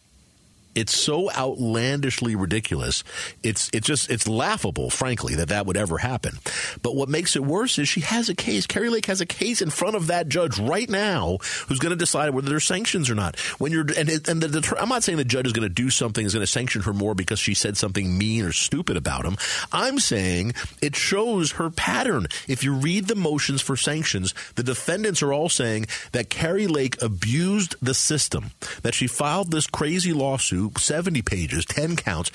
It's 0.79 0.97
so 0.97 1.29
outlandishly 1.33 2.37
ridiculous. 2.37 3.03
It's 3.43 3.69
it's 3.73 3.85
just 3.85 4.09
it's 4.13 4.29
laughable, 4.29 4.91
frankly, 4.91 5.35
that 5.35 5.49
that 5.49 5.67
would 5.67 5.77
ever 5.77 5.99
happen. 5.99 6.39
But 6.85 6.95
what 6.95 7.09
makes 7.09 7.35
it 7.35 7.43
worse 7.43 7.81
is 7.81 7.89
she 7.89 8.03
has 8.03 8.29
a 8.29 8.35
case. 8.37 8.65
Kari 8.65 8.89
Lake 8.89 9.07
has 9.07 9.21
a 9.21 9.27
case 9.27 9.61
in 9.61 9.71
front 9.71 9.97
of 9.97 10.07
that 10.07 10.29
judge 10.29 10.57
right 10.61 10.89
now, 10.89 11.39
who's 11.67 11.81
going 11.81 11.91
to 11.91 11.97
decide 11.97 12.31
whether 12.31 12.49
there's 12.49 12.65
sanctions 12.65 13.11
or 13.11 13.17
not. 13.17 13.41
When 13.59 13.73
you're 13.73 13.87
and 13.97 14.09
and 14.09 14.41
the, 14.41 14.47
the, 14.47 14.77
I'm 14.81 14.89
not 14.89 15.03
saying 15.03 15.19
the 15.19 15.25
judge 15.25 15.47
is 15.47 15.53
going 15.53 15.67
to 15.67 15.75
do 15.75 15.91
something 15.91 16.25
is 16.25 16.33
going 16.33 16.47
to 16.47 16.47
sanction 16.47 16.83
her 16.83 16.93
more 16.93 17.17
because 17.17 17.41
she 17.41 17.55
said 17.55 17.77
something 17.77 18.17
mean 18.17 18.45
or 18.45 18.53
stupid 18.53 18.97
about 18.97 19.25
him. 19.25 19.37
I'm 19.73 19.99
saying 19.99 20.55
it 20.81 20.95
shows 20.95 21.51
her 21.53 21.71
pattern. 21.71 22.29
If 22.47 22.63
you 22.63 22.75
read 22.75 23.09
the 23.09 23.17
motions 23.17 23.63
for 23.63 23.77
sanctions, 23.77 24.33
the 24.55 24.63
defendants 24.63 25.25
are 25.25 25.33
all 25.33 25.49
saying 25.49 25.87
that 26.13 26.31
Kari 26.31 26.69
Lake 26.69 27.03
abused 27.03 27.75
the 27.83 27.95
system, 27.95 28.53
that 28.83 28.95
she 28.95 29.09
filed 29.09 29.51
this 29.51 29.67
crazy 29.67 30.13
lawsuit 30.13 30.68
70 30.77 31.23
pages, 31.23 31.65
10 31.65 31.97
counts, 31.97 32.31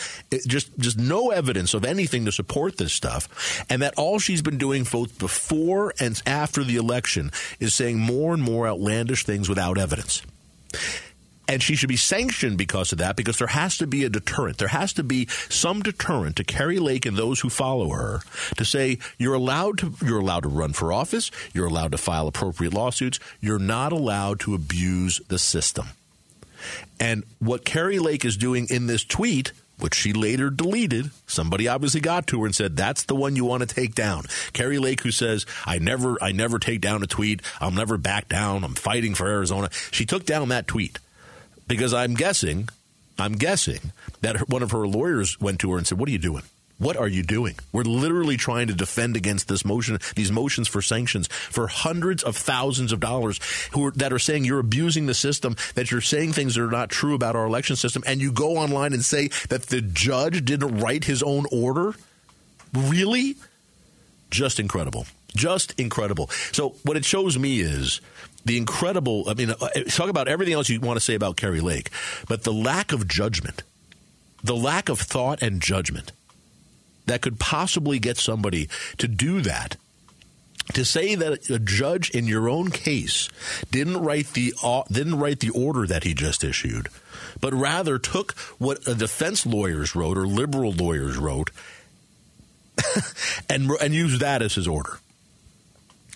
just 0.47 0.77
just 0.79 0.97
no 0.97 1.31
evidence 1.31 1.73
of 1.73 1.85
anything 1.85 2.25
to 2.25 2.31
support 2.31 2.77
this 2.77 2.93
stuff, 2.93 3.63
and 3.69 3.81
that 3.81 3.93
all 3.97 4.19
she's 4.19 4.41
been 4.41 4.57
doing 4.57 4.83
both 4.83 5.17
before 5.19 5.93
and 5.99 6.21
after 6.25 6.63
the 6.63 6.77
election 6.77 7.31
is 7.59 7.73
saying 7.73 7.99
more 7.99 8.33
and 8.33 8.43
more 8.43 8.67
outlandish 8.67 9.23
things 9.25 9.49
without 9.49 9.77
evidence. 9.77 10.21
And 11.47 11.61
she 11.61 11.75
should 11.75 11.89
be 11.89 11.97
sanctioned 11.97 12.57
because 12.57 12.93
of 12.93 12.99
that, 12.99 13.17
because 13.17 13.37
there 13.37 13.47
has 13.47 13.77
to 13.77 13.87
be 13.87 14.05
a 14.05 14.09
deterrent. 14.09 14.57
There 14.57 14.69
has 14.69 14.93
to 14.93 15.03
be 15.03 15.27
some 15.49 15.81
deterrent 15.81 16.37
to 16.37 16.43
Kari 16.43 16.79
Lake 16.79 17.05
and 17.05 17.17
those 17.17 17.41
who 17.41 17.49
follow 17.49 17.89
her 17.89 18.21
to 18.57 18.63
say 18.63 18.97
you're 19.17 19.33
allowed 19.33 19.77
to 19.79 19.93
you're 20.01 20.21
allowed 20.21 20.43
to 20.43 20.49
run 20.49 20.71
for 20.73 20.93
office, 20.93 21.31
you're 21.53 21.67
allowed 21.67 21.91
to 21.91 21.97
file 21.97 22.27
appropriate 22.27 22.73
lawsuits, 22.73 23.19
you're 23.41 23.59
not 23.59 23.91
allowed 23.91 24.39
to 24.41 24.55
abuse 24.55 25.19
the 25.27 25.37
system. 25.37 25.87
And 26.99 27.23
what 27.39 27.65
Kari 27.65 27.99
Lake 27.99 28.25
is 28.25 28.37
doing 28.37 28.67
in 28.69 28.87
this 28.87 29.03
tweet, 29.03 29.51
which 29.79 29.95
she 29.95 30.13
later 30.13 30.49
deleted, 30.49 31.09
somebody 31.27 31.67
obviously 31.67 31.99
got 31.99 32.27
to 32.27 32.39
her 32.39 32.45
and 32.45 32.55
said, 32.55 32.77
that's 32.77 33.03
the 33.03 33.15
one 33.15 33.35
you 33.35 33.43
want 33.43 33.67
to 33.67 33.75
take 33.75 33.95
down. 33.95 34.25
Kari 34.53 34.77
Lake, 34.77 35.01
who 35.01 35.11
says, 35.11 35.45
I 35.65 35.79
never, 35.79 36.17
I 36.23 36.31
never 36.31 36.59
take 36.59 36.79
down 36.79 37.03
a 37.03 37.07
tweet. 37.07 37.41
I'll 37.59 37.71
never 37.71 37.97
back 37.97 38.29
down. 38.29 38.63
I'm 38.63 38.75
fighting 38.75 39.15
for 39.15 39.27
Arizona. 39.27 39.69
She 39.91 40.05
took 40.05 40.25
down 40.25 40.49
that 40.49 40.67
tweet 40.67 40.99
because 41.67 41.93
I'm 41.93 42.13
guessing, 42.13 42.69
I'm 43.17 43.33
guessing 43.33 43.91
that 44.21 44.49
one 44.49 44.63
of 44.63 44.71
her 44.71 44.87
lawyers 44.87 45.39
went 45.41 45.59
to 45.61 45.71
her 45.71 45.77
and 45.77 45.87
said, 45.87 45.97
what 45.97 46.07
are 46.07 46.13
you 46.13 46.19
doing? 46.19 46.43
What 46.83 46.97
are 46.97 47.07
you 47.07 47.23
doing? 47.23 47.55
We're 47.71 47.83
literally 47.83 48.35
trying 48.35 48.67
to 48.67 48.73
defend 48.73 49.15
against 49.15 49.47
this 49.47 49.63
motion, 49.63 49.99
these 50.17 50.33
motions 50.33 50.67
for 50.67 50.81
sanctions 50.81 51.27
for 51.27 51.67
hundreds 51.67 52.23
of 52.23 52.35
thousands 52.35 52.91
of 52.91 52.99
dollars 52.99 53.39
who 53.71 53.85
are, 53.85 53.91
that 53.91 54.11
are 54.11 54.19
saying 54.19 54.43
you're 54.43 54.59
abusing 54.59 55.05
the 55.05 55.13
system, 55.13 55.55
that 55.75 55.91
you're 55.91 56.01
saying 56.01 56.33
things 56.33 56.55
that 56.55 56.61
are 56.61 56.69
not 56.69 56.89
true 56.89 57.15
about 57.15 57.37
our 57.37 57.45
election 57.45 57.77
system, 57.77 58.03
and 58.05 58.19
you 58.19 58.33
go 58.33 58.57
online 58.57 58.91
and 58.91 59.05
say 59.05 59.29
that 59.47 59.63
the 59.67 59.79
judge 59.79 60.43
didn't 60.43 60.79
write 60.79 61.05
his 61.05 61.23
own 61.23 61.45
order? 61.53 61.95
Really? 62.73 63.37
Just 64.29 64.59
incredible. 64.59 65.05
Just 65.33 65.79
incredible. 65.79 66.29
So 66.51 66.75
what 66.83 66.97
it 66.97 67.05
shows 67.05 67.39
me 67.39 67.61
is 67.61 68.01
the 68.43 68.57
incredible. 68.57 69.23
I 69.29 69.35
mean, 69.35 69.51
uh, 69.51 69.69
talk 69.87 70.09
about 70.09 70.27
everything 70.27 70.53
else 70.53 70.67
you 70.67 70.81
want 70.81 70.97
to 70.97 71.05
say 71.05 71.15
about 71.15 71.37
Kari 71.37 71.61
Lake, 71.61 71.91
but 72.27 72.43
the 72.43 72.51
lack 72.51 72.91
of 72.91 73.07
judgment, 73.07 73.63
the 74.43 74.55
lack 74.55 74.89
of 74.89 74.99
thought 74.99 75.41
and 75.41 75.61
judgment 75.61 76.11
that 77.05 77.21
could 77.21 77.39
possibly 77.39 77.99
get 77.99 78.17
somebody 78.17 78.69
to 78.97 79.07
do 79.07 79.41
that 79.41 79.77
to 80.73 80.85
say 80.85 81.15
that 81.15 81.49
a 81.49 81.59
judge 81.59 82.09
in 82.11 82.25
your 82.25 82.47
own 82.47 82.71
case 82.71 83.29
didn't 83.69 83.97
write 83.97 84.27
the 84.27 84.53
uh, 84.63 84.83
didn't 84.91 85.19
write 85.19 85.39
the 85.39 85.49
order 85.49 85.85
that 85.85 86.03
he 86.03 86.13
just 86.13 86.43
issued, 86.43 86.87
but 87.41 87.53
rather 87.53 87.99
took 87.99 88.33
what 88.59 88.83
defense 88.83 89.45
lawyers 89.45 89.95
wrote 89.95 90.17
or 90.17 90.25
liberal 90.25 90.71
lawyers 90.71 91.17
wrote 91.17 91.51
and 93.49 93.69
and 93.81 93.93
used 93.93 94.21
that 94.21 94.41
as 94.41 94.55
his 94.55 94.67
order. 94.67 94.99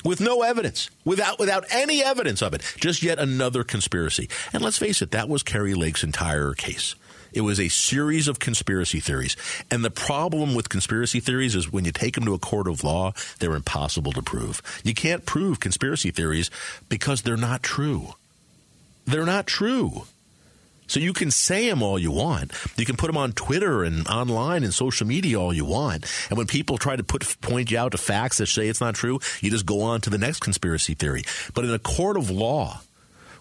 With 0.05 0.21
no 0.21 0.43
evidence, 0.43 0.89
without 1.03 1.39
without 1.39 1.65
any 1.69 2.01
evidence 2.01 2.41
of 2.41 2.53
it, 2.53 2.61
just 2.77 3.03
yet 3.03 3.19
another 3.19 3.63
conspiracy. 3.63 4.29
And 4.53 4.63
let's 4.63 4.77
face 4.77 5.01
it, 5.01 5.11
that 5.11 5.27
was 5.27 5.43
Kari 5.43 5.73
Lake's 5.73 6.03
entire 6.03 6.53
case. 6.53 6.95
It 7.37 7.41
was 7.41 7.59
a 7.59 7.69
series 7.69 8.27
of 8.27 8.39
conspiracy 8.39 8.99
theories. 8.99 9.37
And 9.69 9.85
the 9.85 9.91
problem 9.91 10.55
with 10.55 10.69
conspiracy 10.69 11.19
theories 11.19 11.53
is 11.53 11.71
when 11.71 11.85
you 11.85 11.91
take 11.91 12.15
them 12.15 12.25
to 12.25 12.33
a 12.33 12.39
court 12.39 12.67
of 12.67 12.83
law, 12.83 13.13
they're 13.37 13.53
impossible 13.53 14.11
to 14.13 14.23
prove. 14.23 14.59
You 14.83 14.95
can't 14.95 15.23
prove 15.23 15.59
conspiracy 15.59 16.09
theories 16.09 16.49
because 16.89 17.21
they're 17.21 17.37
not 17.37 17.61
true. 17.61 18.15
They're 19.05 19.23
not 19.23 19.45
true. 19.45 20.05
So 20.87 20.99
you 20.99 21.13
can 21.13 21.29
say 21.29 21.69
them 21.69 21.83
all 21.83 21.99
you 21.99 22.09
want. 22.09 22.53
You 22.75 22.87
can 22.87 22.97
put 22.97 23.05
them 23.05 23.17
on 23.17 23.33
Twitter 23.33 23.83
and 23.83 24.07
online 24.07 24.63
and 24.63 24.73
social 24.73 25.05
media 25.05 25.39
all 25.39 25.53
you 25.53 25.65
want. 25.65 26.11
And 26.29 26.39
when 26.39 26.47
people 26.47 26.79
try 26.79 26.95
to 26.95 27.03
put 27.03 27.39
point 27.41 27.69
you 27.69 27.77
out 27.77 27.91
to 27.91 27.99
facts 27.99 28.39
that 28.39 28.47
say 28.47 28.67
it's 28.67 28.81
not 28.81 28.95
true, 28.95 29.19
you 29.41 29.51
just 29.51 29.67
go 29.67 29.81
on 29.81 30.01
to 30.01 30.09
the 30.09 30.17
next 30.17 30.39
conspiracy 30.39 30.95
theory. 30.95 31.21
But 31.53 31.65
in 31.65 31.71
a 31.71 31.77
court 31.77 32.17
of 32.17 32.31
law, 32.31 32.81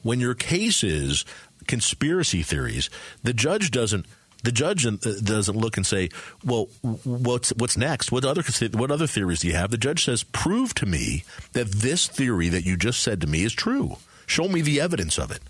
when 0.03 0.21
your 0.21 0.35
case 0.35 0.85
is 0.85 1.25
conspiracy 1.67 2.43
theories, 2.43 2.91
the 3.23 3.33
judge 3.33 3.71
doesn't 3.71 4.07
the 4.43 4.53
judge 4.53 4.87
uh, 4.87 4.93
doesn't 5.23 5.57
look 5.57 5.77
and 5.77 5.87
say, 5.87 6.09
"Well, 6.45 6.69
what's 6.83 7.51
what's 7.51 7.77
next? 7.77 8.13
What 8.13 8.25
other 8.25 8.43
what 8.73 8.91
other 8.91 9.07
theories 9.07 9.41
do 9.41 9.49
you 9.49 9.55
have?" 9.55 9.71
The 9.71 9.79
judge 9.79 10.05
says, 10.05 10.23
"Prove 10.23 10.75
to 10.75 10.87
me 10.87 11.25
that 11.53 11.71
this 11.73 12.07
theory 12.07 12.49
that 12.51 12.65
you 12.65 12.77
just 12.77 13.03
said 13.03 13.21
to 13.23 13.27
me 13.27 13.43
is 13.43 13.53
true. 13.53 13.97
Show 14.27 14.49
me 14.49 14.61
the 14.61 14.81
evidence 14.81 15.19
of 15.19 15.31
it." 15.31 15.41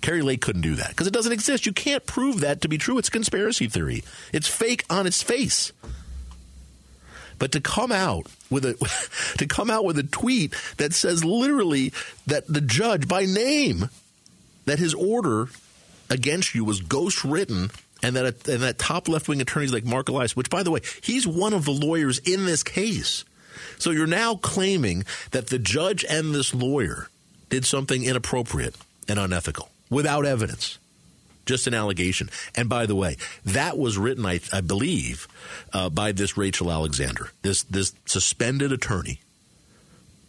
Kari 0.00 0.22
Lake 0.22 0.40
couldn't 0.40 0.62
do 0.62 0.74
that 0.76 0.90
because 0.90 1.06
it 1.06 1.12
doesn't 1.12 1.32
exist. 1.32 1.66
You 1.66 1.72
can't 1.72 2.06
prove 2.06 2.40
that 2.40 2.60
to 2.62 2.68
be 2.68 2.78
true. 2.78 2.98
It's 2.98 3.08
a 3.08 3.12
conspiracy 3.12 3.66
theory. 3.66 4.02
It's 4.32 4.48
fake 4.48 4.84
on 4.90 5.06
its 5.06 5.22
face. 5.22 5.72
But 7.38 7.52
to 7.52 7.60
come 7.60 7.92
out 7.92 8.26
with 8.50 8.64
a 8.64 8.74
to 9.38 9.46
come 9.46 9.70
out 9.70 9.84
with 9.84 9.98
a 9.98 10.02
tweet 10.02 10.54
that 10.76 10.92
says 10.92 11.24
literally 11.24 11.92
that 12.26 12.46
the 12.46 12.60
judge 12.60 13.08
by 13.08 13.24
name 13.24 13.90
that 14.66 14.78
his 14.78 14.94
order 14.94 15.48
against 16.10 16.54
you 16.54 16.64
was 16.64 16.80
ghost 16.80 17.24
written 17.24 17.70
and 18.02 18.16
that 18.16 18.48
and 18.48 18.62
that 18.62 18.78
top 18.78 19.08
left 19.08 19.28
wing 19.28 19.40
attorneys 19.40 19.72
like 19.72 19.84
Marc 19.84 20.08
Elias, 20.08 20.36
which 20.36 20.50
by 20.50 20.62
the 20.62 20.70
way, 20.70 20.80
he's 21.02 21.26
one 21.26 21.54
of 21.54 21.64
the 21.64 21.72
lawyers 21.72 22.18
in 22.18 22.44
this 22.44 22.62
case. 22.62 23.24
So 23.78 23.90
you're 23.90 24.06
now 24.06 24.36
claiming 24.36 25.04
that 25.30 25.48
the 25.48 25.58
judge 25.58 26.04
and 26.04 26.34
this 26.34 26.54
lawyer 26.54 27.08
did 27.48 27.64
something 27.64 28.04
inappropriate 28.04 28.76
and 29.08 29.18
unethical 29.18 29.70
without 29.90 30.26
evidence. 30.26 30.78
Just 31.46 31.66
an 31.66 31.74
allegation. 31.74 32.30
And 32.54 32.68
by 32.68 32.86
the 32.86 32.94
way, 32.94 33.16
that 33.44 33.76
was 33.76 33.98
written, 33.98 34.24
I, 34.24 34.40
I 34.52 34.62
believe, 34.62 35.28
uh, 35.72 35.90
by 35.90 36.12
this 36.12 36.38
Rachel 36.38 36.70
Alexander, 36.70 37.30
this 37.42 37.64
this 37.64 37.94
suspended 38.06 38.72
attorney 38.72 39.20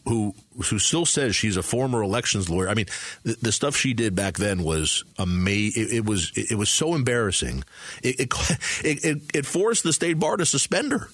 who 0.06 0.36
who 0.70 0.80
still 0.80 1.06
says 1.06 1.36
she's 1.36 1.58
a 1.58 1.64
former 1.64 2.02
elections 2.02 2.50
lawyer. 2.50 2.70
I 2.70 2.74
mean, 2.74 2.86
the, 3.24 3.38
the 3.42 3.52
stuff 3.52 3.76
she 3.76 3.94
did 3.94 4.16
back 4.16 4.36
then 4.36 4.64
was 4.64 5.04
amazing. 5.18 5.84
It, 5.84 5.94
it, 5.94 6.06
was 6.06 6.32
it, 6.36 6.56
was 6.56 6.70
so 6.70 6.96
embarrassing. 6.96 7.64
It, 8.04 9.04
it 9.04 9.22
it 9.34 9.46
forced 9.46 9.84
the 9.84 9.94
state 9.94 10.20
bar 10.20 10.38
to 10.38 10.46
suspend 10.46 10.92
her. 10.92 11.10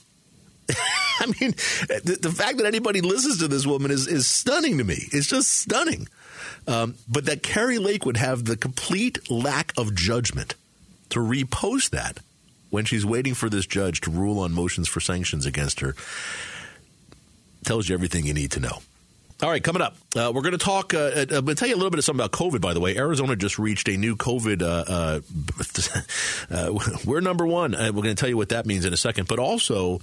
I 1.19 1.25
mean, 1.39 1.51
the, 1.51 2.17
the, 2.21 2.31
fact 2.31 2.57
that 2.57 2.65
anybody 2.65 3.01
listens 3.01 3.39
to 3.39 3.47
this 3.47 3.65
woman 3.65 3.91
is 3.91 4.07
is 4.07 4.27
stunning 4.27 4.77
to 4.77 4.83
me. 4.83 4.97
It's 5.11 5.27
just 5.27 5.49
stunning. 5.49 6.07
Um, 6.67 6.95
but 7.07 7.25
that 7.25 7.43
Kari 7.43 7.77
Lake 7.77 8.05
would 8.05 8.17
have 8.17 8.45
the 8.45 8.57
complete 8.57 9.29
lack 9.29 9.73
of 9.77 9.95
judgment 9.95 10.55
to 11.09 11.19
repost 11.19 11.91
that 11.91 12.19
when 12.69 12.85
she's 12.85 13.05
waiting 13.05 13.33
for 13.33 13.49
this 13.49 13.65
judge 13.65 14.01
to 14.01 14.11
rule 14.11 14.39
on 14.39 14.53
motions 14.53 14.87
for 14.87 14.99
sanctions 14.99 15.45
against 15.45 15.79
her 15.79 15.95
tells 17.65 17.87
you 17.87 17.95
everything 17.95 18.25
you 18.25 18.33
need 18.33 18.51
to 18.51 18.59
know. 18.59 18.79
All 19.43 19.49
right, 19.49 19.63
coming 19.63 19.81
up, 19.81 19.95
uh, 20.15 20.31
we're 20.33 20.43
going 20.43 20.51
to 20.51 20.59
talk. 20.59 20.93
Uh, 20.93 20.97
uh 20.99 21.21
I'm 21.21 21.27
going 21.27 21.45
to 21.47 21.55
tell 21.55 21.67
you 21.67 21.73
a 21.73 21.77
little 21.77 21.89
bit 21.89 21.97
of 21.97 22.05
something 22.05 22.23
about 22.23 22.31
COVID. 22.31 22.61
By 22.61 22.75
the 22.75 22.79
way, 22.79 22.95
Arizona 22.95 23.35
just 23.35 23.57
reached 23.57 23.87
a 23.87 23.97
new 23.97 24.15
COVID. 24.15 24.61
Uh, 24.61 25.21
uh, 26.51 26.51
uh 26.51 26.95
we're 27.05 27.21
number 27.21 27.47
one. 27.47 27.71
we're 27.71 27.91
going 27.91 28.09
to 28.09 28.15
tell 28.15 28.29
you 28.29 28.37
what 28.37 28.49
that 28.49 28.67
means 28.67 28.85
in 28.85 28.93
a 28.93 28.97
second. 28.97 29.27
But 29.27 29.39
also, 29.39 29.99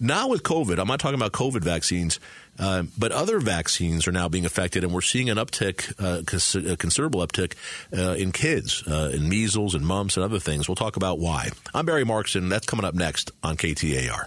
not 0.00 0.28
with 0.30 0.42
COVID. 0.42 0.80
I'm 0.80 0.88
not 0.88 0.98
talking 0.98 1.14
about 1.14 1.30
COVID 1.30 1.62
vaccines, 1.62 2.18
but 2.58 3.12
other 3.12 3.38
vaccines 3.38 4.08
are 4.08 4.12
now 4.12 4.28
being 4.28 4.44
affected, 4.44 4.82
and 4.82 4.92
we're 4.92 5.00
seeing 5.00 5.30
an 5.30 5.36
uptick, 5.36 5.94
a 6.00 6.76
considerable 6.76 7.24
uptick 7.24 7.54
in 7.92 8.32
kids, 8.32 8.82
in 8.84 9.28
measles 9.28 9.76
and 9.76 9.86
mumps 9.86 10.16
and 10.16 10.24
other 10.24 10.40
things. 10.40 10.68
We'll 10.68 10.74
talk 10.74 10.96
about 10.96 11.20
why. 11.20 11.50
I'm 11.72 11.86
Barry 11.86 12.04
Markson. 12.04 12.48
that's 12.48 12.66
coming 12.66 12.84
up 12.84 12.94
next 12.94 13.30
on 13.44 13.56
KTAR. 13.56 14.26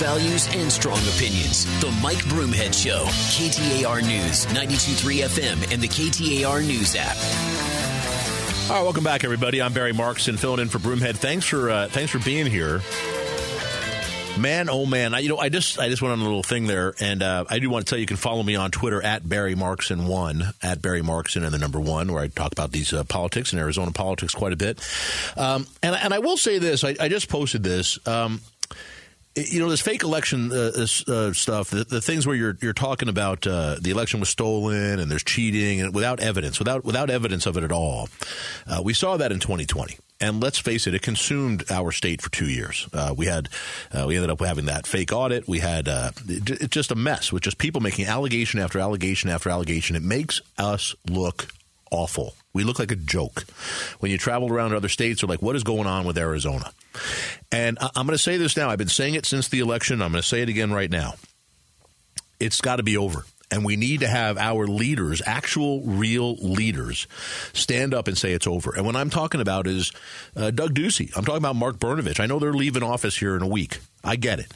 Values 0.00 0.48
and 0.54 0.72
strong 0.72 0.98
opinions. 1.14 1.66
The 1.82 1.90
Mike 2.02 2.24
Broomhead 2.24 2.72
Show, 2.72 3.04
KTAR 3.04 4.00
News, 4.00 4.46
92.3 4.46 5.28
FM, 5.28 5.72
and 5.72 5.82
the 5.82 5.88
KTAR 5.88 6.66
News 6.66 6.96
app. 6.96 7.16
All 8.70 8.76
right, 8.76 8.82
welcome 8.82 9.04
back, 9.04 9.24
everybody. 9.24 9.60
I'm 9.60 9.74
Barry 9.74 9.92
Markson, 9.92 10.38
filling 10.38 10.60
in 10.60 10.68
for 10.68 10.78
Broomhead. 10.78 11.16
Thanks 11.16 11.44
for 11.44 11.68
uh, 11.68 11.88
thanks 11.88 12.10
for 12.10 12.18
being 12.18 12.46
here. 12.46 12.80
Man, 14.38 14.70
oh 14.70 14.86
man! 14.86 15.12
I, 15.12 15.18
you 15.18 15.28
know, 15.28 15.36
I 15.36 15.50
just 15.50 15.78
I 15.78 15.90
just 15.90 16.00
went 16.00 16.12
on 16.12 16.20
a 16.20 16.22
little 16.22 16.42
thing 16.42 16.66
there, 16.66 16.94
and 16.98 17.22
uh, 17.22 17.44
I 17.50 17.58
do 17.58 17.68
want 17.68 17.84
to 17.84 17.90
tell 17.90 17.98
you, 17.98 18.02
you 18.02 18.06
can 18.06 18.16
follow 18.16 18.42
me 18.42 18.56
on 18.56 18.70
Twitter 18.70 19.02
at 19.02 19.28
Barry 19.28 19.54
Markson 19.54 20.06
one 20.06 20.44
at 20.62 20.80
Barry 20.80 21.02
Markson 21.02 21.44
and 21.44 21.52
the 21.52 21.58
number 21.58 21.78
one, 21.78 22.10
where 22.10 22.22
I 22.22 22.28
talk 22.28 22.52
about 22.52 22.72
these 22.72 22.94
uh, 22.94 23.04
politics 23.04 23.52
and 23.52 23.60
Arizona 23.60 23.90
politics 23.90 24.34
quite 24.34 24.54
a 24.54 24.56
bit. 24.56 24.80
Um, 25.36 25.66
and 25.82 25.94
and 25.94 26.14
I 26.14 26.20
will 26.20 26.38
say 26.38 26.58
this: 26.58 26.84
I, 26.84 26.96
I 26.98 27.08
just 27.08 27.28
posted 27.28 27.62
this. 27.62 27.98
Um, 28.08 28.40
you 29.36 29.60
know 29.60 29.68
this 29.68 29.80
fake 29.80 30.02
election 30.02 30.50
uh, 30.52 30.72
uh, 30.74 31.32
stuff, 31.32 31.70
the, 31.70 31.84
the, 31.88 32.00
things 32.00 32.26
where 32.26 32.34
you're 32.34 32.56
you're 32.60 32.72
talking 32.72 33.08
about 33.08 33.46
uh, 33.46 33.76
the 33.80 33.90
election 33.90 34.18
was 34.18 34.28
stolen 34.28 34.98
and 34.98 35.10
there's 35.10 35.22
cheating 35.22 35.80
and 35.80 35.94
without 35.94 36.18
evidence, 36.18 36.58
without 36.58 36.84
without 36.84 37.10
evidence 37.10 37.46
of 37.46 37.56
it 37.56 37.62
at 37.62 37.70
all. 37.70 38.08
Uh, 38.66 38.80
we 38.82 38.92
saw 38.92 39.16
that 39.16 39.30
in 39.30 39.38
2020, 39.38 39.98
and 40.20 40.42
let's 40.42 40.58
face 40.58 40.88
it, 40.88 40.94
it 40.94 41.02
consumed 41.02 41.64
our 41.70 41.92
state 41.92 42.20
for 42.20 42.30
two 42.30 42.48
years. 42.48 42.88
Uh, 42.92 43.14
we 43.16 43.26
had 43.26 43.48
uh, 43.92 44.04
we 44.08 44.16
ended 44.16 44.30
up 44.30 44.40
having 44.40 44.66
that 44.66 44.86
fake 44.86 45.12
audit. 45.12 45.46
We 45.46 45.60
had 45.60 45.86
it's 46.26 46.68
just 46.68 46.90
a 46.90 46.96
mess 46.96 47.32
with 47.32 47.44
just 47.44 47.58
people 47.58 47.80
making 47.80 48.06
allegation 48.06 48.58
after 48.58 48.80
allegation 48.80 49.30
after 49.30 49.48
allegation. 49.48 49.94
It 49.94 50.02
makes 50.02 50.40
us 50.58 50.96
look 51.08 51.52
awful. 51.92 52.34
We 52.52 52.64
look 52.64 52.78
like 52.78 52.90
a 52.90 52.96
joke. 52.96 53.44
When 54.00 54.10
you 54.10 54.18
travel 54.18 54.52
around 54.52 54.74
other 54.74 54.88
states, 54.88 55.20
they're 55.20 55.28
like, 55.28 55.42
what 55.42 55.54
is 55.54 55.62
going 55.62 55.86
on 55.86 56.04
with 56.04 56.18
Arizona? 56.18 56.72
And 57.52 57.78
I'm 57.80 58.06
going 58.06 58.16
to 58.16 58.18
say 58.18 58.36
this 58.36 58.56
now. 58.56 58.70
I've 58.70 58.78
been 58.78 58.88
saying 58.88 59.14
it 59.14 59.24
since 59.24 59.48
the 59.48 59.60
election. 59.60 60.02
I'm 60.02 60.12
going 60.12 60.22
to 60.22 60.28
say 60.28 60.42
it 60.42 60.48
again 60.48 60.72
right 60.72 60.90
now. 60.90 61.14
It's 62.40 62.60
got 62.60 62.76
to 62.76 62.82
be 62.82 62.96
over. 62.96 63.24
And 63.52 63.64
we 63.64 63.74
need 63.76 64.00
to 64.00 64.06
have 64.06 64.38
our 64.38 64.66
leaders, 64.68 65.20
actual 65.26 65.82
real 65.82 66.36
leaders, 66.36 67.08
stand 67.52 67.92
up 67.94 68.06
and 68.06 68.16
say 68.16 68.32
it's 68.32 68.46
over. 68.46 68.74
And 68.76 68.86
what 68.86 68.94
I'm 68.94 69.10
talking 69.10 69.40
about 69.40 69.66
is 69.66 69.92
uh, 70.36 70.52
Doug 70.52 70.74
Ducey. 70.74 71.10
I'm 71.16 71.24
talking 71.24 71.38
about 71.38 71.56
Mark 71.56 71.78
Brnovich. 71.78 72.20
I 72.20 72.26
know 72.26 72.38
they're 72.38 72.52
leaving 72.52 72.84
office 72.84 73.16
here 73.16 73.36
in 73.36 73.42
a 73.42 73.48
week. 73.48 73.78
I 74.04 74.14
get 74.14 74.38
it. 74.38 74.52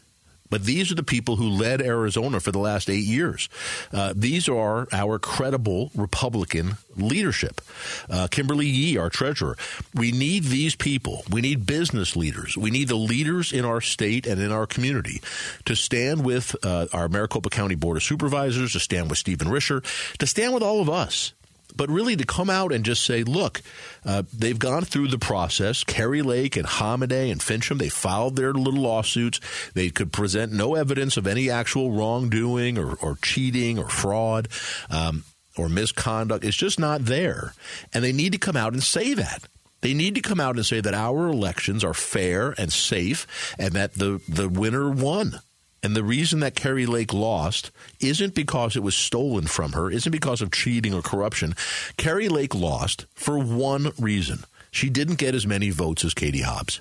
But 0.55 0.63
these 0.63 0.93
are 0.93 0.95
the 0.95 1.03
people 1.03 1.35
who 1.35 1.49
led 1.49 1.83
Arizona 1.83 2.39
for 2.39 2.53
the 2.53 2.61
last 2.61 2.89
eight 2.89 3.03
years. 3.03 3.49
Uh, 3.93 4.13
these 4.15 4.49
are 4.49 4.87
our 4.93 5.19
credible 5.19 5.91
Republican 5.97 6.77
leadership. 6.97 7.61
Uh, 8.09 8.29
Kimberly 8.31 8.69
Yee, 8.69 8.97
our 8.97 9.11
treasurer. 9.11 9.57
We 9.97 10.13
need 10.13 10.45
these 10.45 10.77
people. 10.77 11.25
We 11.29 11.41
need 11.41 11.67
business 11.67 12.15
leaders. 12.15 12.57
We 12.57 12.71
need 12.71 12.87
the 12.87 12.95
leaders 12.95 13.53
in 13.53 13.65
our 13.65 13.81
state 13.81 14.29
and 14.29 14.41
in 14.41 14.53
our 14.53 14.65
community 14.65 15.21
to 15.65 15.75
stand 15.75 16.25
with 16.25 16.55
uh, 16.65 16.87
our 16.93 17.09
Maricopa 17.09 17.51
County 17.51 17.75
Board 17.75 17.97
of 17.97 18.05
Supervisors, 18.05 18.75
to 18.75 18.79
stand 18.79 19.11
with 19.11 19.19
Stephen 19.19 19.49
Richer, 19.49 19.83
to 20.21 20.27
stand 20.29 20.55
with 20.55 20.63
all 20.63 20.81
of 20.81 20.89
us 20.89 21.33
but 21.75 21.91
really 21.91 22.17
to 22.17 22.25
come 22.25 22.51
out 22.51 22.73
and 22.73 22.85
just 22.85 23.05
say, 23.05 23.23
look, 23.25 23.63
uh, 24.05 24.23
they've 24.33 24.59
gone 24.59 24.85
through 24.85 25.09
the 25.09 25.19
process. 25.19 25.85
Kari 25.85 26.23
Lake 26.23 26.57
and 26.57 26.67
Hamadeh 26.67 27.31
and 27.31 27.41
Finchem, 27.41 27.79
they 27.79 27.89
filed 27.89 28.37
their 28.37 28.53
little 28.53 28.81
lawsuits. 28.81 29.41
They 29.75 29.91
could 29.91 30.13
present 30.13 30.53
no 30.53 30.75
evidence 30.75 31.17
of 31.17 31.27
any 31.27 31.51
actual 31.51 31.93
wrongdoing 31.93 32.79
or, 32.79 32.95
or 32.95 33.17
cheating 33.23 33.79
or 33.79 33.89
fraud. 33.89 34.49
Um, 34.91 35.25
or 35.57 35.69
misconduct. 35.69 36.45
It's 36.45 36.57
just 36.57 36.81
not 36.81 37.05
there. 37.05 37.55
And 37.93 38.03
they 38.03 38.13
need 38.13 38.33
to 38.33 38.39
come 38.39 38.57
out 38.57 38.73
and 38.73 38.83
say 38.83 39.15
that. 39.15 39.45
They 39.83 39.95
need 39.95 40.15
to 40.15 40.21
come 40.21 40.41
out 40.41 40.57
and 40.57 40.65
say 40.65 40.81
that 40.81 40.95
our 40.95 41.29
elections 41.29 41.85
are 41.85 41.95
fair 41.95 42.55
and 42.57 42.73
safe 42.73 43.55
and 43.59 43.73
that 43.75 43.95
the, 43.95 44.21
the 44.29 44.49
winner 44.49 44.91
won. 44.91 45.41
And 45.85 45.95
the 45.95 46.03
reason 46.03 46.41
that 46.41 46.55
Kari 46.55 46.87
Lake 46.87 47.13
lost 47.13 47.71
isn't 48.01 48.35
because 48.35 48.75
it 48.75 48.83
was 48.83 48.95
stolen 48.95 49.47
from 49.47 49.73
her, 49.73 49.91
isn't 49.91 50.11
because 50.11 50.41
of 50.41 50.51
cheating 50.51 50.95
or 50.95 51.03
corruption. 51.03 51.55
Kari 51.99 52.31
Lake 52.31 52.55
lost 52.55 53.05
for 53.13 53.39
one 53.39 53.93
reason. 54.01 54.45
She 54.71 54.89
didn't 54.89 55.19
get 55.19 55.35
as 55.35 55.47
many 55.47 55.69
votes 55.69 56.03
as 56.03 56.15
Katie 56.15 56.41
Hobbs. 56.41 56.81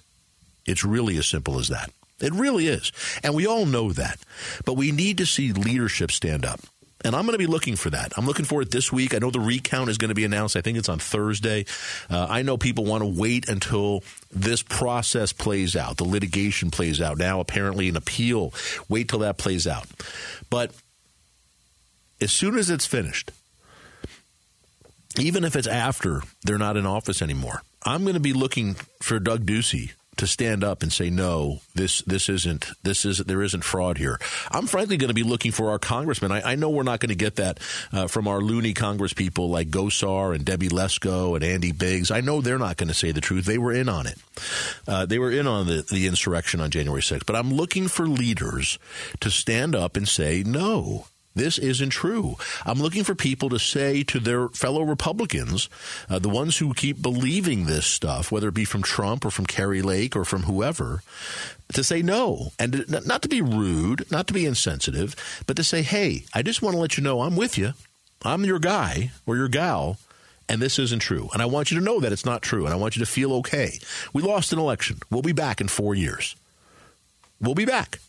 It's 0.66 0.86
really 0.86 1.18
as 1.18 1.28
simple 1.28 1.60
as 1.60 1.68
that. 1.68 1.92
It 2.22 2.32
really 2.32 2.68
is. 2.68 2.94
And 3.22 3.36
we 3.36 3.46
all 3.46 3.66
know 3.66 3.92
that. 3.92 4.20
But 4.64 4.78
we 4.78 4.94
need 4.94 5.18
to 5.18 5.26
see 5.26 5.52
leadership 5.52 6.10
stand 6.10 6.46
up. 6.46 6.62
And 7.04 7.16
I'm 7.16 7.26
going 7.26 7.34
to 7.34 7.38
be 7.38 7.48
looking 7.48 7.76
for 7.76 7.90
that. 7.90 8.14
I'm 8.18 8.26
looking 8.26 8.46
for 8.46 8.62
it 8.62 8.72
this 8.72 8.92
week. 8.92 9.14
I 9.14 9.20
know 9.20 9.30
the 9.30 9.40
recount 9.40 9.90
is 9.90 9.98
going 9.98 10.10
to 10.10 10.16
be 10.16 10.24
announced. 10.24 10.56
I 10.56 10.62
think 10.62 10.78
it's 10.78 10.90
on 10.90 11.00
Thursday. 11.00 11.66
Uh, 12.10 12.28
I 12.30 12.44
know 12.44 12.58
people 12.58 12.86
want 12.86 13.04
to 13.04 13.08
wait 13.08 13.50
until 13.50 14.04
this 14.32 14.64
process 14.64 15.34
plays 15.34 15.76
out, 15.76 15.98
the 15.98 16.06
litigation 16.06 16.72
plays 16.72 17.02
out. 17.02 17.18
Now, 17.18 17.40
apparently, 17.40 17.90
an 17.90 17.98
appeal. 17.98 18.54
Wait 18.88 19.10
till 19.10 19.20
that 19.20 19.38
plays 19.38 19.68
out. 19.68 19.86
But 20.50 20.72
as 22.22 22.32
soon 22.32 22.58
as 22.58 22.70
it's 22.70 22.86
finished, 22.86 23.32
even 25.20 25.44
if 25.44 25.56
it's 25.56 25.68
after 25.68 26.22
they're 26.44 26.58
not 26.58 26.78
in 26.78 26.86
office 26.86 27.22
anymore, 27.22 27.62
I'm 27.84 28.04
going 28.04 28.16
to 28.16 28.20
be 28.20 28.34
looking 28.34 28.76
for 29.02 29.20
Doug 29.20 29.46
Ducey 29.46 29.92
to 30.18 30.28
stand 30.28 30.64
up 30.64 30.84
and 30.84 30.92
say 30.92 31.10
no 31.10 31.60
this 31.76 32.02
this 32.04 32.30
isn't 32.30 32.68
this 32.84 33.06
is 33.06 33.18
there 33.20 33.42
isn't 33.42 33.64
fraud 33.64 33.98
here. 33.98 34.20
I'm 34.52 34.68
frankly 34.68 34.98
going 34.98 35.10
to 35.10 35.14
be 35.14 35.24
looking 35.24 35.52
for 35.52 35.72
our 35.72 35.80
congressmen. 35.80 36.32
I, 36.32 36.54
I 36.54 36.56
know 36.56 36.70
we're 36.70 36.84
not 36.84 37.00
going 37.00 37.10
to 37.10 37.16
get 37.16 37.36
that 37.38 37.60
uh, 37.92 38.08
from 38.08 38.28
our 38.28 38.40
loony 38.40 38.74
congress 38.74 39.14
people 39.14 39.50
like 39.50 39.70
Gosar 39.70 40.36
and 40.36 40.46
Debbie 40.46 40.70
Lesko 40.70 41.36
and 41.36 41.44
Andy 41.44 41.72
Biggs. 41.72 42.12
I 42.12 42.22
know 42.22 42.42
they're 42.42 42.60
not 42.60 42.78
going 42.78 42.90
to 42.90 42.94
say 42.94 43.12
the 43.12 43.22
truth. 43.22 43.46
They 43.46 43.58
were 43.58 43.74
in 43.74 43.90
on 43.90 44.08
it. 44.08 44.18
Uh, 44.88 45.06
they 45.06 45.20
were 45.20 45.32
in 45.32 45.48
on 45.48 45.68
the, 45.68 45.86
the 45.90 46.08
insurrection 46.08 46.60
on 46.60 46.72
january 46.72 47.02
6th 47.02 47.26
but 47.26 47.36
i'm 47.36 47.54
looking 47.54 47.88
for 47.88 48.08
leaders 48.08 48.80
to 49.20 49.30
stand 49.30 49.76
up 49.76 49.96
and 49.96 50.08
say 50.08 50.44
no 50.44 51.06
this 51.36 51.58
isn't 51.58 51.90
true. 51.90 52.36
I'm 52.66 52.82
looking 52.82 53.04
for 53.04 53.16
people 53.16 53.50
to 53.50 53.60
say 53.60 54.04
to 54.04 54.20
their 54.20 54.50
fellow 54.50 54.84
Republicans, 54.84 55.70
uh, 56.10 56.20
the 56.20 56.30
ones 56.30 56.58
who 56.58 56.74
keep 56.74 57.02
believing 57.02 57.66
this 57.66 57.86
stuff, 57.86 58.32
whether 58.32 58.50
it 58.50 58.54
be 58.54 58.66
from 58.66 58.84
Trump 58.84 59.26
or 59.26 59.32
from 59.32 59.46
Kari 59.46 59.82
Lake 59.82 60.16
or 60.16 60.26
from 60.26 60.44
whoever, 60.44 61.02
to 61.74 61.84
say 61.84 62.02
no. 62.02 62.52
And 62.60 62.86
not 63.06 63.22
to 63.24 63.30
be 63.30 63.42
rude, 63.42 64.10
not 64.12 64.28
to 64.28 64.34
be 64.34 64.46
insensitive, 64.46 65.16
but 65.48 65.56
to 65.58 65.64
say, 65.64 65.82
hey, 65.82 66.26
I 66.34 66.44
just 66.44 66.62
want 66.62 66.76
to 66.76 66.80
let 66.80 66.98
you 66.98 67.04
know 67.04 67.22
I'm 67.22 67.36
with 67.36 67.58
you. 67.58 67.74
I'm 68.24 68.46
your 68.46 68.60
guy 68.60 69.12
or 69.26 69.36
your 69.36 69.50
gal 69.50 69.98
and 70.50 70.62
this 70.62 70.78
isn't 70.78 71.00
true. 71.00 71.30
And 71.34 71.42
I 71.42 71.46
want 71.46 71.72
you 71.72 71.80
to 71.80 71.84
know 71.84 72.00
that 72.00 72.12
it's 72.12 72.26
not 72.26 72.42
true, 72.42 72.66
and 72.66 72.74
I 72.74 72.78
want 72.78 72.96
you 72.96 73.00
to 73.00 73.12
feel 73.12 73.34
okay. 73.36 73.80
We 74.12 74.22
lost 74.22 74.54
an 74.54 74.60
election. 74.60 75.00
We'll 75.10 75.22
be 75.22 75.32
back 75.32 75.62
in 75.62 75.68
four 75.68 75.96
years. 75.96 76.36
We'll 77.40 77.56
be 77.56 77.66
back. 77.66 78.00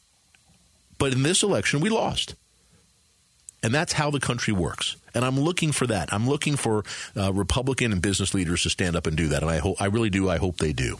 But 0.98 1.12
in 1.12 1.22
this 1.22 1.42
election, 1.42 1.80
we 1.80 1.90
lost. 1.90 2.34
And 3.64 3.74
that's 3.74 3.94
how 3.94 4.10
the 4.10 4.20
country 4.20 4.52
works. 4.52 4.96
And 5.14 5.24
I'm 5.24 5.40
looking 5.40 5.72
for 5.72 5.86
that. 5.86 6.12
I'm 6.12 6.28
looking 6.28 6.54
for 6.54 6.84
uh, 7.16 7.32
Republican 7.32 7.92
and 7.92 8.02
business 8.02 8.34
leaders 8.34 8.62
to 8.64 8.70
stand 8.70 8.94
up 8.94 9.06
and 9.06 9.16
do 9.16 9.28
that. 9.28 9.42
And 9.42 9.50
I 9.50 9.58
hope, 9.58 9.80
I 9.80 9.86
really 9.86 10.10
do. 10.10 10.28
I 10.28 10.36
hope 10.36 10.58
they 10.58 10.74
do. 10.74 10.98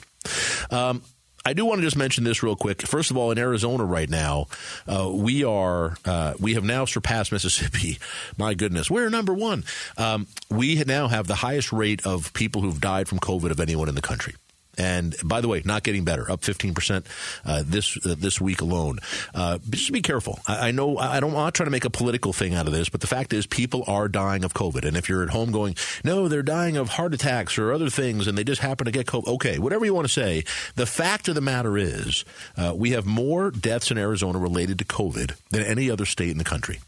Um, 0.71 1.03
I 1.47 1.53
do 1.53 1.67
want 1.67 1.81
to 1.81 1.83
just 1.83 1.99
mention 1.99 2.25
this 2.25 2.43
real 2.43 2.57
quick. 2.57 2.81
First 2.87 3.11
of 3.11 3.19
all, 3.19 3.31
in 3.31 3.37
Arizona 3.37 3.85
right 3.85 4.09
now, 4.09 4.47
uh, 4.89 5.11
we 5.13 5.45
are 5.45 5.95
uh, 6.07 6.33
we 6.41 6.55
have 6.55 6.65
now 6.65 6.87
surpassed 6.87 7.33
Mississippi. 7.33 7.99
My 8.39 8.55
goodness, 8.55 8.91
we're 8.91 9.11
number 9.11 9.35
one. 9.35 9.65
Um, 9.99 10.27
we 10.49 10.83
now 10.85 11.09
have 11.09 11.27
the 11.27 11.35
highest 11.35 11.71
rate 11.71 12.07
of 12.07 12.33
people 12.33 12.63
who've 12.63 12.81
died 12.81 13.09
from 13.09 13.19
COVID 13.19 13.51
of 13.51 13.61
anyone 13.61 13.91
in 13.91 13.95
the 13.95 14.01
country. 14.01 14.37
And 14.79 15.15
by 15.25 15.41
the 15.41 15.49
way, 15.49 15.63
not 15.65 15.83
getting 15.83 16.05
better, 16.05 16.31
up 16.31 16.41
15% 16.41 17.05
uh, 17.45 17.63
this 17.67 17.97
uh, 18.05 18.15
this 18.19 18.41
week 18.41 18.61
alone. 18.61 18.99
Uh, 19.35 19.59
just 19.71 19.93
be 19.93 20.03
careful. 20.03 20.41
I, 20.47 20.69
I, 20.69 20.71
know 20.71 20.99
I 20.99 21.21
don't 21.21 21.33
want 21.33 21.55
to 21.55 21.57
try 21.57 21.65
to 21.65 21.71
make 21.71 21.85
a 21.85 21.91
political 21.91 22.33
thing 22.33 22.55
out 22.55 22.67
of 22.67 22.73
this, 22.73 22.89
but 22.89 23.01
the 23.01 23.07
fact 23.07 23.33
is 23.33 23.47
people 23.47 23.85
are 23.87 24.09
dying 24.09 24.45
of 24.45 24.55
COVID. 24.55 24.85
And 24.85 24.97
if 24.97 25.09
you're 25.09 25.23
at 25.23 25.31
home 25.31 25.53
going, 25.53 25.77
no, 26.03 26.29
they're 26.29 26.43
dying 26.43 26.77
of 26.77 26.91
heart 26.91 27.15
attacks 27.15 27.59
or 27.59 27.73
other 27.73 27.91
things 27.91 28.27
and 28.27 28.37
they 28.37 28.45
just 28.45 28.61
happen 28.61 28.87
to 28.87 28.91
get 28.91 29.07
COVID, 29.07 29.29
okay, 29.29 29.59
whatever 29.59 29.85
you 29.85 29.95
want 29.95 30.07
to 30.07 30.13
say, 30.13 30.45
the 30.75 30.87
fact 30.87 31.29
of 31.29 31.35
the 31.35 31.41
matter 31.41 31.77
is 31.79 32.25
uh, 32.57 32.73
we 32.75 32.91
have 32.91 33.07
more 33.07 33.51
deaths 33.51 33.91
in 33.91 33.99
Arizona 33.99 34.39
related 34.39 34.79
to 34.79 34.85
COVID 34.85 35.37
than 35.51 35.63
any 35.63 35.91
other 35.91 36.05
state 36.05 36.31
in 36.31 36.39
the 36.39 36.45
country. 36.45 36.81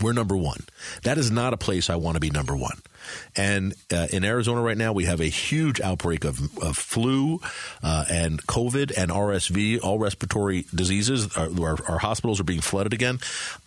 We're 0.00 0.12
number 0.12 0.36
one. 0.36 0.60
That 1.02 1.18
is 1.18 1.30
not 1.30 1.52
a 1.52 1.56
place 1.56 1.90
I 1.90 1.96
want 1.96 2.16
to 2.16 2.20
be 2.20 2.30
number 2.30 2.56
one. 2.56 2.80
And 3.36 3.74
uh, 3.92 4.06
in 4.12 4.24
Arizona 4.24 4.62
right 4.62 4.76
now, 4.76 4.92
we 4.92 5.04
have 5.04 5.20
a 5.20 5.26
huge 5.26 5.80
outbreak 5.80 6.24
of, 6.24 6.40
of 6.62 6.76
flu 6.76 7.40
uh, 7.82 8.04
and 8.10 8.44
COVID 8.46 8.96
and 8.96 9.10
RSV, 9.10 9.80
all 9.82 9.98
respiratory 9.98 10.66
diseases. 10.74 11.36
Our, 11.36 11.48
our, 11.62 11.76
our, 11.88 11.98
hospitals 11.98 12.40
are 12.40 12.44
being 12.44 12.60
flooded 12.60 12.92
again. 12.92 13.18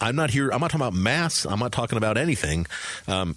I'm 0.01 0.15
not 0.15 0.31
here. 0.31 0.49
I'm 0.49 0.59
not 0.59 0.71
talking 0.71 0.85
about 0.85 0.93
masks. 0.93 1.45
I'm 1.45 1.59
not 1.59 1.71
talking 1.71 1.97
about 1.97 2.17
anything. 2.17 2.65
Um, 3.07 3.35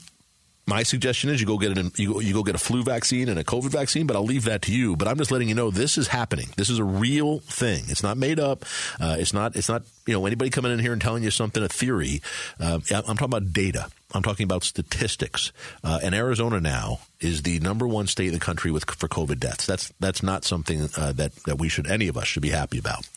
my 0.66 0.82
suggestion 0.82 1.30
is 1.30 1.40
you 1.40 1.46
go 1.46 1.58
get 1.58 1.76
an, 1.76 1.90
you 1.96 2.14
go, 2.14 2.20
you 2.20 2.32
go 2.32 2.42
get 2.42 2.54
a 2.54 2.58
flu 2.58 2.82
vaccine 2.82 3.28
and 3.28 3.38
a 3.38 3.44
COVID 3.44 3.70
vaccine, 3.70 4.06
but 4.06 4.16
I'll 4.16 4.24
leave 4.24 4.44
that 4.44 4.62
to 4.62 4.72
you. 4.72 4.96
But 4.96 5.08
I'm 5.08 5.18
just 5.18 5.30
letting 5.30 5.48
you 5.48 5.54
know 5.54 5.70
this 5.70 5.98
is 5.98 6.08
happening. 6.08 6.48
This 6.56 6.70
is 6.70 6.78
a 6.78 6.84
real 6.84 7.40
thing. 7.40 7.84
It's 7.88 8.02
not 8.02 8.16
made 8.16 8.38
up. 8.38 8.64
Uh, 9.00 9.16
it's 9.18 9.32
not. 9.32 9.56
It's 9.56 9.68
not. 9.68 9.82
You 10.06 10.14
know, 10.14 10.26
anybody 10.26 10.50
coming 10.50 10.72
in 10.72 10.78
here 10.78 10.92
and 10.92 11.00
telling 11.00 11.22
you 11.22 11.30
something 11.30 11.62
a 11.62 11.68
theory. 11.68 12.22
Uh, 12.58 12.80
I'm 12.90 13.16
talking 13.16 13.24
about 13.24 13.52
data. 13.52 13.88
I'm 14.12 14.22
talking 14.22 14.44
about 14.44 14.64
statistics. 14.64 15.52
Uh, 15.84 16.00
and 16.02 16.14
Arizona 16.14 16.60
now 16.60 17.00
is 17.20 17.42
the 17.42 17.60
number 17.60 17.86
one 17.86 18.06
state 18.06 18.28
in 18.28 18.34
the 18.34 18.40
country 18.40 18.70
with 18.70 18.90
for 18.90 19.08
COVID 19.08 19.38
deaths. 19.38 19.66
That's 19.66 19.92
that's 20.00 20.22
not 20.22 20.44
something 20.44 20.88
uh, 20.96 21.12
that 21.12 21.34
that 21.46 21.58
we 21.58 21.68
should 21.68 21.88
any 21.88 22.08
of 22.08 22.16
us 22.16 22.26
should 22.26 22.42
be 22.42 22.50
happy 22.50 22.78
about. 22.78 23.08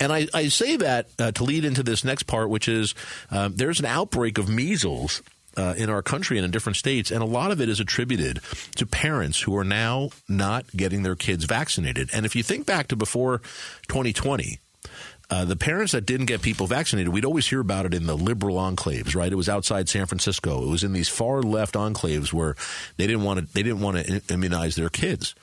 And 0.00 0.12
I, 0.12 0.26
I 0.34 0.48
say 0.48 0.76
that 0.76 1.08
uh, 1.18 1.32
to 1.32 1.44
lead 1.44 1.64
into 1.64 1.82
this 1.82 2.04
next 2.04 2.24
part, 2.24 2.50
which 2.50 2.68
is 2.68 2.94
uh, 3.30 3.50
there's 3.52 3.80
an 3.80 3.86
outbreak 3.86 4.38
of 4.38 4.48
measles 4.48 5.22
uh, 5.56 5.74
in 5.76 5.90
our 5.90 6.02
country 6.02 6.38
and 6.38 6.44
in 6.44 6.50
different 6.50 6.76
states, 6.76 7.10
and 7.10 7.22
a 7.22 7.26
lot 7.26 7.50
of 7.50 7.60
it 7.60 7.68
is 7.68 7.80
attributed 7.80 8.40
to 8.76 8.86
parents 8.86 9.40
who 9.42 9.56
are 9.56 9.64
now 9.64 10.10
not 10.28 10.64
getting 10.76 11.02
their 11.02 11.16
kids 11.16 11.44
vaccinated. 11.44 12.10
And 12.12 12.26
if 12.26 12.36
you 12.36 12.42
think 12.42 12.66
back 12.66 12.88
to 12.88 12.96
before 12.96 13.38
2020, 13.88 14.58
uh, 15.28 15.44
the 15.44 15.56
parents 15.56 15.92
that 15.92 16.06
didn't 16.06 16.26
get 16.26 16.40
people 16.40 16.68
vaccinated, 16.68 17.12
we'd 17.12 17.24
always 17.24 17.48
hear 17.48 17.58
about 17.58 17.84
it 17.84 17.94
in 17.94 18.06
the 18.06 18.16
liberal 18.16 18.56
enclaves, 18.56 19.16
right? 19.16 19.32
It 19.32 19.36
was 19.36 19.48
outside 19.48 19.88
San 19.88 20.06
Francisco. 20.06 20.62
It 20.62 20.68
was 20.68 20.84
in 20.84 20.92
these 20.92 21.08
far 21.08 21.42
left 21.42 21.74
enclaves 21.74 22.32
where 22.32 22.54
they 22.96 23.08
didn't 23.08 23.24
want 23.24 23.40
to 23.40 23.52
they 23.52 23.64
didn't 23.64 23.80
want 23.80 23.96
to 23.96 24.22
immunize 24.32 24.76
their 24.76 24.88
kids. 24.88 25.34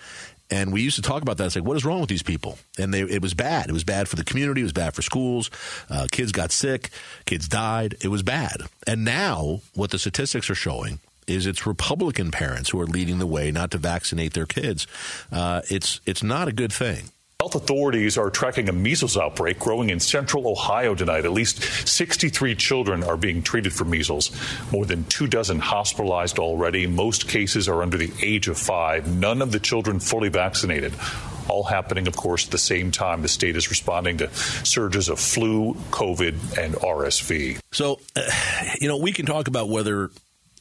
And 0.53 0.71
we 0.71 0.83
used 0.83 0.97
to 0.97 1.01
talk 1.01 1.23
about 1.23 1.37
that. 1.37 1.45
It's 1.45 1.55
like, 1.55 1.65
what 1.65 1.77
is 1.77 1.83
wrong 1.83 1.99
with 1.99 2.09
these 2.09 2.21
people? 2.21 2.59
And 2.77 2.93
they, 2.93 3.01
it 3.01 3.23
was 3.23 3.33
bad. 3.33 3.69
It 3.69 3.73
was 3.73 3.83
bad 3.83 4.07
for 4.07 4.17
the 4.17 4.23
community. 4.23 4.61
It 4.61 4.65
was 4.65 4.71
bad 4.71 4.93
for 4.93 5.01
schools. 5.01 5.49
Uh, 5.89 6.05
kids 6.11 6.31
got 6.31 6.51
sick. 6.51 6.91
Kids 7.25 7.47
died. 7.47 7.95
It 8.01 8.09
was 8.09 8.21
bad. 8.21 8.57
And 8.85 9.03
now, 9.03 9.61
what 9.73 9.89
the 9.89 9.97
statistics 9.97 10.51
are 10.51 10.55
showing 10.55 10.99
is 11.25 11.47
it's 11.47 11.65
Republican 11.65 12.29
parents 12.29 12.69
who 12.69 12.79
are 12.79 12.85
leading 12.85 13.17
the 13.17 13.25
way 13.25 13.49
not 13.49 13.71
to 13.71 13.79
vaccinate 13.79 14.33
their 14.33 14.45
kids. 14.45 14.85
Uh, 15.31 15.61
it's 15.71 16.01
it's 16.05 16.21
not 16.21 16.47
a 16.47 16.51
good 16.51 16.71
thing. 16.71 17.09
Health 17.43 17.55
authorities 17.55 18.17
are 18.17 18.29
tracking 18.29 18.69
a 18.69 18.71
measles 18.71 19.17
outbreak 19.17 19.59
growing 19.59 19.89
in 19.89 19.99
central 19.99 20.47
Ohio 20.47 20.95
tonight. 20.95 21.25
At 21.25 21.33
least 21.33 21.61
63 21.85 22.55
children 22.55 23.03
are 23.03 23.17
being 23.17 23.41
treated 23.43 23.73
for 23.73 23.83
measles. 23.83 24.31
More 24.71 24.85
than 24.85 25.03
two 25.03 25.27
dozen 25.27 25.59
hospitalized 25.59 26.39
already. 26.39 26.87
Most 26.87 27.27
cases 27.27 27.67
are 27.67 27.81
under 27.81 27.97
the 27.97 28.13
age 28.21 28.47
of 28.47 28.57
five. 28.57 29.13
None 29.13 29.41
of 29.41 29.51
the 29.51 29.59
children 29.59 29.99
fully 29.99 30.29
vaccinated. 30.29 30.93
All 31.49 31.65
happening, 31.65 32.07
of 32.07 32.15
course, 32.15 32.45
at 32.45 32.51
the 32.51 32.57
same 32.57 32.91
time. 32.91 33.21
The 33.23 33.27
state 33.27 33.57
is 33.57 33.69
responding 33.69 34.19
to 34.19 34.33
surges 34.63 35.09
of 35.09 35.19
flu, 35.19 35.73
COVID, 35.91 36.57
and 36.57 36.75
RSV. 36.75 37.59
So, 37.73 37.99
uh, 38.15 38.21
you 38.79 38.87
know, 38.87 38.95
we 38.95 39.11
can 39.11 39.25
talk 39.25 39.49
about 39.49 39.67
whether 39.67 40.11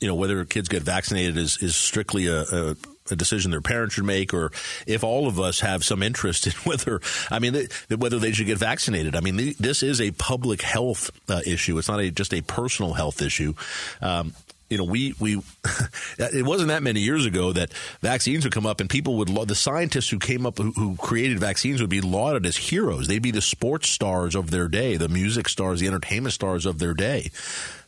you 0.00 0.08
know 0.08 0.16
whether 0.16 0.44
kids 0.44 0.68
get 0.68 0.82
vaccinated 0.82 1.36
is, 1.36 1.58
is 1.62 1.76
strictly 1.76 2.26
a, 2.26 2.42
a 2.42 2.76
a 3.10 3.16
decision 3.16 3.50
their 3.50 3.60
parents 3.60 3.94
should 3.94 4.04
make, 4.04 4.32
or 4.32 4.52
if 4.86 5.02
all 5.04 5.26
of 5.26 5.40
us 5.40 5.60
have 5.60 5.84
some 5.84 6.02
interest 6.02 6.46
in 6.46 6.52
whether, 6.64 7.00
I 7.30 7.38
mean, 7.38 7.66
whether 7.96 8.18
they 8.18 8.32
should 8.32 8.46
get 8.46 8.58
vaccinated. 8.58 9.16
I 9.16 9.20
mean, 9.20 9.54
this 9.58 9.82
is 9.82 10.00
a 10.00 10.10
public 10.12 10.62
health 10.62 11.10
uh, 11.28 11.40
issue. 11.46 11.78
It's 11.78 11.88
not 11.88 12.00
a, 12.00 12.10
just 12.10 12.34
a 12.34 12.42
personal 12.42 12.92
health 12.92 13.22
issue. 13.22 13.54
Um, 14.00 14.34
you 14.72 14.78
know, 14.78 14.84
we 14.84 15.14
we 15.20 15.34
it 16.18 16.46
wasn't 16.46 16.68
that 16.68 16.82
many 16.82 17.00
years 17.00 17.26
ago 17.26 17.52
that 17.52 17.70
vaccines 18.00 18.44
would 18.44 18.54
come 18.54 18.64
up 18.64 18.80
and 18.80 18.88
people 18.88 19.16
would 19.18 19.28
the 19.46 19.54
scientists 19.54 20.08
who 20.08 20.18
came 20.18 20.46
up 20.46 20.56
who, 20.56 20.72
who, 20.72 20.96
created 20.96 21.38
vaccines 21.38 21.82
would 21.82 21.90
be 21.90 22.00
lauded 22.00 22.46
as 22.46 22.56
heroes. 22.56 23.06
They'd 23.06 23.20
be 23.20 23.32
the 23.32 23.42
sports 23.42 23.90
stars 23.90 24.34
of 24.34 24.50
their 24.50 24.68
day, 24.68 24.96
the 24.96 25.10
music 25.10 25.50
stars, 25.50 25.80
the 25.80 25.88
entertainment 25.88 26.32
stars 26.32 26.64
of 26.64 26.78
their 26.78 26.94
day. 26.94 27.30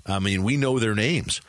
I 0.07 0.18
mean, 0.18 0.42
we 0.42 0.59
know 0.59 0.79
their 0.79 0.94
names. 0.94 1.40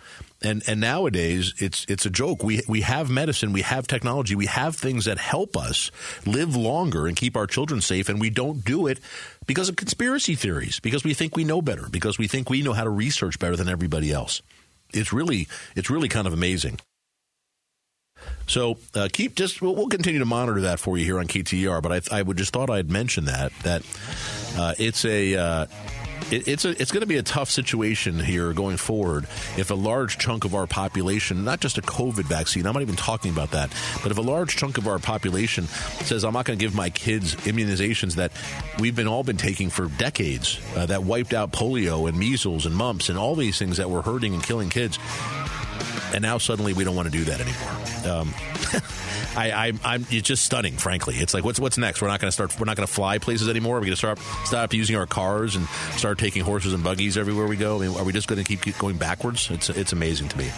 And 0.45 0.63
and 0.67 0.79
nowadays 0.79 1.53
it's 1.57 1.85
it's 1.89 2.05
a 2.05 2.09
joke. 2.09 2.43
We 2.43 2.61
we 2.67 2.81
have 2.81 3.09
medicine, 3.09 3.51
we 3.53 3.61
have 3.61 3.87
technology, 3.87 4.35
we 4.35 4.45
have 4.45 4.75
things 4.75 5.05
that 5.05 5.17
help 5.17 5.57
us 5.57 5.91
live 6.25 6.55
longer 6.55 7.07
and 7.07 7.15
keep 7.15 7.35
our 7.35 7.47
children 7.47 7.81
safe, 7.81 8.09
and 8.09 8.21
we 8.21 8.29
don't 8.29 8.63
do 8.63 8.87
it 8.87 8.99
because 9.47 9.69
of 9.69 9.75
conspiracy 9.75 10.35
theories, 10.35 10.79
because 10.79 11.03
we 11.03 11.13
think 11.13 11.35
we 11.35 11.43
know 11.43 11.61
better, 11.61 11.87
because 11.89 12.17
we 12.17 12.27
think 12.27 12.49
we 12.49 12.61
know 12.61 12.73
how 12.73 12.83
to 12.83 12.89
research 12.89 13.39
better 13.39 13.55
than 13.55 13.69
everybody 13.69 14.11
else. 14.11 14.41
It's 14.93 15.11
really 15.11 15.47
it's 15.75 15.89
really 15.89 16.09
kind 16.09 16.27
of 16.27 16.33
amazing. 16.33 16.79
So 18.47 18.77
uh, 18.93 19.09
keep 19.11 19.35
just 19.35 19.61
we'll, 19.61 19.75
we'll, 19.75 19.87
continue 19.87 20.19
to 20.19 20.25
monitor 20.25 20.61
that 20.61 20.79
for 20.79 20.97
you 20.97 21.05
here 21.05 21.19
on 21.19 21.27
KTAR. 21.27 21.81
But 21.81 22.11
I, 22.11 22.19
I 22.19 22.21
would 22.21 22.37
just 22.37 22.53
thought 22.53 22.69
I'd 22.69 22.91
mention 22.91 23.25
that 23.25 23.51
that 23.63 23.81
uh, 24.57 24.73
it's 24.77 25.03
a 25.05 25.35
uh, 25.35 25.65
it, 26.31 26.47
it's 26.47 26.65
a, 26.65 26.69
it's 26.81 26.91
going 26.91 27.01
to 27.01 27.07
be 27.07 27.17
a 27.17 27.23
tough 27.23 27.49
situation 27.49 28.19
here 28.19 28.53
going 28.53 28.77
forward 28.77 29.25
if 29.57 29.71
a 29.71 29.75
large 29.75 30.17
chunk 30.17 30.45
of 30.45 30.55
our 30.55 30.67
population, 30.67 31.43
not 31.43 31.59
just 31.59 31.77
a 31.77 31.81
COVID 31.81 32.25
vaccine, 32.25 32.65
I'm 32.65 32.73
not 32.73 32.81
even 32.81 32.95
talking 32.95 33.31
about 33.31 33.51
that, 33.51 33.71
but 34.01 34.11
if 34.11 34.17
a 34.17 34.21
large 34.21 34.55
chunk 34.55 34.77
of 34.77 34.87
our 34.87 34.99
population 34.99 35.65
says, 35.65 36.23
I'm 36.23 36.33
not 36.33 36.45
going 36.45 36.57
to 36.57 36.65
give 36.65 36.75
my 36.75 36.89
kids 36.89 37.35
immunizations 37.35 38.15
that 38.15 38.31
we've 38.79 38.95
been 38.95 39.07
all 39.07 39.23
been 39.23 39.37
taking 39.37 39.69
for 39.69 39.87
decades, 39.87 40.59
uh, 40.75 40.85
that 40.87 41.03
wiped 41.03 41.33
out 41.33 41.51
polio 41.51 42.07
and 42.09 42.17
measles 42.17 42.65
and 42.65 42.75
mumps 42.75 43.09
and 43.09 43.17
all 43.17 43.35
these 43.35 43.57
things 43.57 43.77
that 43.77 43.89
were 43.89 44.01
hurting 44.01 44.33
and 44.33 44.43
killing 44.43 44.69
kids, 44.69 44.99
and 46.15 46.21
now 46.21 46.37
suddenly 46.37 46.71
we 46.71 46.85
don't 46.85 46.95
want 46.95 47.11
to 47.11 47.11
do 47.11 47.25
that 47.25 47.41
anymore. 47.41 48.21
Um, 48.21 48.33
I, 49.37 49.73
I, 49.83 49.95
am 49.95 50.05
it's 50.09 50.27
just 50.27 50.45
stunning, 50.45 50.77
frankly. 50.77 51.15
It's 51.15 51.33
like, 51.33 51.43
what's 51.43 51.59
what's 51.59 51.77
next? 51.77 52.01
We're 52.01 52.07
not 52.07 52.21
going 52.21 52.29
to 52.29 52.31
start. 52.31 52.57
We're 52.57 52.65
not 52.65 52.77
going 52.77 52.87
to 52.87 52.93
fly 52.93 53.17
places 53.17 53.49
anymore. 53.49 53.75
We're 53.75 53.81
going 53.81 53.91
to 53.91 53.97
start 53.97 54.19
stop 54.45 54.73
using 54.73 54.95
our 54.95 55.05
cars 55.05 55.55
and 55.55 55.67
start 55.97 56.17
taking 56.17 56.43
horses 56.43 56.73
and 56.73 56.83
buggies 56.83 57.17
everywhere 57.17 57.45
we 57.45 57.57
go. 57.57 57.77
I 57.77 57.87
mean, 57.87 57.97
are 57.97 58.03
we 58.03 58.13
just 58.13 58.27
going 58.27 58.41
to 58.41 58.45
keep, 58.45 58.61
keep 58.61 58.77
going 58.77 58.97
backwards? 58.97 59.49
It's 59.51 59.69
it's 59.69 59.91
amazing 59.91 60.29
to 60.29 60.37
me. 60.37 60.49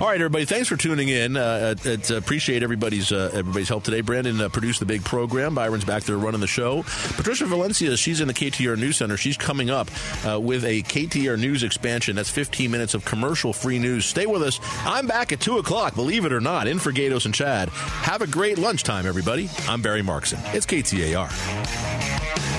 All 0.00 0.08
right, 0.08 0.20
everybody, 0.20 0.44
thanks 0.44 0.68
for 0.68 0.76
tuning 0.76 1.08
in. 1.08 1.36
Uh, 1.36 1.76
uh, 1.86 2.14
appreciate 2.16 2.62
everybody's 2.62 3.12
uh, 3.12 3.30
everybody's 3.32 3.68
help 3.68 3.84
today. 3.84 4.00
Brandon 4.00 4.40
uh, 4.40 4.48
produced 4.48 4.80
the 4.80 4.86
big 4.86 5.04
program. 5.04 5.54
Byron's 5.54 5.84
back 5.84 6.02
there 6.02 6.18
running 6.18 6.40
the 6.40 6.48
show. 6.48 6.82
Patricia 7.16 7.46
Valencia, 7.46 7.96
she's 7.96 8.20
in 8.20 8.26
the 8.26 8.34
KTAR 8.34 8.76
News 8.76 8.96
Center. 8.96 9.16
She's 9.16 9.36
coming 9.36 9.70
up 9.70 9.88
uh, 10.26 10.40
with 10.40 10.64
a 10.64 10.82
KTAR 10.82 11.38
News 11.38 11.62
expansion. 11.62 12.16
That's 12.16 12.30
15 12.30 12.70
minutes 12.70 12.94
of 12.94 13.04
commercial 13.04 13.52
free 13.52 13.78
news. 13.78 14.04
Stay 14.04 14.26
with 14.26 14.42
us. 14.42 14.58
Back 15.04 15.32
at 15.32 15.40
two 15.40 15.58
o'clock. 15.58 15.94
Believe 15.94 16.24
it 16.24 16.32
or 16.32 16.40
not, 16.40 16.66
in 16.66 16.78
for 16.78 16.90
Gaydos 16.92 17.26
and 17.26 17.34
Chad. 17.34 17.68
Have 17.68 18.22
a 18.22 18.26
great 18.26 18.56
lunchtime, 18.56 19.06
everybody. 19.06 19.50
I'm 19.68 19.82
Barry 19.82 20.02
Markson. 20.02 20.38
It's 20.54 20.64
KTAR. 20.64 22.55